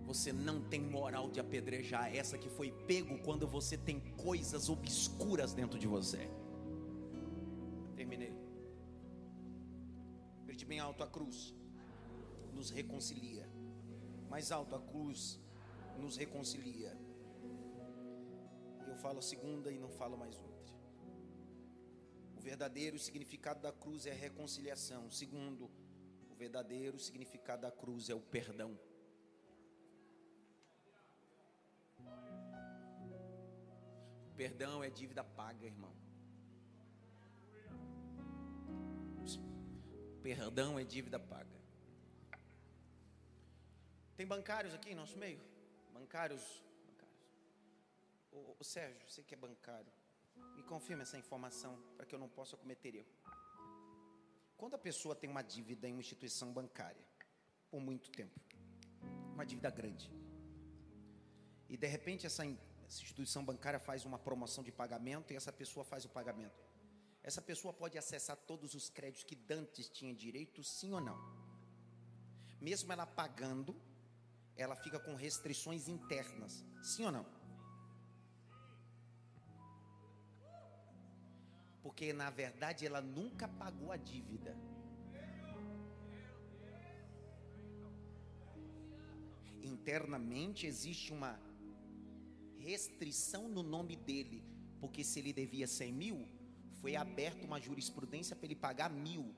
você 0.05 0.33
não 0.33 0.61
tem 0.63 0.81
moral 0.81 1.31
de 1.31 1.39
apedrejar 1.39 2.13
essa 2.13 2.37
que 2.37 2.51
foi 2.51 2.73
pego 2.89 3.19
quando 3.19 3.47
você 3.47 3.77
tem 3.77 4.01
coisas 4.17 4.69
obscuras 4.69 5.55
dentro 5.55 5.79
de 5.79 5.87
você. 5.87 6.29
Terminei. 7.95 8.35
Grite 10.45 10.65
bem 10.65 10.81
alto 10.81 11.05
a 11.05 11.07
cruz. 11.07 11.60
Nos 12.61 12.69
reconcilia. 12.69 13.49
Mais 14.29 14.53
alto 14.53 14.77
a 14.77 14.81
cruz 14.83 15.41
nos 15.99 16.19
reconcilia. 16.19 16.95
Eu 18.87 18.95
falo 18.97 19.21
a 19.21 19.23
segunda 19.23 19.73
e 19.73 19.79
não 19.79 19.89
falo 19.89 20.19
mais 20.19 20.39
outra. 20.39 20.75
O 22.37 22.41
verdadeiro 22.43 22.99
significado 22.99 23.63
da 23.63 23.73
cruz 23.73 24.05
é 24.05 24.11
a 24.11 24.15
reconciliação. 24.15 25.11
Segundo, 25.11 25.71
o 26.31 26.35
verdadeiro 26.35 26.99
significado 26.99 27.63
da 27.63 27.71
cruz 27.71 28.11
é 28.11 28.15
o 28.15 28.21
perdão. 28.21 28.79
Perdão 34.37 34.85
é 34.85 34.91
dívida 34.91 35.25
paga, 35.25 35.65
irmão. 35.65 35.95
Perdão 40.23 40.79
é 40.79 40.85
dívida 40.85 41.19
paga. 41.19 41.60
Tem 44.21 44.27
bancários 44.27 44.75
aqui 44.75 44.91
em 44.91 44.95
nosso 44.95 45.17
meio? 45.17 45.41
Bancários. 45.95 46.43
bancários. 46.87 48.67
Sérgio, 48.67 49.09
você 49.09 49.23
que 49.23 49.33
é 49.33 49.39
bancário, 49.39 49.91
me 50.57 50.63
confirma 50.63 51.05
essa 51.05 51.17
informação 51.17 51.83
para 51.97 52.05
que 52.05 52.15
eu 52.15 52.19
não 52.19 52.29
possa 52.29 52.55
cometer 52.55 52.95
erro. 52.97 53.09
Quando 54.59 54.75
a 54.75 54.79
pessoa 54.79 55.15
tem 55.15 55.31
uma 55.31 55.41
dívida 55.41 55.89
em 55.89 55.93
uma 55.93 56.03
instituição 56.03 56.53
bancária, 56.53 57.03
por 57.71 57.81
muito 57.81 58.11
tempo, 58.11 58.39
uma 59.33 59.47
dívida 59.47 59.71
grande, 59.71 60.13
e 61.67 61.79
de 61.79 61.87
repente 61.87 62.27
essa, 62.27 62.45
essa 62.45 63.01
instituição 63.01 63.43
bancária 63.43 63.81
faz 63.81 64.05
uma 64.05 64.19
promoção 64.19 64.63
de 64.63 64.71
pagamento 64.71 65.33
e 65.33 65.37
essa 65.37 65.51
pessoa 65.51 65.83
faz 65.83 66.05
o 66.05 66.11
pagamento. 66.11 66.63
Essa 67.23 67.41
pessoa 67.41 67.73
pode 67.73 67.97
acessar 67.97 68.37
todos 68.37 68.75
os 68.75 68.91
créditos 68.91 69.25
que 69.25 69.35
dantes 69.35 69.89
tinha 69.89 70.15
direito, 70.15 70.63
sim 70.63 70.93
ou 70.93 71.01
não? 71.01 71.19
Mesmo 72.61 72.93
ela 72.93 73.07
pagando, 73.07 73.75
ela 74.57 74.77
fica 74.77 74.99
com 74.99 75.15
restrições 75.15 75.89
internas, 75.89 76.65
sim 76.83 77.05
ou 77.05 77.13
não? 77.13 77.27
Porque 81.83 82.13
na 82.13 82.31
verdade 82.31 82.87
ela 82.87 83.01
nunca 83.01 83.49
pagou 83.49 83.91
a 83.91 83.97
dívida. 83.97 84.57
Internamente 89.63 90.67
existe 90.67 91.13
uma 91.13 91.39
restrição 92.59 93.49
no 93.49 93.63
nome 93.63 93.97
dele, 93.97 94.45
porque 94.79 95.03
se 95.03 95.19
ele 95.19 95.33
devia 95.33 95.67
100 95.67 95.93
mil, 95.93 96.29
foi 96.81 96.97
aberta 96.97 97.47
uma 97.47 97.61
jurisprudência 97.61 98.37
para 98.37 98.47
ele 98.47 98.57
pagar 98.57 98.91
mil, 98.91 99.35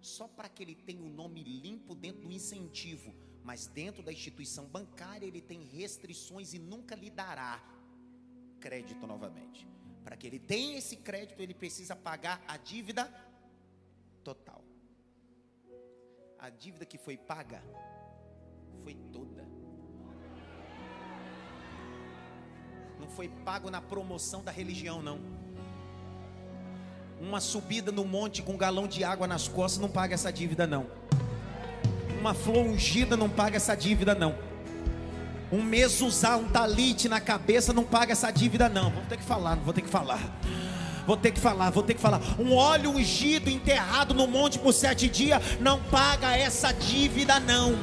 só 0.00 0.28
para 0.28 0.48
que 0.48 0.62
ele 0.62 0.74
tenha 0.74 1.02
o 1.02 1.08
nome 1.08 1.42
limpo 1.42 1.94
dentro 1.94 2.22
do 2.22 2.32
incentivo, 2.32 3.14
mas 3.46 3.68
dentro 3.68 4.02
da 4.02 4.12
instituição 4.12 4.64
bancária 4.66 5.24
ele 5.24 5.40
tem 5.40 5.62
restrições 5.62 6.52
e 6.52 6.58
nunca 6.58 6.96
lhe 6.96 7.08
dará 7.08 7.62
crédito 8.58 9.06
novamente. 9.06 9.64
Para 10.02 10.16
que 10.16 10.26
ele 10.26 10.40
tenha 10.40 10.76
esse 10.76 10.96
crédito, 10.96 11.40
ele 11.40 11.54
precisa 11.54 11.94
pagar 11.94 12.42
a 12.48 12.56
dívida 12.56 13.04
total. 14.24 14.64
A 16.40 16.50
dívida 16.50 16.84
que 16.84 16.98
foi 16.98 17.16
paga 17.16 17.62
foi 18.82 18.94
toda. 19.12 19.46
Não 22.98 23.08
foi 23.08 23.28
pago 23.28 23.70
na 23.70 23.80
promoção 23.80 24.42
da 24.42 24.50
religião, 24.50 25.00
não. 25.00 25.20
Uma 27.20 27.40
subida 27.40 27.92
no 27.92 28.04
monte 28.04 28.42
com 28.42 28.54
um 28.54 28.58
galão 28.58 28.88
de 28.88 29.04
água 29.04 29.28
nas 29.28 29.46
costas 29.46 29.80
não 29.80 29.88
paga 29.88 30.14
essa 30.14 30.32
dívida, 30.32 30.66
não. 30.66 31.05
Uma 32.20 32.34
flor 32.34 32.66
ungida 32.66 33.16
não 33.16 33.28
paga 33.28 33.56
essa 33.56 33.74
dívida, 33.74 34.14
não. 34.14 34.34
Um 35.52 35.62
mês 35.62 36.00
usar 36.00 36.36
um 36.36 36.48
talite 36.48 37.08
na 37.08 37.20
cabeça 37.20 37.72
não 37.72 37.84
paga 37.84 38.12
essa 38.12 38.30
dívida, 38.30 38.68
não. 38.68 38.90
Vou 38.90 39.02
ter 39.08 39.16
que 39.16 39.24
falar, 39.24 39.56
vou 39.56 39.72
ter 39.72 39.82
que 39.82 39.88
falar. 39.88 40.20
Vou 41.06 41.16
ter 41.16 41.30
que 41.30 41.38
falar, 41.38 41.70
vou 41.70 41.84
ter 41.84 41.94
que 41.94 42.00
falar. 42.00 42.20
Um 42.36 42.52
óleo 42.52 42.90
ungido 42.90 43.48
enterrado 43.48 44.12
no 44.12 44.26
monte 44.26 44.58
por 44.58 44.72
sete 44.72 45.08
dias 45.08 45.40
não 45.60 45.80
paga 45.84 46.36
essa 46.36 46.72
dívida, 46.72 47.38
não. 47.38 47.76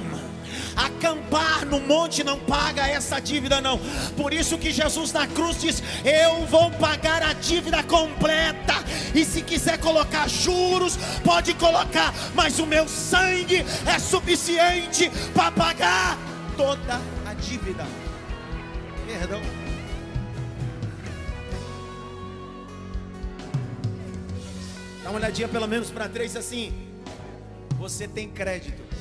Acampar 0.75 1.65
no 1.65 1.79
monte 1.79 2.23
não 2.23 2.39
paga 2.39 2.87
essa 2.87 3.19
dívida, 3.19 3.61
não. 3.61 3.79
Por 4.17 4.33
isso 4.33 4.57
que 4.57 4.71
Jesus 4.71 5.11
na 5.11 5.27
cruz 5.27 5.59
diz: 5.59 5.83
Eu 6.03 6.45
vou 6.47 6.71
pagar 6.71 7.21
a 7.21 7.33
dívida 7.33 7.83
completa. 7.83 8.73
E 9.13 9.23
se 9.23 9.41
quiser 9.41 9.79
colocar 9.79 10.27
juros, 10.27 10.97
pode 11.23 11.53
colocar, 11.53 12.13
mas 12.33 12.59
o 12.59 12.65
meu 12.65 12.87
sangue 12.87 13.65
é 13.85 13.99
suficiente 13.99 15.11
para 15.33 15.51
pagar 15.51 16.17
toda 16.57 16.99
a 17.25 17.33
dívida. 17.35 17.85
Perdão. 19.05 19.41
Dá 25.03 25.09
uma 25.09 25.19
olhadinha 25.19 25.47
pelo 25.47 25.67
menos 25.67 25.91
para 25.91 26.07
três 26.07 26.35
assim. 26.35 26.73
Você 27.77 28.07
tem 28.07 28.29
crédito. 28.29 28.92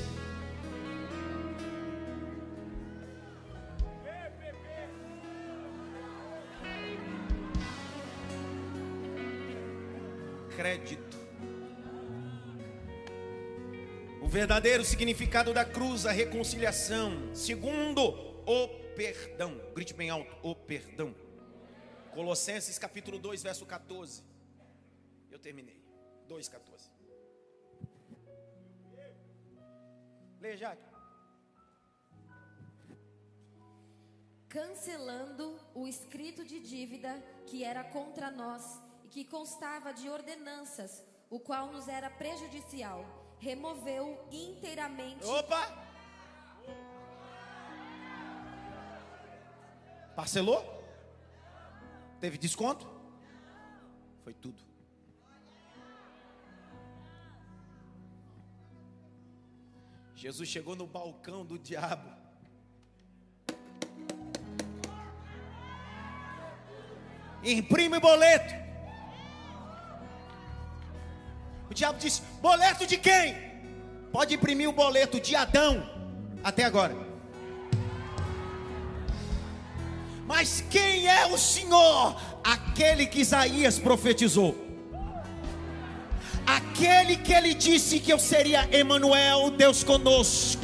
Crédito. 10.63 11.17
O 14.21 14.29
verdadeiro 14.29 14.85
significado 14.85 15.53
da 15.53 15.65
cruz, 15.65 16.05
a 16.05 16.11
reconciliação. 16.13 17.35
Segundo, 17.35 18.01
o 18.47 18.69
perdão. 18.95 19.59
Grite 19.75 19.93
bem 19.93 20.09
alto, 20.09 20.33
o 20.41 20.55
perdão. 20.55 21.13
Colossenses 22.13 22.79
capítulo 22.79 23.19
2, 23.19 23.43
verso 23.43 23.65
14. 23.65 24.23
Eu 25.29 25.37
terminei. 25.37 25.83
2,14. 26.29 26.89
Leia, 30.39 30.55
Jaque. 30.55 30.93
cancelando 34.47 35.59
o 35.73 35.87
escrito 35.87 36.45
de 36.45 36.59
dívida 36.59 37.11
que 37.47 37.63
era 37.63 37.83
contra 37.83 38.29
nós 38.29 38.82
que 39.13 39.23
constava 39.23 39.93
de 39.93 40.09
ordenanças, 40.09 41.03
o 41.29 41.39
qual 41.39 41.71
nos 41.71 41.87
era 41.87 42.09
prejudicial, 42.09 43.05
removeu 43.37 44.27
inteiramente. 44.31 45.23
Opa! 45.23 45.71
Parcelou? 50.15 50.83
Teve 52.19 52.39
desconto? 52.39 52.89
Foi 54.23 54.33
tudo. 54.33 54.63
Jesus 60.15 60.49
chegou 60.49 60.75
no 60.75 60.87
balcão 60.87 61.45
do 61.45 61.59
diabo. 61.59 62.09
Imprime 67.43 67.99
boleto. 67.99 68.62
O 71.73 71.75
diabo 71.75 71.97
disse: 71.97 72.21
Boleto 72.39 72.85
de 72.85 72.97
quem? 72.97 73.35
Pode 74.11 74.35
imprimir 74.35 74.69
o 74.69 74.71
boleto 74.71 75.19
de 75.19 75.35
Adão 75.35 75.83
até 76.43 76.65
agora. 76.65 76.95
Mas 80.27 80.63
quem 80.69 81.07
é 81.07 81.25
o 81.25 81.35
Senhor? 81.35 82.15
Aquele 82.43 83.07
que 83.07 83.21
Isaías 83.21 83.79
profetizou. 83.79 84.55
Aquele 86.45 87.17
que 87.17 87.33
ele 87.33 87.55
disse 87.55 87.99
que 87.99 88.13
eu 88.13 88.19
seria 88.19 88.69
Emanuel, 88.71 89.49
Deus 89.49 89.83
conosco. 89.83 90.61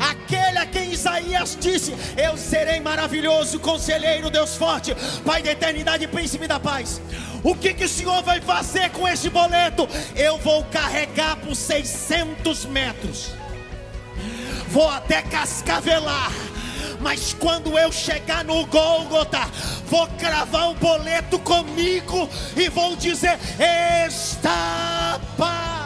Aquele 0.00 0.58
a 0.58 0.66
quem 0.66 0.90
Isaías 0.90 1.56
disse: 1.60 1.94
Eu 2.16 2.36
serei 2.36 2.80
maravilhoso, 2.80 3.60
conselheiro, 3.60 4.28
Deus 4.30 4.56
forte, 4.56 4.96
Pai 5.24 5.44
da 5.44 5.52
eternidade, 5.52 6.08
príncipe 6.08 6.48
da 6.48 6.58
paz. 6.58 7.00
O 7.42 7.54
que, 7.54 7.72
que 7.72 7.84
o 7.84 7.88
Senhor 7.88 8.22
vai 8.22 8.40
fazer 8.40 8.90
com 8.90 9.08
esse 9.08 9.30
boleto? 9.30 9.88
Eu 10.14 10.38
vou 10.38 10.64
carregar 10.64 11.36
por 11.36 11.54
600 11.54 12.66
metros, 12.66 13.32
vou 14.68 14.88
até 14.88 15.22
cascavelar. 15.22 16.30
Mas 17.00 17.32
quando 17.32 17.78
eu 17.78 17.90
chegar 17.90 18.44
no 18.44 18.66
Gólgota, 18.66 19.40
vou 19.86 20.06
cravar 20.18 20.70
o 20.70 20.74
boleto 20.74 21.38
comigo 21.38 22.28
e 22.54 22.68
vou 22.68 22.94
dizer: 22.94 23.38
Está 24.06 25.18
pago. 25.38 25.79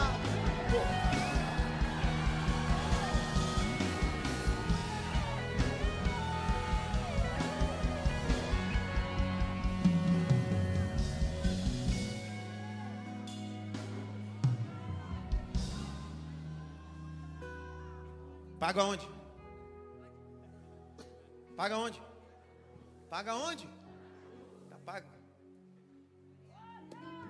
Paga 18.64 18.82
onde? 18.82 19.06
Paga 21.54 21.76
onde? 21.76 22.02
Paga 23.10 23.34
onde? 23.34 23.68
Tá 24.70 24.78
pago. 24.86 25.06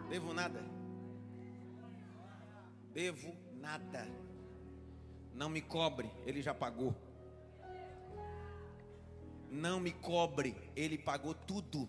Devo 0.08 0.32
nada. 0.32 0.60
Devo 2.92 3.34
nada. 3.54 4.06
Não 5.32 5.48
me 5.48 5.60
cobre, 5.60 6.08
ele 6.24 6.40
já 6.40 6.54
pagou. 6.54 6.94
Não 9.50 9.80
me 9.80 9.90
cobre, 9.90 10.54
ele 10.76 10.96
pagou 10.96 11.34
tudo. 11.34 11.88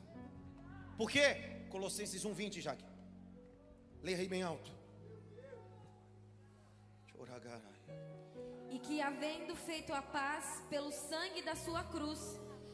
Por 0.98 1.08
quê? 1.08 1.68
Colossenses 1.70 2.26
1:20, 2.26 2.62
Jaque. 2.62 2.84
Leia 4.02 4.18
aí 4.18 4.28
bem 4.28 4.42
alto. 4.42 4.72
Choragará. 7.12 7.75
E 8.76 8.78
que, 8.78 9.02
havendo 9.02 9.56
feito 9.56 9.94
a 9.94 10.02
paz 10.02 10.62
pelo 10.70 10.92
sangue 10.92 11.42
da 11.42 11.56
sua 11.56 11.82
cruz, 11.82 12.20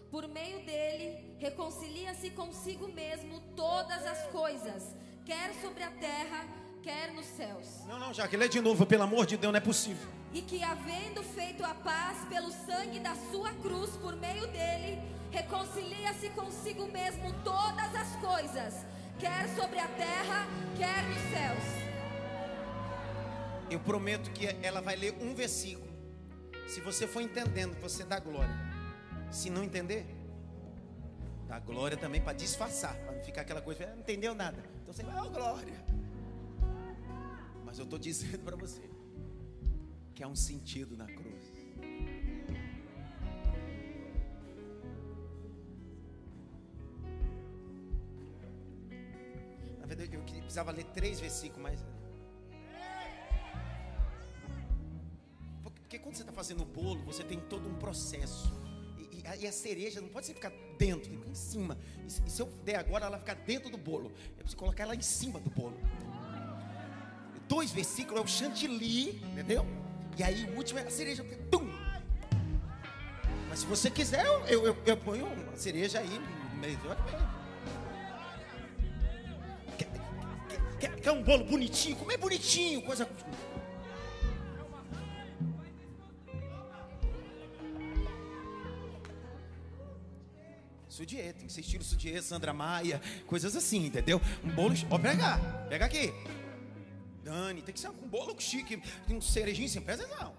por 0.10 0.28
meio 0.28 0.66
dele, 0.66 1.36
reconcilia-se 1.38 2.32
consigo 2.32 2.88
mesmo 2.88 3.40
todas 3.56 4.04
as 4.08 4.26
coisas, 4.32 4.96
quer 5.24 5.54
sobre 5.62 5.84
a 5.84 5.92
terra, 5.92 6.44
quer 6.82 7.14
nos 7.14 7.28
céus. 7.28 7.86
Não, 7.86 8.00
não, 8.00 8.12
Jaque, 8.12 8.36
lê 8.36 8.50
de 8.50 8.60
novo, 8.60 8.84
pelo 8.84 9.04
amor 9.04 9.28
de 9.28 9.38
Deus, 9.38 9.54
não 9.54 9.58
é 9.60 9.62
possível. 9.62 10.10
E 10.34 10.42
que, 10.42 10.64
havendo 10.64 11.22
feito 11.22 11.64
a 11.64 11.76
paz 11.76 12.28
pelo 12.28 12.52
sangue 12.52 13.00
da 13.00 13.16
sua 13.30 13.54
cruz, 13.54 13.92
por 13.98 14.16
meio 14.16 14.48
dele, 14.48 15.00
reconcilia-se 15.30 16.30
consigo 16.32 16.88
mesmo 16.88 17.32
todas 17.44 17.94
as 17.94 18.16
coisas, 18.16 18.74
quer 19.20 19.48
sobre 19.50 19.78
a 19.78 19.88
terra, 19.90 20.48
quer 20.76 21.04
nos 21.04 21.22
céus. 21.30 21.92
Eu 23.70 23.80
prometo 23.80 24.32
que 24.32 24.48
ela 24.64 24.82
vai 24.82 24.96
ler 24.96 25.16
um 25.22 25.36
versículo. 25.36 25.91
Se 26.72 26.80
você 26.80 27.06
for 27.06 27.22
entendendo, 27.22 27.78
você 27.82 28.06
dá 28.06 28.18
glória. 28.18 28.56
Se 29.30 29.50
não 29.50 29.62
entender, 29.62 30.06
dá 31.46 31.60
glória 31.60 31.98
também 31.98 32.22
para 32.22 32.32
disfarçar, 32.32 32.96
para 32.96 33.12
não 33.12 33.22
ficar 33.22 33.42
aquela 33.42 33.62
coisa, 33.62 33.84
"Ah, 33.84 33.94
não 33.94 34.00
entendeu 34.00 34.34
nada. 34.34 34.64
Então 34.82 34.94
você 34.94 35.04
vai, 35.04 35.20
oh 35.20 35.30
glória. 35.30 35.86
Mas 37.66 37.78
eu 37.78 37.84
estou 37.84 38.00
dizendo 38.00 38.40
para 38.46 38.56
você 38.56 38.90
que 40.16 40.24
há 40.24 40.30
um 40.30 40.36
sentido 40.36 40.96
na 40.96 41.08
cruz. 41.08 41.44
Na 49.78 49.86
verdade, 49.86 50.16
eu 50.16 50.22
precisava 50.22 50.72
ler 50.72 50.86
três 50.86 51.20
versículos, 51.20 51.64
mas. 51.64 52.01
Porque 55.92 56.00
quando 56.02 56.16
você 56.16 56.22
está 56.22 56.32
fazendo 56.32 56.62
o 56.64 56.66
bolo, 56.66 57.02
você 57.04 57.22
tem 57.22 57.38
todo 57.38 57.68
um 57.68 57.74
processo. 57.74 58.50
E, 58.98 59.20
e 59.20 59.28
a, 59.28 59.36
e 59.36 59.46
a 59.46 59.52
cereja 59.52 60.00
não 60.00 60.08
pode 60.08 60.26
ser 60.26 60.34
ficar 60.34 60.54
dentro, 60.78 61.10
tem 61.10 61.12
que 61.12 61.18
ficar 61.18 61.32
em 61.32 61.36
cima. 61.36 61.78
E, 62.02 62.08
e 62.08 62.32
se 62.32 62.42
eu 62.42 62.46
der 62.64 62.78
agora, 62.78 63.08
ela 63.08 63.20
ficar 63.20 63.34
dentro 63.34 63.70
do 63.70 63.78
bolo. 63.78 64.06
Eu 64.30 64.36
preciso 64.38 64.56
colocar 64.56 64.84
ela 64.84 64.96
em 64.96 65.02
cima 65.02 65.38
do 65.42 65.50
bolo. 65.50 65.78
Dois 67.46 67.72
versículos 67.74 68.22
é 68.22 68.24
o 68.24 68.28
chantilly, 68.28 69.22
entendeu? 69.34 69.66
E 70.18 70.24
aí 70.24 70.46
o 70.46 70.56
último 70.56 70.80
é 70.80 70.84
a 70.84 70.90
cereja. 70.90 71.26
Mas 73.50 73.60
se 73.60 73.66
você 73.66 73.92
quiser, 73.92 74.26
eu, 74.26 74.64
eu, 74.64 74.78
eu- 74.86 74.96
ponho 74.98 75.26
uma 75.26 75.58
cereja 75.58 76.00
aí. 76.00 76.22
Quer, 79.78 79.90
quer- 80.80 81.02
quer- 81.02 81.12
um 81.12 81.22
bolo 81.22 81.44
bonitinho? 81.44 81.98
Como 81.98 82.14
é 82.14 82.16
bonitinho, 82.16 82.82
coisa. 82.82 83.06
Sudier, 91.12 91.34
tem 91.34 91.48
que 91.48 91.54
ser 91.54 91.62
estilo 91.62 91.84
Sandra 92.22 92.54
Maia, 92.54 93.02
coisas 93.28 93.56
assim, 93.56 93.86
entendeu? 93.88 94.22
Um 94.44 94.56
bolo. 94.56 94.74
Ó, 94.90 94.98
pega, 94.98 95.38
pega 95.68 95.86
aqui. 95.86 96.14
Dani, 97.24 97.62
tem 97.62 97.74
que 97.74 97.80
ser 97.80 97.90
um 97.90 98.08
bolo 98.08 98.40
chique, 98.40 98.82
tem 99.06 99.18
um 99.18 99.22
cerejinho 99.22 99.68
sem 99.68 99.82
pesa, 99.82 100.08
não. 100.08 100.34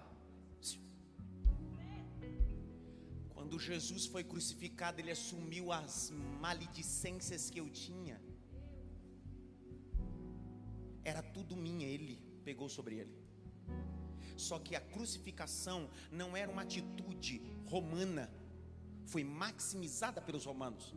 Quando 3.35 3.59
Jesus 3.59 4.07
foi 4.07 4.23
crucificado, 4.23 4.99
ele 4.99 5.11
assumiu 5.11 5.71
as 5.71 6.11
maledicências 6.41 7.49
que 7.51 7.59
eu 7.59 7.69
tinha. 7.69 8.19
Era 11.03 11.21
tudo 11.21 11.55
minha, 11.55 11.85
ele 11.85 12.19
pegou 12.43 12.67
sobre 12.67 12.95
ele. 12.95 13.15
Só 14.35 14.57
que 14.57 14.75
a 14.75 14.81
crucificação 14.81 15.89
não 16.11 16.35
era 16.35 16.51
uma 16.51 16.63
atitude 16.63 17.41
romana, 17.67 18.29
foi 19.05 19.23
maximizada 19.23 20.21
pelos 20.21 20.45
romanos. 20.45 20.93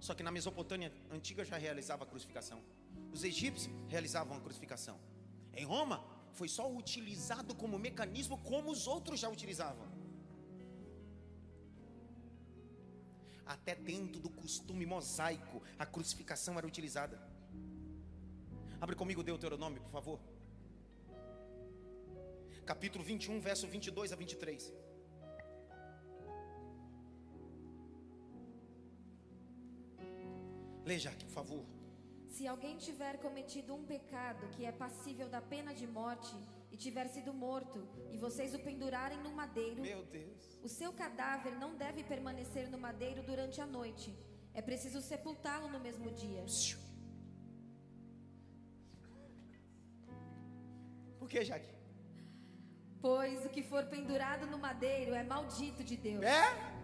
Só 0.00 0.14
que 0.14 0.22
na 0.22 0.30
Mesopotâmia 0.30 0.92
antiga 1.10 1.44
já 1.44 1.56
realizava 1.56 2.04
a 2.04 2.06
crucificação. 2.06 2.62
Os 3.12 3.24
egípcios 3.24 3.72
realizavam 3.88 4.36
a 4.36 4.40
crucificação. 4.40 4.98
Em 5.54 5.64
Roma 5.64 6.04
foi 6.32 6.48
só 6.48 6.70
utilizado 6.72 7.54
como 7.54 7.78
mecanismo 7.78 8.38
como 8.38 8.70
os 8.70 8.86
outros 8.86 9.18
já 9.20 9.28
utilizavam. 9.28 9.86
Até 13.44 13.74
dentro 13.74 14.20
do 14.20 14.28
costume 14.28 14.84
mosaico, 14.84 15.62
a 15.78 15.86
crucificação 15.86 16.58
era 16.58 16.66
utilizada. 16.66 17.18
Abre 18.80 18.94
comigo 18.94 19.22
Deuteronômio, 19.22 19.80
por 19.82 19.90
favor. 19.90 20.20
Capítulo 22.64 23.02
21, 23.02 23.40
verso 23.40 23.66
22 23.66 24.12
a 24.12 24.16
23. 24.16 24.72
Leia, 30.88 31.10
por 31.22 31.32
favor. 31.38 31.64
Se 32.34 32.46
alguém 32.46 32.78
tiver 32.78 33.14
cometido 33.24 33.74
um 33.74 33.84
pecado 33.84 34.48
que 34.54 34.64
é 34.64 34.72
passível 34.72 35.28
da 35.28 35.40
pena 35.52 35.74
de 35.80 35.86
morte 35.86 36.34
e 36.72 36.76
tiver 36.84 37.06
sido 37.08 37.32
morto, 37.34 37.78
e 38.10 38.16
vocês 38.16 38.54
o 38.54 38.58
pendurarem 38.58 39.20
no 39.26 39.32
madeiro, 39.40 39.82
Meu 39.82 40.02
Deus. 40.06 40.58
o 40.62 40.68
seu 40.78 40.90
cadáver 41.02 41.54
não 41.64 41.76
deve 41.76 42.02
permanecer 42.12 42.70
no 42.70 42.78
madeiro 42.78 43.22
durante 43.22 43.60
a 43.60 43.66
noite. 43.66 44.16
É 44.54 44.62
preciso 44.62 45.02
sepultá-lo 45.02 45.68
no 45.68 45.78
mesmo 45.78 46.10
dia. 46.10 46.42
Por 51.18 51.28
que, 51.28 51.44
Jaque? 51.44 51.68
Pois 53.02 53.44
o 53.44 53.50
que 53.50 53.62
for 53.62 53.84
pendurado 53.86 54.46
no 54.46 54.58
madeiro 54.58 55.12
é 55.14 55.22
maldito 55.22 55.84
de 55.84 55.96
Deus. 55.98 56.24
É? 56.24 56.77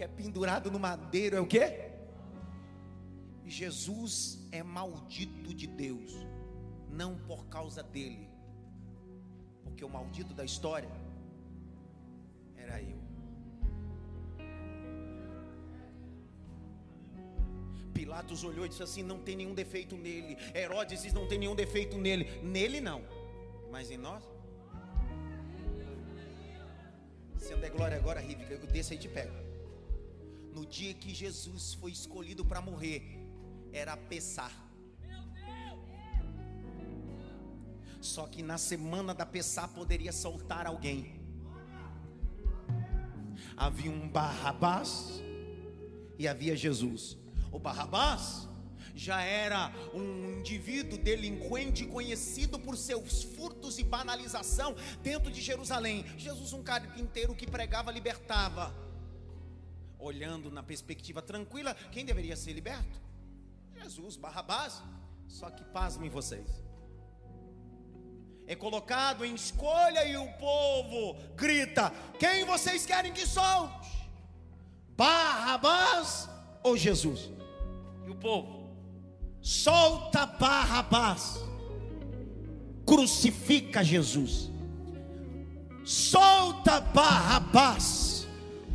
Que 0.00 0.04
é 0.04 0.08
pendurado 0.08 0.70
no 0.70 0.78
madeiro 0.78 1.36
é 1.36 1.40
o 1.42 1.46
quê? 1.46 1.90
Jesus 3.44 4.48
é 4.50 4.62
maldito 4.62 5.52
de 5.52 5.66
Deus, 5.66 6.26
não 6.88 7.18
por 7.18 7.44
causa 7.48 7.82
dele, 7.82 8.26
porque 9.62 9.84
o 9.84 9.90
maldito 9.90 10.32
da 10.32 10.42
história 10.42 10.90
era 12.56 12.80
eu. 12.80 12.98
Pilatos 17.92 18.42
olhou 18.42 18.64
e 18.64 18.70
disse 18.70 18.82
assim: 18.82 19.02
não 19.02 19.18
tem 19.18 19.36
nenhum 19.36 19.54
defeito 19.54 19.98
nele. 19.98 20.38
Herodes 20.54 21.02
disse: 21.02 21.14
não 21.14 21.28
tem 21.28 21.38
nenhum 21.38 21.54
defeito 21.54 21.98
nele. 21.98 22.40
Nele 22.42 22.80
não, 22.80 23.04
mas 23.70 23.90
em 23.90 23.98
nós. 23.98 24.24
Se 27.36 27.52
eu 27.52 27.58
der 27.58 27.70
glória 27.70 27.98
agora, 27.98 28.18
Rivica, 28.18 28.54
eu 28.54 28.66
desço 28.66 28.94
aí 28.94 28.98
te 28.98 29.06
pego. 29.06 29.49
No 30.60 30.66
dia 30.66 30.92
que 30.92 31.14
Jesus 31.14 31.72
foi 31.72 31.90
escolhido 31.90 32.44
para 32.44 32.60
morrer, 32.60 33.02
era 33.72 33.96
Pessar. 33.96 34.52
Só 37.98 38.26
que 38.26 38.42
na 38.42 38.58
semana 38.58 39.14
da 39.14 39.24
Pessar 39.24 39.70
poderia 39.70 40.12
soltar 40.12 40.66
alguém. 40.66 41.18
Havia 43.56 43.90
um 43.90 44.06
Barrabás 44.06 45.22
e 46.18 46.28
havia 46.28 46.54
Jesus. 46.54 47.16
O 47.50 47.58
Barrabás 47.58 48.46
já 48.94 49.22
era 49.22 49.72
um 49.94 50.40
indivíduo 50.40 50.98
delinquente 50.98 51.86
conhecido 51.86 52.58
por 52.58 52.76
seus 52.76 53.22
furtos 53.22 53.78
e 53.78 53.82
banalização 53.82 54.76
dentro 55.02 55.30
de 55.30 55.40
Jerusalém. 55.40 56.04
Jesus, 56.18 56.52
um 56.52 56.62
carpinteiro 56.62 57.34
que 57.34 57.46
pregava, 57.46 57.90
libertava. 57.90 58.89
Olhando 60.00 60.50
na 60.50 60.62
perspectiva 60.62 61.20
tranquila, 61.20 61.74
quem 61.92 62.04
deveria 62.04 62.36
ser 62.36 62.52
liberto? 62.52 63.00
Jesus, 63.82 64.16
Barrabás. 64.16 64.82
Só 65.28 65.48
que 65.50 65.62
pasmem 65.64 66.10
vocês. 66.10 66.48
É 68.46 68.56
colocado 68.56 69.24
em 69.24 69.34
escolha 69.34 70.04
e 70.04 70.16
o 70.16 70.26
povo 70.32 71.16
grita: 71.36 71.92
Quem 72.18 72.44
vocês 72.44 72.84
querem 72.84 73.12
que 73.12 73.26
solte? 73.26 73.88
Barrabás 74.96 76.28
ou 76.62 76.76
Jesus? 76.76 77.30
E 78.04 78.10
o 78.10 78.16
povo 78.16 78.60
solta 79.40 80.26
Barrabás, 80.26 81.38
crucifica 82.84 83.82
Jesus. 83.82 84.50
solta 85.84 86.80
Barrabás, 86.80 88.19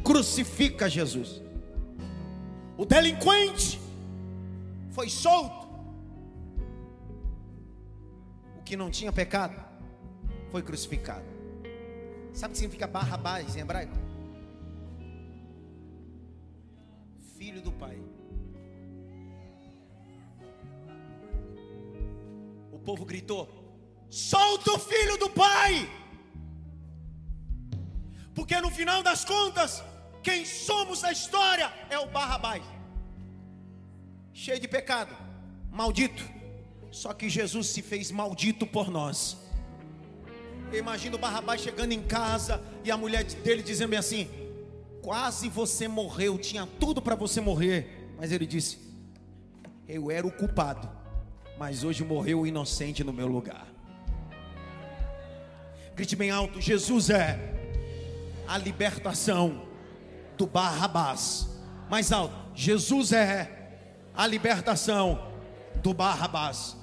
crucifica 0.05 0.87
Jesus. 0.87 1.41
O 2.77 2.85
delinquente 2.85 3.79
foi 4.91 5.09
solto. 5.09 5.65
O 8.59 8.63
que 8.63 8.77
não 8.77 8.91
tinha 8.91 9.11
pecado 9.11 9.59
foi 10.51 10.61
crucificado. 10.61 11.25
Sabe 12.33 12.51
o 12.51 12.53
que 12.53 12.59
significa 12.59 12.85
Barrabás 12.85 13.55
em 13.55 13.61
hebraico? 13.61 13.97
Filho 17.37 17.61
do 17.61 17.71
Pai. 17.71 17.97
O 22.71 22.79
povo 22.79 23.05
gritou: 23.05 23.49
Solta 24.09 24.71
o 24.71 24.79
filho 24.79 25.17
do 25.17 25.29
Pai! 25.29 25.89
Porque 28.35 28.59
no 28.59 28.69
final 28.69 29.01
das 29.01 29.23
contas, 29.23 29.81
quem 30.25 30.43
somos 30.43 31.03
na 31.03 31.11
história 31.11 31.71
é 31.87 31.99
o 31.99 32.07
Barrabás, 32.07 32.63
cheio 34.33 34.59
de 34.59 34.67
pecado, 34.67 35.15
maldito. 35.71 36.23
Só 36.91 37.13
que 37.13 37.29
Jesus 37.29 37.67
se 37.67 37.83
fez 37.83 38.09
maldito 38.09 38.65
por 38.65 38.89
nós. 38.89 39.37
Imagino 40.73 41.15
o 41.15 41.19
Barrabás 41.19 41.61
chegando 41.61 41.91
em 41.91 42.01
casa 42.01 42.59
e 42.83 42.89
a 42.89 42.97
mulher 42.97 43.23
dele 43.23 43.61
dizendo 43.61 43.89
bem 43.89 43.99
assim: 43.99 44.27
Quase 45.03 45.47
você 45.47 45.87
morreu, 45.87 46.39
tinha 46.39 46.67
tudo 46.79 47.03
para 47.03 47.13
você 47.13 47.39
morrer. 47.39 48.09
Mas 48.17 48.31
ele 48.31 48.47
disse: 48.47 48.79
Eu 49.87 50.09
era 50.09 50.25
o 50.25 50.31
culpado, 50.31 50.89
mas 51.59 51.83
hoje 51.83 52.03
morreu 52.03 52.41
o 52.41 52.47
inocente 52.47 53.03
no 53.03 53.13
meu 53.13 53.27
lugar. 53.27 53.67
Grite 55.93 56.15
bem 56.15 56.31
alto: 56.31 56.59
Jesus 56.59 57.11
é 57.11 57.37
a 58.47 58.57
libertação 58.57 59.64
do 60.37 60.47
Barrabás. 60.47 61.47
Mais 61.89 62.11
alto: 62.11 62.35
Jesus 62.55 63.11
é 63.11 64.09
a 64.13 64.25
libertação 64.25 65.31
do 65.81 65.93
Barrabás. 65.93 66.77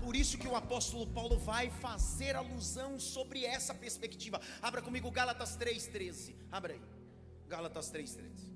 Por 0.00 0.16
isso 0.16 0.36
que 0.36 0.48
o 0.48 0.56
apóstolo 0.56 1.06
Paulo 1.06 1.38
vai 1.38 1.70
fazer 1.70 2.34
alusão 2.34 2.98
sobre 2.98 3.44
essa 3.44 3.72
perspectiva. 3.72 4.40
Abra 4.60 4.82
comigo 4.82 5.10
Gálatas 5.10 5.56
3:13. 5.56 6.36
Abra 6.50 6.72
aí. 6.72 6.82
Gálatas 7.48 7.90
3:13. 7.90 8.52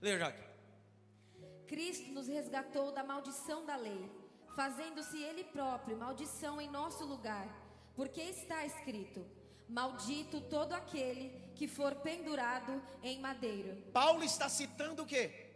Leia, 0.00 0.18
Jaque. 0.18 0.42
Cristo 1.68 2.10
nos 2.12 2.26
resgatou 2.26 2.90
da 2.92 3.04
maldição 3.04 3.64
da 3.64 3.76
lei, 3.76 4.10
fazendo-se 4.56 5.16
Ele 5.22 5.44
próprio 5.44 5.96
maldição 5.96 6.60
em 6.60 6.68
nosso 6.68 7.04
lugar, 7.06 7.46
porque 7.94 8.20
está 8.20 8.64
escrito: 8.64 9.26
Maldito 9.68 10.40
todo 10.40 10.72
aquele 10.72 11.30
que 11.54 11.66
for 11.66 11.94
pendurado 11.96 12.82
em 13.02 13.20
madeiro. 13.20 13.76
Paulo 13.92 14.22
está 14.22 14.48
citando 14.48 15.02
o 15.02 15.06
quê? 15.06 15.50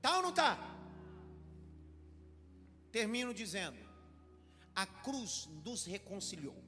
Tá 0.00 0.16
ou 0.18 0.22
não 0.22 0.32
tá? 0.32 0.58
Termino 2.90 3.34
dizendo: 3.34 3.78
a 4.74 4.86
cruz 4.86 5.48
nos 5.64 5.84
reconciliou, 5.84 6.62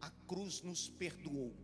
a 0.00 0.10
cruz 0.26 0.62
nos 0.62 0.88
perdoou. 0.88 1.54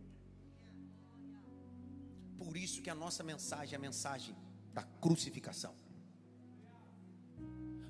Por 2.37 2.55
isso 2.55 2.81
que 2.81 2.89
a 2.89 2.95
nossa 2.95 3.23
mensagem 3.23 3.73
é 3.73 3.77
a 3.77 3.81
mensagem 3.81 4.35
da 4.73 4.83
crucificação. 4.83 5.75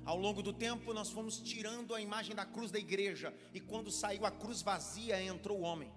Ao 0.04 0.16
longo 0.16 0.42
do 0.42 0.52
tempo, 0.52 0.92
nós 0.92 1.10
fomos 1.10 1.38
tirando 1.38 1.94
a 1.94 2.00
imagem 2.00 2.34
da 2.34 2.44
cruz 2.44 2.70
da 2.70 2.78
igreja, 2.78 3.34
e 3.52 3.60
quando 3.60 3.90
saiu 3.90 4.24
a 4.24 4.30
cruz 4.30 4.62
vazia, 4.62 5.22
entrou 5.22 5.60
o 5.60 5.62
homem. 5.62 5.92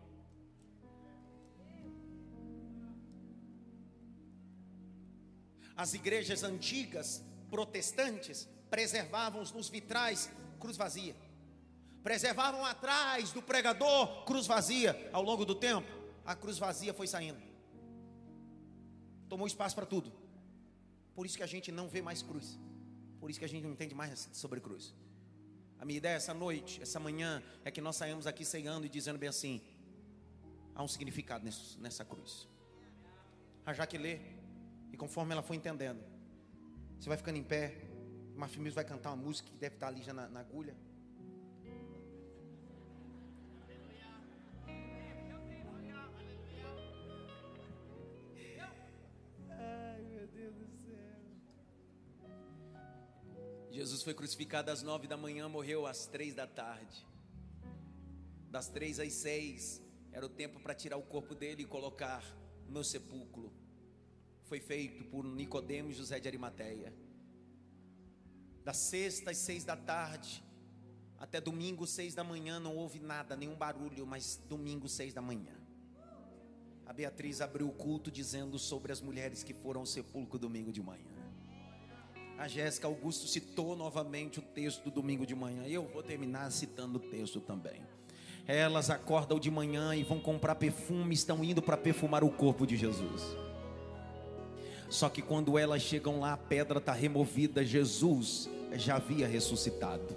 As 5.76 5.94
igrejas 5.94 6.44
antigas, 6.44 7.24
protestantes, 7.50 8.48
preservavam 8.70 9.42
nos 9.42 9.70
vitrais 9.70 10.30
cruz 10.60 10.78
vazia, 10.78 11.16
preservavam 12.04 12.64
atrás 12.64 13.32
do 13.32 13.42
pregador 13.42 14.24
cruz 14.26 14.46
vazia. 14.46 15.10
Ao 15.12 15.24
longo 15.24 15.46
do 15.46 15.56
tempo, 15.56 15.88
a 16.26 16.36
cruz 16.36 16.58
vazia 16.58 16.94
foi 16.94 17.08
saindo, 17.08 17.42
tomou 19.28 19.48
espaço 19.48 19.76
para 19.76 19.86
tudo. 19.86 20.12
Por 21.16 21.26
isso 21.26 21.38
que 21.38 21.44
a 21.44 21.48
gente 21.48 21.72
não 21.72 21.88
vê 21.88 22.02
mais 22.02 22.22
cruz. 22.22 22.60
Por 23.24 23.30
isso 23.30 23.40
que 23.40 23.46
a 23.46 23.48
gente 23.48 23.64
não 23.64 23.72
entende 23.72 23.96
mais 23.96 24.30
sobre 24.34 24.60
cruz. 24.60 24.94
A 25.80 25.86
minha 25.86 25.98
ideia 25.98 26.16
essa 26.18 26.34
noite, 26.34 26.82
essa 26.82 27.00
manhã, 27.00 27.42
é 27.64 27.72
que 27.72 27.80
nós 27.80 27.96
saímos 27.96 28.28
aqui 28.28 28.44
cegando 28.44 28.86
e 28.86 28.90
dizendo 28.90 29.18
bem 29.18 29.30
assim: 29.30 29.62
há 30.76 30.84
um 30.84 30.90
significado 30.90 31.46
nessa 31.80 32.04
cruz. 32.04 32.50
A 33.66 33.72
Jaque 33.72 33.98
lê, 33.98 34.20
e 34.92 34.98
conforme 34.98 35.32
ela 35.32 35.42
foi 35.42 35.56
entendendo, 35.56 36.04
você 37.00 37.08
vai 37.08 37.18
ficando 37.18 37.38
em 37.38 37.44
pé, 37.44 37.78
o 38.36 38.72
vai 38.72 38.84
cantar 38.84 39.14
uma 39.14 39.24
música 39.24 39.50
que 39.50 39.56
deve 39.56 39.76
estar 39.76 39.88
ali 39.88 40.02
já 40.04 40.12
na, 40.12 40.28
na 40.28 40.42
agulha. 40.42 40.76
Jesus 53.84 54.02
foi 54.02 54.14
crucificado 54.14 54.72
às 54.72 54.82
nove 54.82 55.08
da 55.08 55.18
manhã, 55.18 55.50
morreu 55.50 55.86
às 55.86 56.06
três 56.06 56.34
da 56.34 56.48
tarde. 56.48 57.06
Das 58.50 58.70
três 58.70 58.98
às 58.98 59.12
seis 59.12 59.82
era 60.10 60.26
o 60.26 60.30
tempo 60.30 60.58
para 60.62 60.74
tirar 60.74 60.96
o 60.96 61.02
corpo 61.02 61.36
dele 61.36 61.64
e 61.64 61.66
colocar 61.66 62.24
no 62.70 62.82
sepulcro. 62.82 63.52
Foi 64.46 64.62
feito 64.62 65.04
por 65.10 65.26
Nicodemo 65.26 65.90
e 65.90 65.94
José 65.94 66.18
de 66.18 66.30
Arimateia. 66.30 66.94
Das 68.64 68.78
sexta 68.78 69.32
às 69.32 69.38
seis 69.38 69.66
da 69.66 69.76
tarde 69.76 70.42
até 71.20 71.42
domingo 71.42 71.86
seis 71.86 72.16
da 72.16 72.24
manhã 72.24 72.62
não 72.62 72.78
houve 72.78 73.02
nada, 73.02 73.36
nenhum 73.36 73.56
barulho, 73.56 74.08
mas 74.08 74.42
domingo 74.48 74.88
seis 74.88 75.14
da 75.14 75.22
manhã. 75.22 75.58
A 76.86 76.94
Beatriz 76.94 77.42
abriu 77.42 77.68
o 77.68 77.74
culto 77.74 78.10
dizendo 78.10 78.58
sobre 78.58 78.94
as 78.94 79.02
mulheres 79.02 79.44
que 79.44 79.54
foram 79.54 79.82
ao 79.82 79.86
sepulcro 79.86 80.40
domingo 80.40 80.72
de 80.72 80.82
manhã. 80.82 81.23
A 82.44 82.48
Jéssica 82.50 82.88
Augusto 82.88 83.26
citou 83.26 83.74
novamente 83.74 84.40
o 84.40 84.42
texto 84.42 84.84
do 84.84 84.92
domingo 84.92 85.26
de 85.26 85.34
manhã. 85.34 85.64
Eu 85.66 85.88
vou 85.88 86.04
terminar 86.04 86.52
citando 86.52 86.98
o 86.98 87.00
texto 87.00 87.40
também. 87.40 87.82
Elas 88.46 88.90
acordam 88.90 89.40
de 89.40 89.50
manhã 89.50 89.96
e 89.96 90.04
vão 90.04 90.20
comprar 90.20 90.56
perfume, 90.56 91.16
estão 91.16 91.42
indo 91.42 91.62
para 91.62 91.78
perfumar 91.78 92.22
o 92.22 92.30
corpo 92.30 92.68
de 92.68 92.76
Jesus. 92.76 93.22
Só 94.90 95.08
que 95.08 95.22
quando 95.22 95.58
elas 95.58 95.84
chegam 95.84 96.20
lá, 96.20 96.34
a 96.34 96.38
pedra 96.38 96.80
está 96.80 96.92
removida, 96.92 97.64
Jesus 97.64 98.50
já 98.74 98.98
havia 98.98 99.26
ressuscitado. 99.26 100.14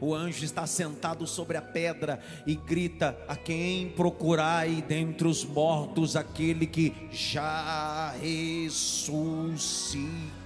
O 0.00 0.14
anjo 0.14 0.46
está 0.46 0.66
sentado 0.66 1.26
sobre 1.26 1.58
a 1.58 1.62
pedra 1.62 2.22
e 2.46 2.54
grita: 2.54 3.22
A 3.28 3.36
quem 3.36 3.90
procurai 3.90 4.80
dentre 4.80 5.28
os 5.28 5.44
mortos 5.44 6.16
aquele 6.16 6.66
que 6.66 6.94
já 7.12 8.12
ressuscitou? 8.12 10.39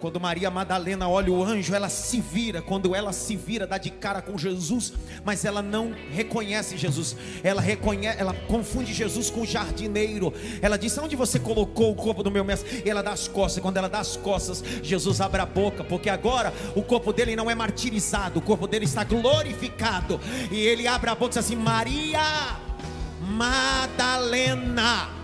Quando 0.00 0.20
Maria 0.20 0.48
Madalena 0.48 1.08
olha 1.08 1.32
o 1.32 1.42
anjo, 1.42 1.74
ela 1.74 1.88
se 1.88 2.20
vira. 2.20 2.62
Quando 2.62 2.94
ela 2.94 3.12
se 3.12 3.34
vira, 3.34 3.66
dá 3.66 3.78
de 3.78 3.90
cara 3.90 4.22
com 4.22 4.38
Jesus, 4.38 4.92
mas 5.24 5.44
ela 5.44 5.60
não 5.60 5.92
reconhece 6.10 6.76
Jesus. 6.76 7.16
Ela 7.42 7.60
reconhece, 7.60 8.20
ela 8.20 8.32
confunde 8.32 8.92
Jesus 8.92 9.28
com 9.28 9.40
o 9.40 9.46
jardineiro. 9.46 10.32
Ela 10.62 10.78
diz: 10.78 10.96
"Onde 10.98 11.16
você 11.16 11.40
colocou 11.40 11.90
o 11.90 11.96
corpo 11.96 12.22
do 12.22 12.30
meu 12.30 12.44
mestre?" 12.44 12.82
E 12.84 12.90
ela 12.90 13.02
dá 13.02 13.10
as 13.10 13.26
costas. 13.26 13.60
Quando 13.60 13.76
ela 13.76 13.88
dá 13.88 13.98
as 13.98 14.16
costas, 14.16 14.62
Jesus 14.82 15.20
abre 15.20 15.40
a 15.40 15.46
boca, 15.46 15.82
porque 15.82 16.08
agora 16.08 16.54
o 16.76 16.82
corpo 16.82 17.12
dele 17.12 17.34
não 17.34 17.50
é 17.50 17.54
martirizado, 17.54 18.38
o 18.38 18.42
corpo 18.42 18.68
dele 18.68 18.84
está 18.84 19.02
glorificado. 19.02 20.20
E 20.50 20.60
ele 20.60 20.86
abre 20.86 21.10
a 21.10 21.14
boca 21.14 21.26
e 21.26 21.28
diz 21.30 21.38
assim: 21.38 21.56
"Maria 21.56 22.56
Madalena" 23.20 25.17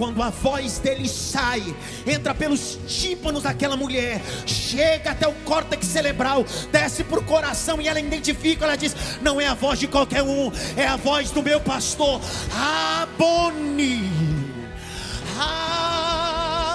quando 0.00 0.22
a 0.22 0.30
voz 0.30 0.78
dele 0.78 1.06
sai, 1.06 1.76
entra 2.06 2.34
pelos 2.34 2.78
tímpanos 2.88 3.42
daquela 3.42 3.76
mulher, 3.76 4.22
chega 4.46 5.10
até 5.10 5.28
o 5.28 5.34
córtex 5.44 5.86
cerebral, 5.86 6.42
desce 6.72 7.04
para 7.04 7.20
o 7.20 7.22
coração 7.22 7.82
e 7.82 7.86
ela 7.86 8.00
identifica, 8.00 8.64
ela 8.64 8.76
diz: 8.76 8.96
Não 9.20 9.38
é 9.38 9.46
a 9.46 9.52
voz 9.52 9.78
de 9.78 9.86
qualquer 9.86 10.22
um, 10.22 10.50
é 10.74 10.86
a 10.86 10.96
voz 10.96 11.30
do 11.32 11.42
meu 11.42 11.60
pastor, 11.60 12.18
Aboni, 12.50 14.10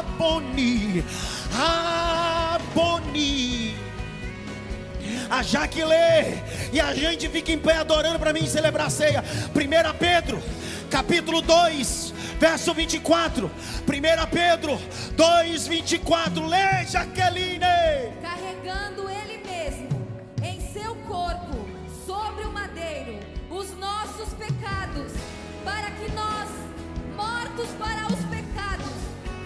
Aboni, 0.04 1.04
Aboni. 2.62 3.76
A 5.32 5.42
Jaque 5.42 5.84
lê, 5.84 6.36
e 6.72 6.80
a 6.80 6.94
gente 6.94 7.28
fica 7.28 7.52
em 7.52 7.58
pé 7.58 7.78
adorando 7.78 8.20
para 8.20 8.32
mim 8.32 8.46
celebrar 8.46 8.86
a 8.86 8.92
ceia. 8.92 9.24
1 9.50 9.98
Pedro, 9.98 10.40
capítulo 10.92 11.42
2, 11.42 12.14
verso 12.40 12.74
24. 12.74 13.48
1 13.48 14.30
Pedro 14.32 14.80
2, 15.16 15.68
24. 15.68 16.46
Lê, 16.46 16.86
Jaqueline. 16.86 17.60
carregando 18.22 19.10
ele 19.10 19.44
mesmo 19.46 19.90
em 20.44 20.60
seu 20.74 20.96
corpo 21.08 21.68
sobre 22.06 22.46
o 22.46 22.52
madeiro 22.52 23.20
os 23.50 23.78
nossos 23.78 24.34
pecados, 24.34 25.14
para 25.64 25.90
que 25.92 26.12
nós, 26.12 26.50
mortos 27.16 27.70
para 27.80 28.06
os 28.08 28.26
pecados, 28.26 28.96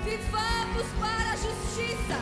vivamos 0.03 0.87
para 0.99 1.31
a 1.31 1.35
justiça. 1.35 2.17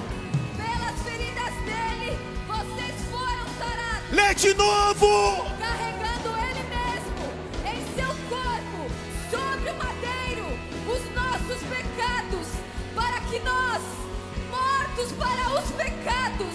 Pelas 0.57 1.01
feridas 1.03 1.53
dele, 1.65 2.17
vocês 2.45 2.95
foram 3.09 3.45
sarados. 3.57 4.11
Lê 4.11 4.33
de 4.33 4.53
novo. 4.53 5.56
Para 15.17 15.49
os 15.59 15.69
pecados, 15.71 16.53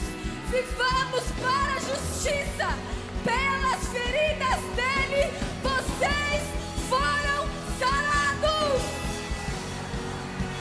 vivamos 0.51 1.25
para 1.41 1.75
a 1.75 1.81
justiça. 1.81 2.79
Pelas 3.25 3.89
feridas 3.89 4.61
dele, 4.75 5.33
vocês 5.63 6.43
foram 6.89 7.47
sarados. 7.79 8.83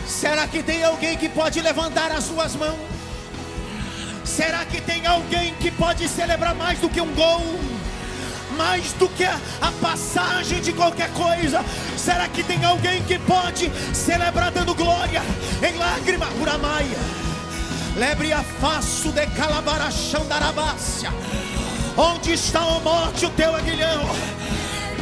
Será 0.06 0.47
que 0.47 0.62
tem 0.62 0.84
alguém 0.84 1.18
que 1.18 1.30
pode 1.30 1.60
levantar 1.62 2.12
as 2.12 2.26
suas 2.26 2.56
mãos? 2.56 2.78
Será 4.24 4.64
que 4.66 4.80
tem 4.80 5.06
alguém 5.06 5.54
que 5.56 5.72
pode 5.72 6.08
celebrar 6.08 6.56
mais 6.56 6.80
do 6.80 6.89
que 6.89 7.02
um 7.02 7.14
gol? 7.14 7.43
Mais 8.56 8.93
do 8.93 9.10
que 9.10 9.24
a, 9.24 9.39
passagem 9.82 10.62
de 10.62 10.72
qualquer 10.74 11.12
coisa? 11.14 11.64
Será 11.97 12.28
que 12.28 12.43
tem 12.43 12.64
alguém 12.64 13.02
que 13.04 13.18
pode 13.20 13.72
celebrar 13.93 14.52
dando 14.52 14.76
glória 14.76 15.22
em 15.68 15.78
lágrima? 15.78 16.28
Uramaia. 16.39 17.30
Lebre 17.95 18.31
a 18.31 18.41
faço 18.41 19.11
de 19.11 19.25
calabarachão 19.27 20.25
da 20.27 20.35
Arabácia. 20.35 21.11
Onde 21.97 22.33
está, 22.33 22.65
ó 22.65 22.79
morte, 22.79 23.25
o 23.25 23.29
teu 23.31 23.53
aguilhão? 23.53 24.03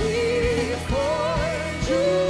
Ele 0.02 0.76
foi 0.88 1.88
julgado 1.88 2.29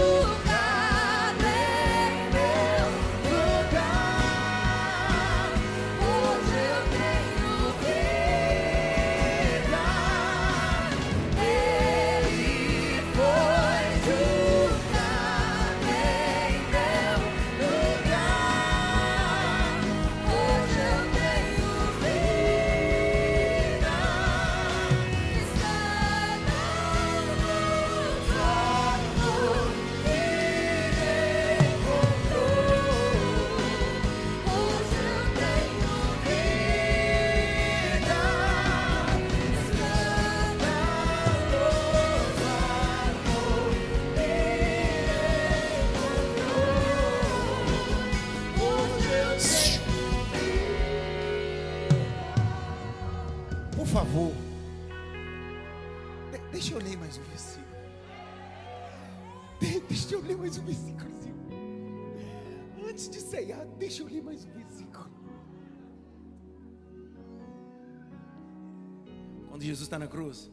Jesus 69.79 69.87
está 69.87 69.97
na 69.97 70.09
cruz, 70.09 70.51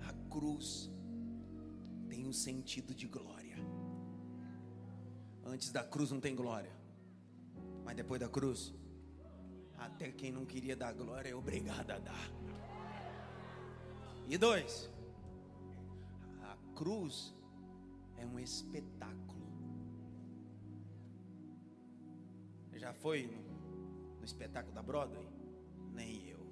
a 0.00 0.12
cruz 0.28 0.90
tem 2.08 2.26
um 2.26 2.32
sentido 2.32 2.92
de 2.92 3.06
glória. 3.06 3.56
Antes 5.44 5.70
da 5.70 5.84
cruz 5.84 6.10
não 6.10 6.18
tem 6.18 6.34
glória, 6.34 6.72
mas 7.84 7.94
depois 7.94 8.20
da 8.20 8.28
cruz, 8.28 8.74
até 9.76 10.10
quem 10.10 10.32
não 10.32 10.44
queria 10.44 10.74
dar 10.74 10.92
glória 10.92 11.28
é 11.28 11.36
obrigado 11.36 11.88
a 11.92 12.00
dar. 12.00 12.32
E 14.26 14.36
dois, 14.36 14.90
a 16.42 16.56
cruz 16.74 17.32
é 18.16 18.26
um 18.26 18.40
espetáculo. 18.40 19.46
Já 22.74 22.92
foi 22.92 23.28
no, 23.28 24.18
no 24.18 24.24
espetáculo 24.24 24.74
da 24.74 24.82
Broadway? 24.82 25.27
Nem 25.98 26.28
eu. 26.28 26.46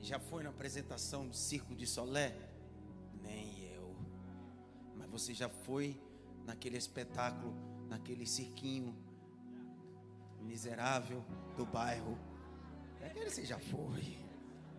Já 0.00 0.18
foi 0.18 0.42
na 0.42 0.50
apresentação 0.50 1.26
do 1.28 1.36
Circo 1.36 1.72
de 1.74 1.86
Solé? 1.86 2.36
Nem 3.22 3.64
eu. 3.74 3.96
Mas 4.96 5.08
você 5.08 5.32
já 5.32 5.48
foi 5.48 6.00
naquele 6.44 6.76
espetáculo, 6.76 7.54
naquele 7.88 8.26
cirquinho 8.26 8.92
miserável 10.40 11.24
do 11.56 11.64
bairro. 11.64 12.18
Aquele 13.04 13.30
você 13.30 13.44
já 13.44 13.58
foi. 13.58 14.18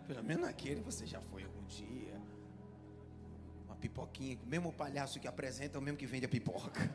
Pelo 0.05 0.23
menos 0.23 0.43
naquele 0.43 0.81
você 0.81 1.05
já 1.05 1.21
foi 1.21 1.43
algum 1.43 1.65
dia. 1.65 2.21
Uma 3.65 3.75
pipoquinha, 3.77 4.37
o 4.43 4.47
mesmo 4.47 4.73
palhaço 4.73 5.17
que 5.19 5.27
apresenta 5.29 5.77
é 5.77 5.79
o 5.79 5.81
mesmo 5.81 5.97
que 5.97 6.05
vende 6.05 6.25
a 6.25 6.29
pipoca. 6.29 6.93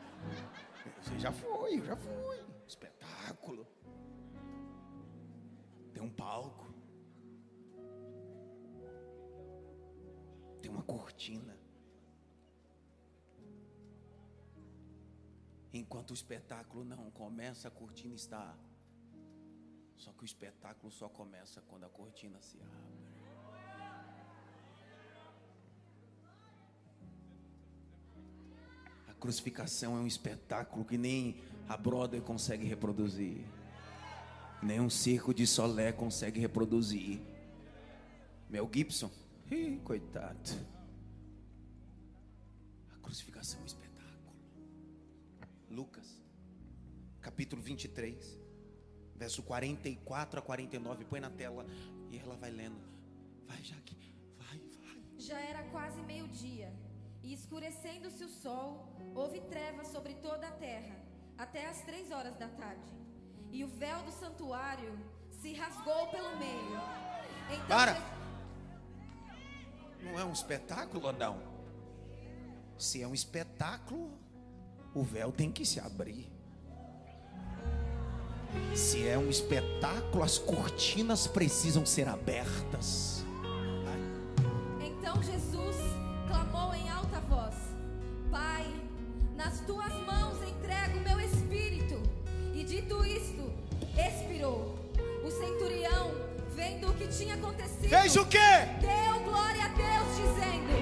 Você 1.01 1.19
já 1.19 1.33
foi, 1.33 1.81
já 1.83 1.97
fui. 1.97 2.39
Espetáculo. 2.69 3.67
Tem 6.03 6.11
um 6.11 6.15
palco. 6.15 6.75
Tem 10.61 10.69
uma 10.69 10.83
cortina. 10.83 11.57
Enquanto 15.73 16.11
o 16.11 16.15
espetáculo 16.15 16.85
não 16.85 17.09
começa, 17.13 17.69
a 17.69 17.71
cortina 17.71 18.17
está. 18.17 18.57
Só 19.97 20.13
que 20.13 20.25
o 20.25 20.27
espetáculo 20.27 20.91
só 20.91 21.09
começa 21.09 21.63
quando 21.69 21.85
a 21.85 21.89
cortina 21.89 22.43
se 22.43 22.59
abre. 22.61 23.03
A 29.07 29.15
crucificação 29.15 29.97
é 29.97 30.01
um 30.01 30.07
espetáculo 30.07 30.85
que 30.85 30.99
nem 30.99 31.41
a 31.69 31.77
Broadway 31.77 32.21
consegue 32.21 32.67
reproduzir. 32.67 33.47
Nem 34.63 34.81
um 34.81 34.89
circo 34.89 35.35
de 35.35 35.45
Solé 35.45 35.91
consegue 35.93 36.39
reproduzir. 36.39 37.21
Mel 38.49 38.71
Gibson, 38.73 39.11
ih, 39.51 39.81
coitado. 39.83 40.51
A 42.95 42.99
crucificação 43.01 43.59
é 43.59 43.63
um 43.63 43.67
espetáculo. 43.67 44.37
Lucas, 45.69 46.23
capítulo 47.21 47.61
23, 47.61 48.39
verso 49.17 49.43
44 49.43 50.39
a 50.39 50.43
49. 50.43 51.05
Põe 51.07 51.19
na 51.19 51.31
tela 51.31 51.67
e 52.11 52.19
ela 52.19 52.37
vai 52.37 52.51
lendo. 52.51 52.81
Vai, 53.49 53.61
Jaque, 53.65 53.97
vai, 54.39 54.61
vai. 54.81 55.03
Já 55.19 55.41
era 55.41 55.65
quase 55.71 56.01
meio-dia, 56.03 56.73
e 57.21 57.33
escurecendo-se 57.33 58.23
o 58.23 58.29
sol, 58.29 58.87
houve 59.13 59.41
trevas 59.41 59.89
sobre 59.89 60.15
toda 60.15 60.47
a 60.47 60.53
terra, 60.53 60.97
até 61.37 61.67
as 61.67 61.83
três 61.83 62.13
horas 62.13 62.37
da 62.37 62.49
tarde. 62.49 63.02
E 63.53 63.63
o 63.63 63.69
véu 63.69 64.03
do 64.03 64.11
santuário 64.11 64.99
se 65.43 65.53
rasgou 65.53 66.07
pelo 66.07 66.39
meio. 66.39 66.81
Então 67.51 67.67
Para. 67.69 68.01
Não 70.03 70.19
é 70.19 70.25
um 70.25 70.33
espetáculo, 70.33 71.07
Adão? 71.07 71.39
Se 72.79 73.03
é 73.03 73.07
um 73.07 73.13
espetáculo, 73.13 74.11
o 74.95 75.03
véu 75.03 75.31
tem 75.31 75.53
que 75.53 75.67
se 75.67 75.79
abrir. 75.79 76.33
Se 78.75 79.07
é 79.07 79.19
um 79.19 79.29
espetáculo, 79.29 80.25
as 80.25 80.39
cortinas 80.39 81.27
precisam 81.27 81.85
ser 81.85 82.09
abertas. 82.09 83.23
Então 84.81 85.23
Jesus 85.23 85.77
clamou 86.27 86.75
em 86.75 86.89
alta 86.89 87.21
voz: 87.21 87.55
Pai, 88.31 88.65
nas 89.37 89.61
tuas 89.61 89.93
mãos 90.07 90.43
entrego 90.49 90.99
o 90.99 91.03
meu 91.03 91.21
espírito. 91.21 91.32
Dito 92.83 93.07
isto, 93.07 93.53
expirou. 93.97 94.77
O 95.25 95.31
centurião, 95.31 96.11
vendo 96.55 96.89
o 96.89 96.95
que 96.95 97.07
tinha 97.07 97.35
acontecido, 97.35 97.89
fez 97.89 98.17
o 98.17 98.27
quê? 98.27 98.39
Deu 98.81 99.21
glória 99.21 99.65
a 99.65 99.69
Deus, 99.69 100.17
dizendo: 100.17 100.73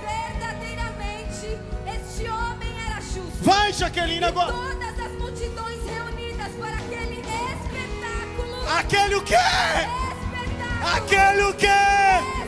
Verdadeiramente, 0.00 1.58
este 1.94 2.28
homem 2.28 2.70
era 2.86 3.00
justo. 3.02 3.42
Vai, 3.42 3.72
Jaqueline, 3.72 4.24
agora. 4.24 4.52
Todas 4.52 4.98
as 4.98 5.12
multidões 5.12 5.78
reunidas 5.84 6.52
para 6.58 6.74
aquele 6.74 7.20
espetáculo. 7.20 8.68
Aquele 8.78 9.14
o 9.16 9.22
quê? 9.22 9.34
Espetáculo. 9.34 10.96
Aquele 10.96 11.42
o 11.42 11.54
quê? 11.54 12.42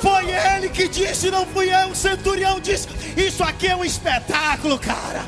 Foi 0.00 0.30
ele 0.30 0.68
que 0.68 0.88
disse, 0.88 1.30
não 1.30 1.46
fui 1.46 1.72
eu. 1.72 1.90
O 1.90 1.94
centurião 1.94 2.58
disse: 2.58 2.88
Isso 3.16 3.44
aqui 3.44 3.68
é 3.68 3.76
um 3.76 3.84
espetáculo, 3.84 4.78
cara. 4.78 5.24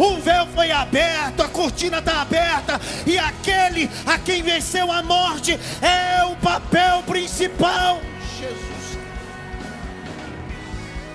O 0.00 0.16
véu 0.16 0.46
foi 0.54 0.72
aberto, 0.72 1.42
a 1.42 1.48
cortina 1.48 1.98
está 1.98 2.22
aberta, 2.22 2.80
e 3.06 3.18
aquele 3.18 3.90
a 4.06 4.18
quem 4.18 4.42
venceu 4.42 4.90
a 4.90 5.02
morte 5.02 5.60
é 5.82 6.24
o 6.24 6.34
papel 6.36 7.02
principal. 7.02 8.00
Jesus. 8.38 8.98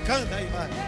Canta 0.06 0.36
aí, 0.36 0.46
vai. 0.54 0.85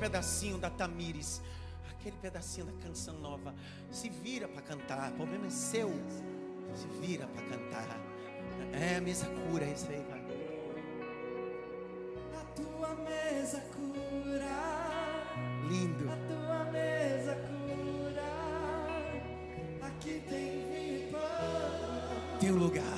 Pedacinho 0.00 0.56
da 0.56 0.70
Tamires, 0.70 1.42
aquele 1.90 2.16
pedacinho 2.16 2.66
da 2.66 2.72
canção 2.82 3.14
nova. 3.20 3.54
Se 3.90 4.08
vira 4.08 4.48
para 4.48 4.62
cantar, 4.62 5.12
o 5.12 5.16
problema 5.16 5.46
é 5.46 5.50
seu. 5.50 5.90
Se 6.74 6.86
vira 7.00 7.26
para 7.26 7.42
cantar. 7.44 8.00
É 8.72 8.96
a 8.96 9.00
mesa 9.00 9.26
cura, 9.26 9.66
isso 9.66 9.86
aí, 9.90 10.02
vai. 10.08 10.20
A 12.40 12.44
tua 12.54 12.94
mesa 12.94 13.60
cura, 13.60 14.56
Lindo. 15.68 16.10
a 16.10 16.16
tua 16.16 16.64
mesa 16.72 17.34
cura. 17.34 18.30
Aqui 19.86 20.22
tem 20.28 21.10
pão, 21.10 22.38
Tem 22.40 22.52
um 22.52 22.56
lugar, 22.56 22.89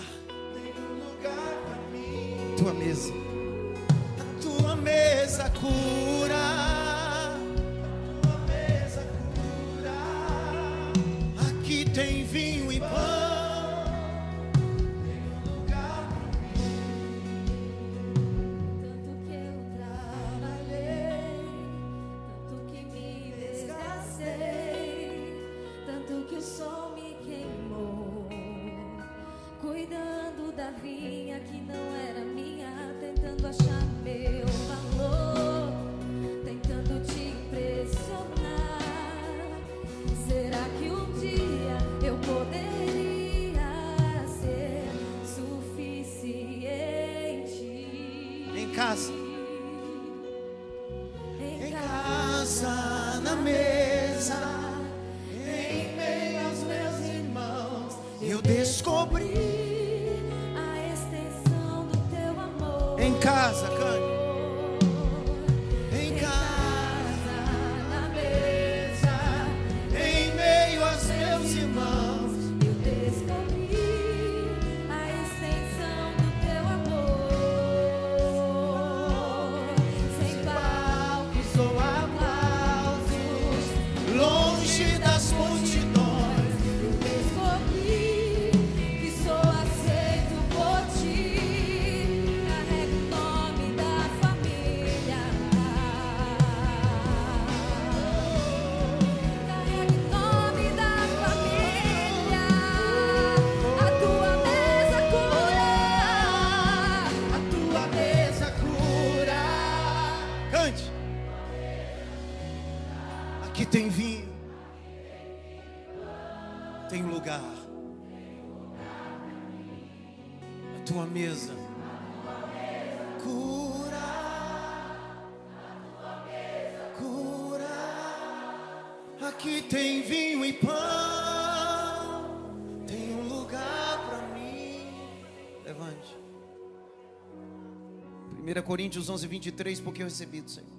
1 138.58 138.62
Coríntios 138.62 139.08
11, 139.08 139.26
23, 139.26 139.80
porque 139.80 140.02
eu 140.02 140.06
recebi 140.06 140.40
do 140.40 140.50
Senhor. 140.50 140.70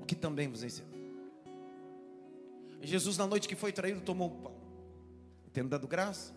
O 0.00 0.04
que 0.04 0.14
também 0.14 0.48
vos 0.48 0.62
ensinou. 0.62 0.90
Jesus, 2.82 3.18
na 3.18 3.26
noite 3.26 3.48
que 3.48 3.56
foi 3.56 3.72
traído, 3.72 4.00
tomou 4.00 4.28
o 4.28 4.42
pão. 4.42 4.60
Tendo 5.52 5.68
dado 5.68 5.88
graça, 5.88 6.34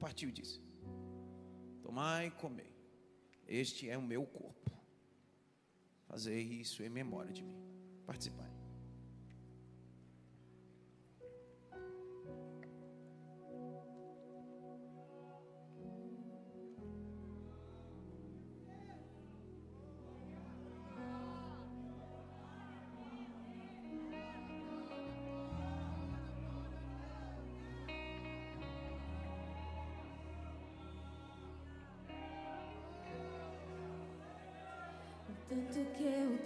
partiu 0.00 0.28
e 0.28 0.32
disse: 0.32 0.60
Tomai 1.82 2.28
e 2.28 2.30
comei. 2.30 2.72
Este 3.46 3.88
é 3.88 3.96
o 3.98 4.02
meu 4.02 4.24
corpo. 4.24 4.72
Fazei 6.08 6.42
isso 6.42 6.82
em 6.82 6.88
memória 6.88 7.32
de 7.32 7.42
mim. 7.42 7.56
Participai. 8.06 8.51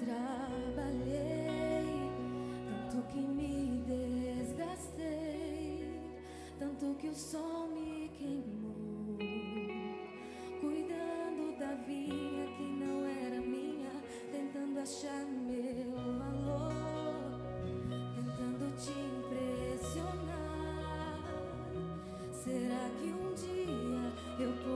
Trabalhei, 0.04 1.86
tanto 2.68 3.06
que 3.08 3.20
me 3.20 3.82
desgastei, 3.86 6.00
tanto 6.58 6.94
que 6.94 7.08
o 7.08 7.14
sol 7.14 7.68
me 7.68 8.10
queimou, 8.16 9.16
cuidando 10.60 11.56
da 11.58 11.74
vinha 11.86 12.46
que 12.56 12.62
não 12.62 13.06
era 13.06 13.40
minha, 13.40 13.92
tentando 14.30 14.78
achar 14.80 15.24
meu 15.24 15.92
valor, 16.18 16.72
tentando 18.14 18.76
te 18.76 18.90
impressionar. 18.90 20.36
Será 22.32 22.90
que 22.98 23.06
um 23.06 23.32
dia 23.34 24.12
eu 24.38 24.52
poderia 24.62 24.75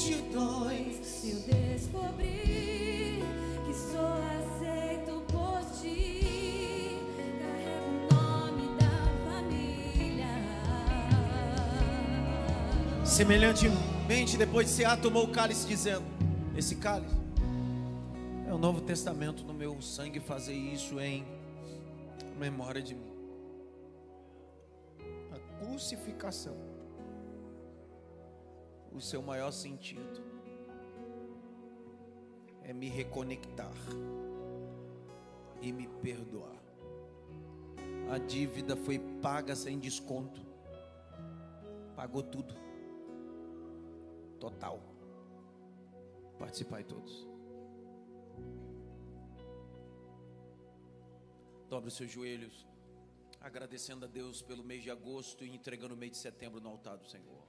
multidões, 0.00 1.24
eu 1.24 1.40
descobri 1.40 3.22
que 3.66 3.74
sou 3.74 4.14
aceito 4.38 5.20
por 5.30 5.60
ti. 5.78 6.98
Carrego 7.38 7.90
o 7.90 8.14
nome 8.14 8.62
da 8.78 9.30
família. 9.30 10.26
Semelhantemente, 13.04 14.38
depois 14.38 14.68
de 14.68 14.72
Cear, 14.72 14.98
tomou 14.98 15.24
o 15.24 15.28
cálice, 15.28 15.66
dizendo: 15.66 16.04
Esse 16.56 16.76
cálice 16.76 17.14
é 18.48 18.54
o 18.54 18.58
Novo 18.58 18.80
Testamento 18.80 19.44
no 19.44 19.52
meu 19.52 19.82
sangue, 19.82 20.18
fazer 20.18 20.54
isso 20.54 20.98
em 20.98 21.26
memória 22.38 22.80
de 22.80 22.94
mim. 22.94 23.10
A 25.30 25.38
crucificação, 25.62 26.56
o 29.00 29.02
seu 29.02 29.22
maior 29.22 29.50
sentido 29.50 30.20
é 32.62 32.70
me 32.70 32.86
reconectar 32.86 33.72
e 35.62 35.72
me 35.72 35.88
perdoar. 36.02 36.60
A 38.12 38.18
dívida 38.18 38.76
foi 38.76 38.98
paga 39.22 39.56
sem 39.56 39.78
desconto, 39.78 40.42
pagou 41.96 42.22
tudo 42.22 42.54
total. 44.38 44.82
Participai 46.38 46.84
todos. 46.84 47.26
Dobre 51.70 51.88
os 51.88 51.94
seus 51.94 52.10
joelhos, 52.10 52.66
agradecendo 53.40 54.04
a 54.04 54.08
Deus 54.08 54.42
pelo 54.42 54.62
mês 54.62 54.82
de 54.82 54.90
agosto 54.90 55.42
e 55.42 55.54
entregando 55.54 55.94
o 55.94 55.96
mês 55.96 56.12
de 56.12 56.18
setembro 56.18 56.60
no 56.60 56.68
altar 56.68 56.98
do 56.98 57.08
Senhor. 57.08 57.39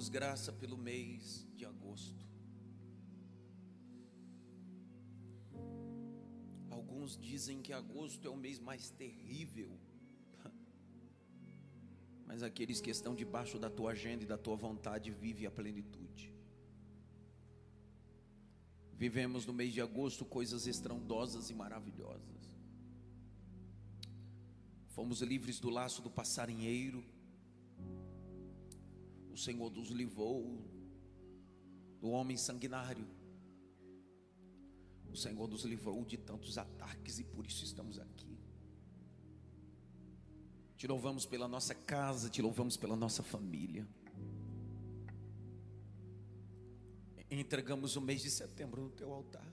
Damos 0.00 0.08
graça 0.08 0.50
pelo 0.50 0.78
mês 0.78 1.46
de 1.54 1.66
agosto. 1.66 2.24
Alguns 6.70 7.18
dizem 7.18 7.60
que 7.60 7.70
agosto 7.70 8.26
é 8.26 8.30
o 8.30 8.36
mês 8.36 8.58
mais 8.58 8.88
terrível. 8.88 9.70
Mas 12.26 12.42
aqueles 12.42 12.80
que 12.80 12.88
estão 12.88 13.14
debaixo 13.14 13.58
da 13.58 13.68
tua 13.68 13.90
agenda 13.90 14.24
e 14.24 14.26
da 14.26 14.38
tua 14.38 14.56
vontade 14.56 15.10
vivem 15.10 15.46
a 15.46 15.50
plenitude. 15.50 16.32
Vivemos 18.94 19.44
no 19.44 19.52
mês 19.52 19.74
de 19.74 19.82
agosto 19.82 20.24
coisas 20.24 20.66
estrondosas 20.66 21.50
e 21.50 21.54
maravilhosas. 21.54 22.56
Fomos 24.88 25.20
livres 25.20 25.60
do 25.60 25.68
laço 25.68 26.00
do 26.00 26.10
passarinheiro. 26.10 27.04
O 29.32 29.36
Senhor 29.36 29.70
nos 29.70 29.90
livrou 29.90 30.62
do 32.00 32.10
homem 32.10 32.36
sanguinário. 32.36 33.06
O 35.12 35.16
Senhor 35.16 35.48
nos 35.48 35.64
livrou 35.64 36.04
de 36.04 36.16
tantos 36.16 36.56
ataques 36.56 37.18
e 37.18 37.24
por 37.24 37.46
isso 37.46 37.64
estamos 37.64 37.98
aqui. 37.98 38.38
Te 40.76 40.86
louvamos 40.86 41.26
pela 41.26 41.46
nossa 41.46 41.74
casa, 41.74 42.30
te 42.30 42.40
louvamos 42.40 42.76
pela 42.76 42.96
nossa 42.96 43.22
família. 43.22 43.86
Entregamos 47.30 47.96
o 47.96 48.00
mês 48.00 48.22
de 48.22 48.30
setembro 48.30 48.82
no 48.82 48.90
teu 48.90 49.12
altar. 49.12 49.49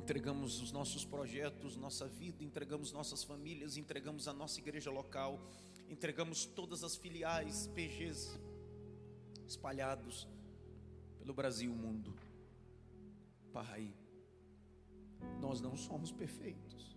Entregamos 0.00 0.62
os 0.62 0.72
nossos 0.72 1.04
projetos, 1.04 1.76
nossa 1.76 2.08
vida, 2.08 2.42
entregamos 2.42 2.90
nossas 2.90 3.22
famílias, 3.22 3.76
entregamos 3.76 4.26
a 4.26 4.32
nossa 4.32 4.58
igreja 4.58 4.90
local, 4.90 5.38
entregamos 5.90 6.46
todas 6.46 6.82
as 6.82 6.96
filiais, 6.96 7.66
PGs 7.74 8.40
espalhados 9.46 10.26
pelo 11.18 11.34
Brasil 11.34 11.70
e 11.70 11.74
o 11.74 11.76
mundo. 11.76 12.14
Pai, 13.52 13.94
nós 15.38 15.60
não 15.60 15.76
somos 15.76 16.10
perfeitos, 16.10 16.96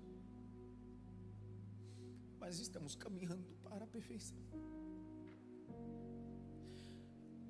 mas 2.40 2.58
estamos 2.58 2.96
caminhando 2.96 3.54
para 3.64 3.84
a 3.84 3.88
perfeição. 3.88 4.40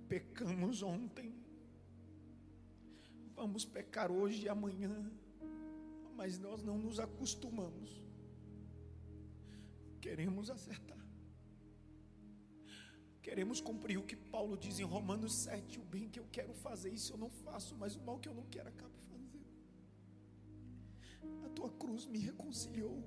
Pecamos 0.10 0.82
ontem, 0.82 1.32
vamos 3.36 3.64
pecar 3.66 4.12
hoje 4.12 4.46
e 4.46 4.50
amanhã, 4.50 5.12
mas 6.16 6.38
nós 6.38 6.62
não 6.62 6.78
nos 6.78 7.00
acostumamos. 7.00 8.02
Queremos 10.02 10.50
acertar. 10.50 11.04
Queremos 13.22 13.62
cumprir 13.62 13.98
o 13.98 14.04
que 14.04 14.16
Paulo 14.16 14.58
diz 14.58 14.80
em 14.80 14.84
Romanos 14.84 15.34
7: 15.34 15.80
o 15.80 15.84
bem 15.84 16.10
que 16.10 16.20
eu 16.20 16.28
quero 16.32 16.54
fazer, 16.54 16.90
isso 16.94 17.14
eu 17.14 17.18
não 17.18 17.30
faço, 17.30 17.76
mas 17.76 17.96
o 17.96 18.02
mal 18.02 18.20
que 18.20 18.28
eu 18.28 18.34
não 18.34 18.46
quero 18.48 18.68
acabo 18.68 18.98
fazendo. 19.10 19.40
A 21.46 21.50
tua 21.50 21.72
cruz 21.72 22.06
me 22.06 22.20
reconciliou, 22.20 23.02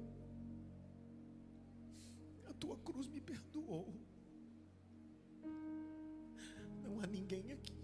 a 2.49 2.53
tua 2.55 2.79
cruz 2.79 3.07
me 3.09 3.21
perdoou. 3.21 3.93
Não 6.83 7.01
há 7.01 7.07
ninguém 7.07 7.53
aqui 7.53 7.77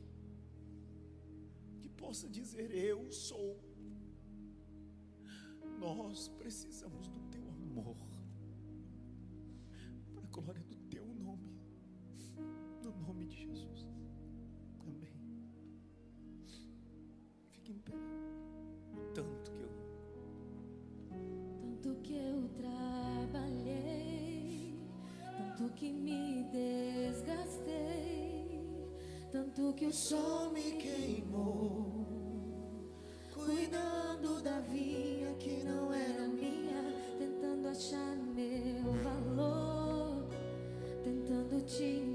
que 1.83 1.89
possa 1.91 2.29
dizer: 2.29 2.75
Eu 2.75 3.13
sou. 3.13 3.72
Nós 5.83 6.29
precisamos 6.39 7.09
do 7.09 7.19
teu 7.29 7.43
amor, 7.51 7.97
para 10.15 10.25
a 10.25 10.29
glória 10.31 10.63
do 10.63 10.77
teu 10.89 11.05
nome, 11.05 11.59
no 12.85 12.93
nome 13.05 13.27
de 13.27 13.37
Jesus. 13.49 13.89
Amém. 14.79 15.13
Fique 17.51 17.73
em 17.73 17.79
pé. 17.81 17.97
Tanto 19.13 19.51
que 19.51 19.63
eu 19.63 19.73
Tanto 21.61 21.97
que 22.03 22.15
eu 22.15 22.49
trabalhei, 22.51 23.99
tanto 25.37 25.69
que 25.75 25.93
me 25.93 26.45
desgastei, 26.53 27.69
tanto 29.33 29.75
que 29.75 29.87
o 29.87 29.93
sol 29.93 30.53
me 30.53 30.77
queimou, 30.77 31.92
cuidando 33.73 34.43
da 34.43 34.61
vinha 34.61 35.33
que 35.39 35.65
não 35.65 35.93
era 35.93 36.29
minha, 36.29 36.95
tentando 37.19 37.69
achar 37.69 38.17
meu 38.35 38.93
valor, 39.03 40.27
tentando 41.03 41.65
te 41.65 42.12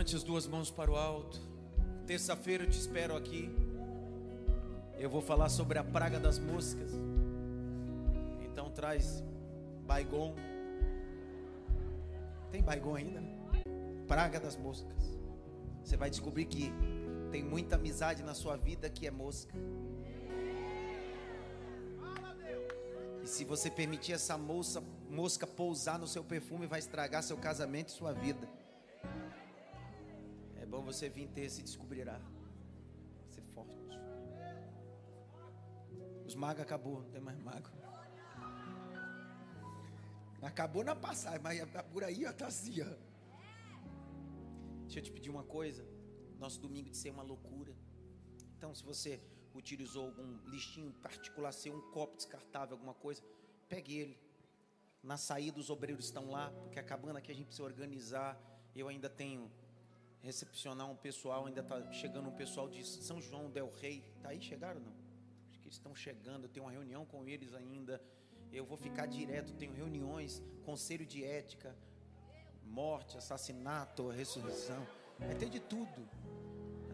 Levante 0.00 0.16
as 0.16 0.22
duas 0.22 0.46
mãos 0.46 0.70
para 0.70 0.90
o 0.90 0.96
alto. 0.96 1.38
Terça-feira 2.06 2.64
eu 2.64 2.70
te 2.70 2.78
espero 2.78 3.14
aqui. 3.14 3.54
Eu 4.98 5.10
vou 5.10 5.20
falar 5.20 5.50
sobre 5.50 5.78
a 5.78 5.84
praga 5.84 6.18
das 6.18 6.38
moscas. 6.38 6.90
Então 8.42 8.70
traz 8.70 9.22
baigon. 9.86 10.34
Tem 12.50 12.62
baigon 12.62 12.94
ainda? 12.94 13.22
Praga 14.08 14.40
das 14.40 14.56
moscas. 14.56 14.96
Você 15.84 15.98
vai 15.98 16.08
descobrir 16.08 16.46
que 16.46 16.72
tem 17.30 17.44
muita 17.44 17.76
amizade 17.76 18.22
na 18.22 18.32
sua 18.32 18.56
vida 18.56 18.88
que 18.88 19.06
é 19.06 19.10
mosca. 19.10 19.54
E 23.22 23.28
se 23.28 23.44
você 23.44 23.70
permitir 23.70 24.14
essa 24.14 24.38
moça, 24.38 24.82
mosca 25.10 25.46
pousar 25.46 25.98
no 25.98 26.08
seu 26.08 26.24
perfume, 26.24 26.66
vai 26.66 26.78
estragar 26.78 27.22
seu 27.22 27.36
casamento 27.36 27.88
e 27.88 27.92
sua 27.92 28.14
vida. 28.14 28.48
É 30.70 30.72
bom 30.72 30.84
você 30.84 31.08
vir 31.08 31.26
ter 31.30 31.50
se 31.50 31.62
descobrirá. 31.64 32.20
Ser 33.28 33.42
forte. 33.42 33.76
Os 36.24 36.36
magos 36.36 36.62
acabou, 36.62 37.02
não 37.02 37.10
tem 37.10 37.20
mais 37.20 37.36
mago. 37.40 37.68
Acabou 40.40 40.84
na 40.84 40.94
passagem, 40.94 41.40
mas 41.42 41.60
por 41.92 42.04
aí 42.04 42.24
ó, 42.24 42.32
tá 42.32 42.46
assim, 42.46 42.82
ó. 42.82 42.94
Deixa 44.82 45.00
eu 45.00 45.02
te 45.02 45.10
pedir 45.10 45.28
uma 45.28 45.42
coisa. 45.42 45.84
Nosso 46.38 46.60
domingo 46.60 46.88
de 46.88 46.96
ser 46.96 47.10
uma 47.10 47.24
loucura. 47.24 47.74
Então, 48.56 48.72
se 48.72 48.84
você 48.84 49.20
utilizou 49.52 50.06
algum 50.06 50.38
lixinho 50.46 50.92
particular 51.02 51.50
seu, 51.50 51.74
um 51.74 51.90
copo 51.90 52.16
descartável, 52.16 52.76
alguma 52.76 52.94
coisa, 52.94 53.20
pegue 53.68 53.96
ele. 53.98 54.16
Na 55.02 55.16
saída 55.16 55.58
os 55.58 55.68
obreiros 55.68 56.04
estão 56.04 56.30
lá, 56.30 56.52
porque 56.62 56.78
acabando 56.78 57.16
aqui 57.16 57.32
a 57.32 57.34
gente 57.34 57.46
precisa 57.46 57.66
organizar. 57.66 58.40
Eu 58.72 58.86
ainda 58.86 59.10
tenho 59.10 59.50
recepcionar 60.22 60.90
um 60.90 60.96
pessoal, 60.96 61.46
ainda 61.46 61.60
está 61.60 61.92
chegando 61.92 62.28
um 62.28 62.36
pessoal 62.36 62.68
de 62.68 62.84
São 62.84 63.20
João 63.20 63.50
del 63.50 63.70
Rei. 63.80 64.04
Tá 64.22 64.30
aí 64.30 64.40
chegaram 64.40 64.80
não? 64.80 64.92
Acho 65.50 65.58
que 65.60 65.66
eles 65.66 65.76
estão 65.76 65.94
chegando, 65.94 66.44
eu 66.44 66.48
tenho 66.48 66.66
uma 66.66 66.72
reunião 66.72 67.04
com 67.04 67.26
eles 67.26 67.54
ainda. 67.54 68.00
Eu 68.52 68.64
vou 68.64 68.76
ficar 68.76 69.06
direto, 69.06 69.52
tenho 69.54 69.72
reuniões, 69.72 70.42
conselho 70.64 71.06
de 71.06 71.24
ética, 71.24 71.76
morte, 72.64 73.16
assassinato, 73.16 74.08
ressurreição. 74.08 74.84
Vai 75.18 75.34
ter 75.34 75.48
de 75.48 75.60
tudo. 75.60 76.08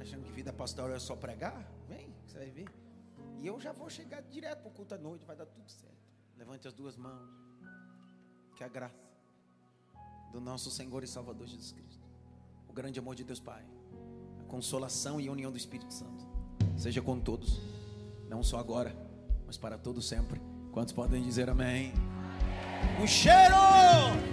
Achando 0.00 0.24
que 0.24 0.32
vida 0.32 0.52
pastoral 0.52 0.94
é 0.94 0.98
só 0.98 1.16
pregar? 1.16 1.66
Vem, 1.88 2.14
você 2.26 2.38
vai 2.38 2.50
ver. 2.50 2.68
E 3.38 3.46
eu 3.46 3.58
já 3.60 3.72
vou 3.72 3.88
chegar 3.88 4.20
direto 4.22 4.60
para 4.60 4.68
o 4.68 4.72
culto 4.72 4.94
à 4.94 4.98
noite, 4.98 5.24
vai 5.24 5.36
dar 5.36 5.46
tudo 5.46 5.68
certo. 5.70 5.96
Levante 6.36 6.68
as 6.68 6.74
duas 6.74 6.96
mãos. 6.96 7.30
Que 8.54 8.64
a 8.64 8.68
graça 8.68 9.06
do 10.32 10.40
nosso 10.40 10.70
Senhor 10.70 11.02
e 11.02 11.06
Salvador 11.06 11.46
Jesus 11.46 11.72
Cristo, 11.72 12.05
grande 12.76 12.98
amor 12.98 13.14
de 13.14 13.24
Deus 13.24 13.40
Pai, 13.40 13.62
a 14.38 14.44
consolação 14.44 15.18
e 15.18 15.26
a 15.28 15.32
união 15.32 15.50
do 15.50 15.56
Espírito 15.56 15.94
Santo, 15.94 16.26
seja 16.76 17.00
com 17.00 17.18
todos, 17.18 17.58
não 18.28 18.42
só 18.42 18.58
agora, 18.58 18.94
mas 19.46 19.56
para 19.56 19.78
todos 19.78 20.06
sempre. 20.06 20.38
Quantos 20.72 20.92
podem 20.92 21.22
dizer 21.22 21.48
amém? 21.48 21.94
Um 23.00 23.06
cheiro! 23.06 24.26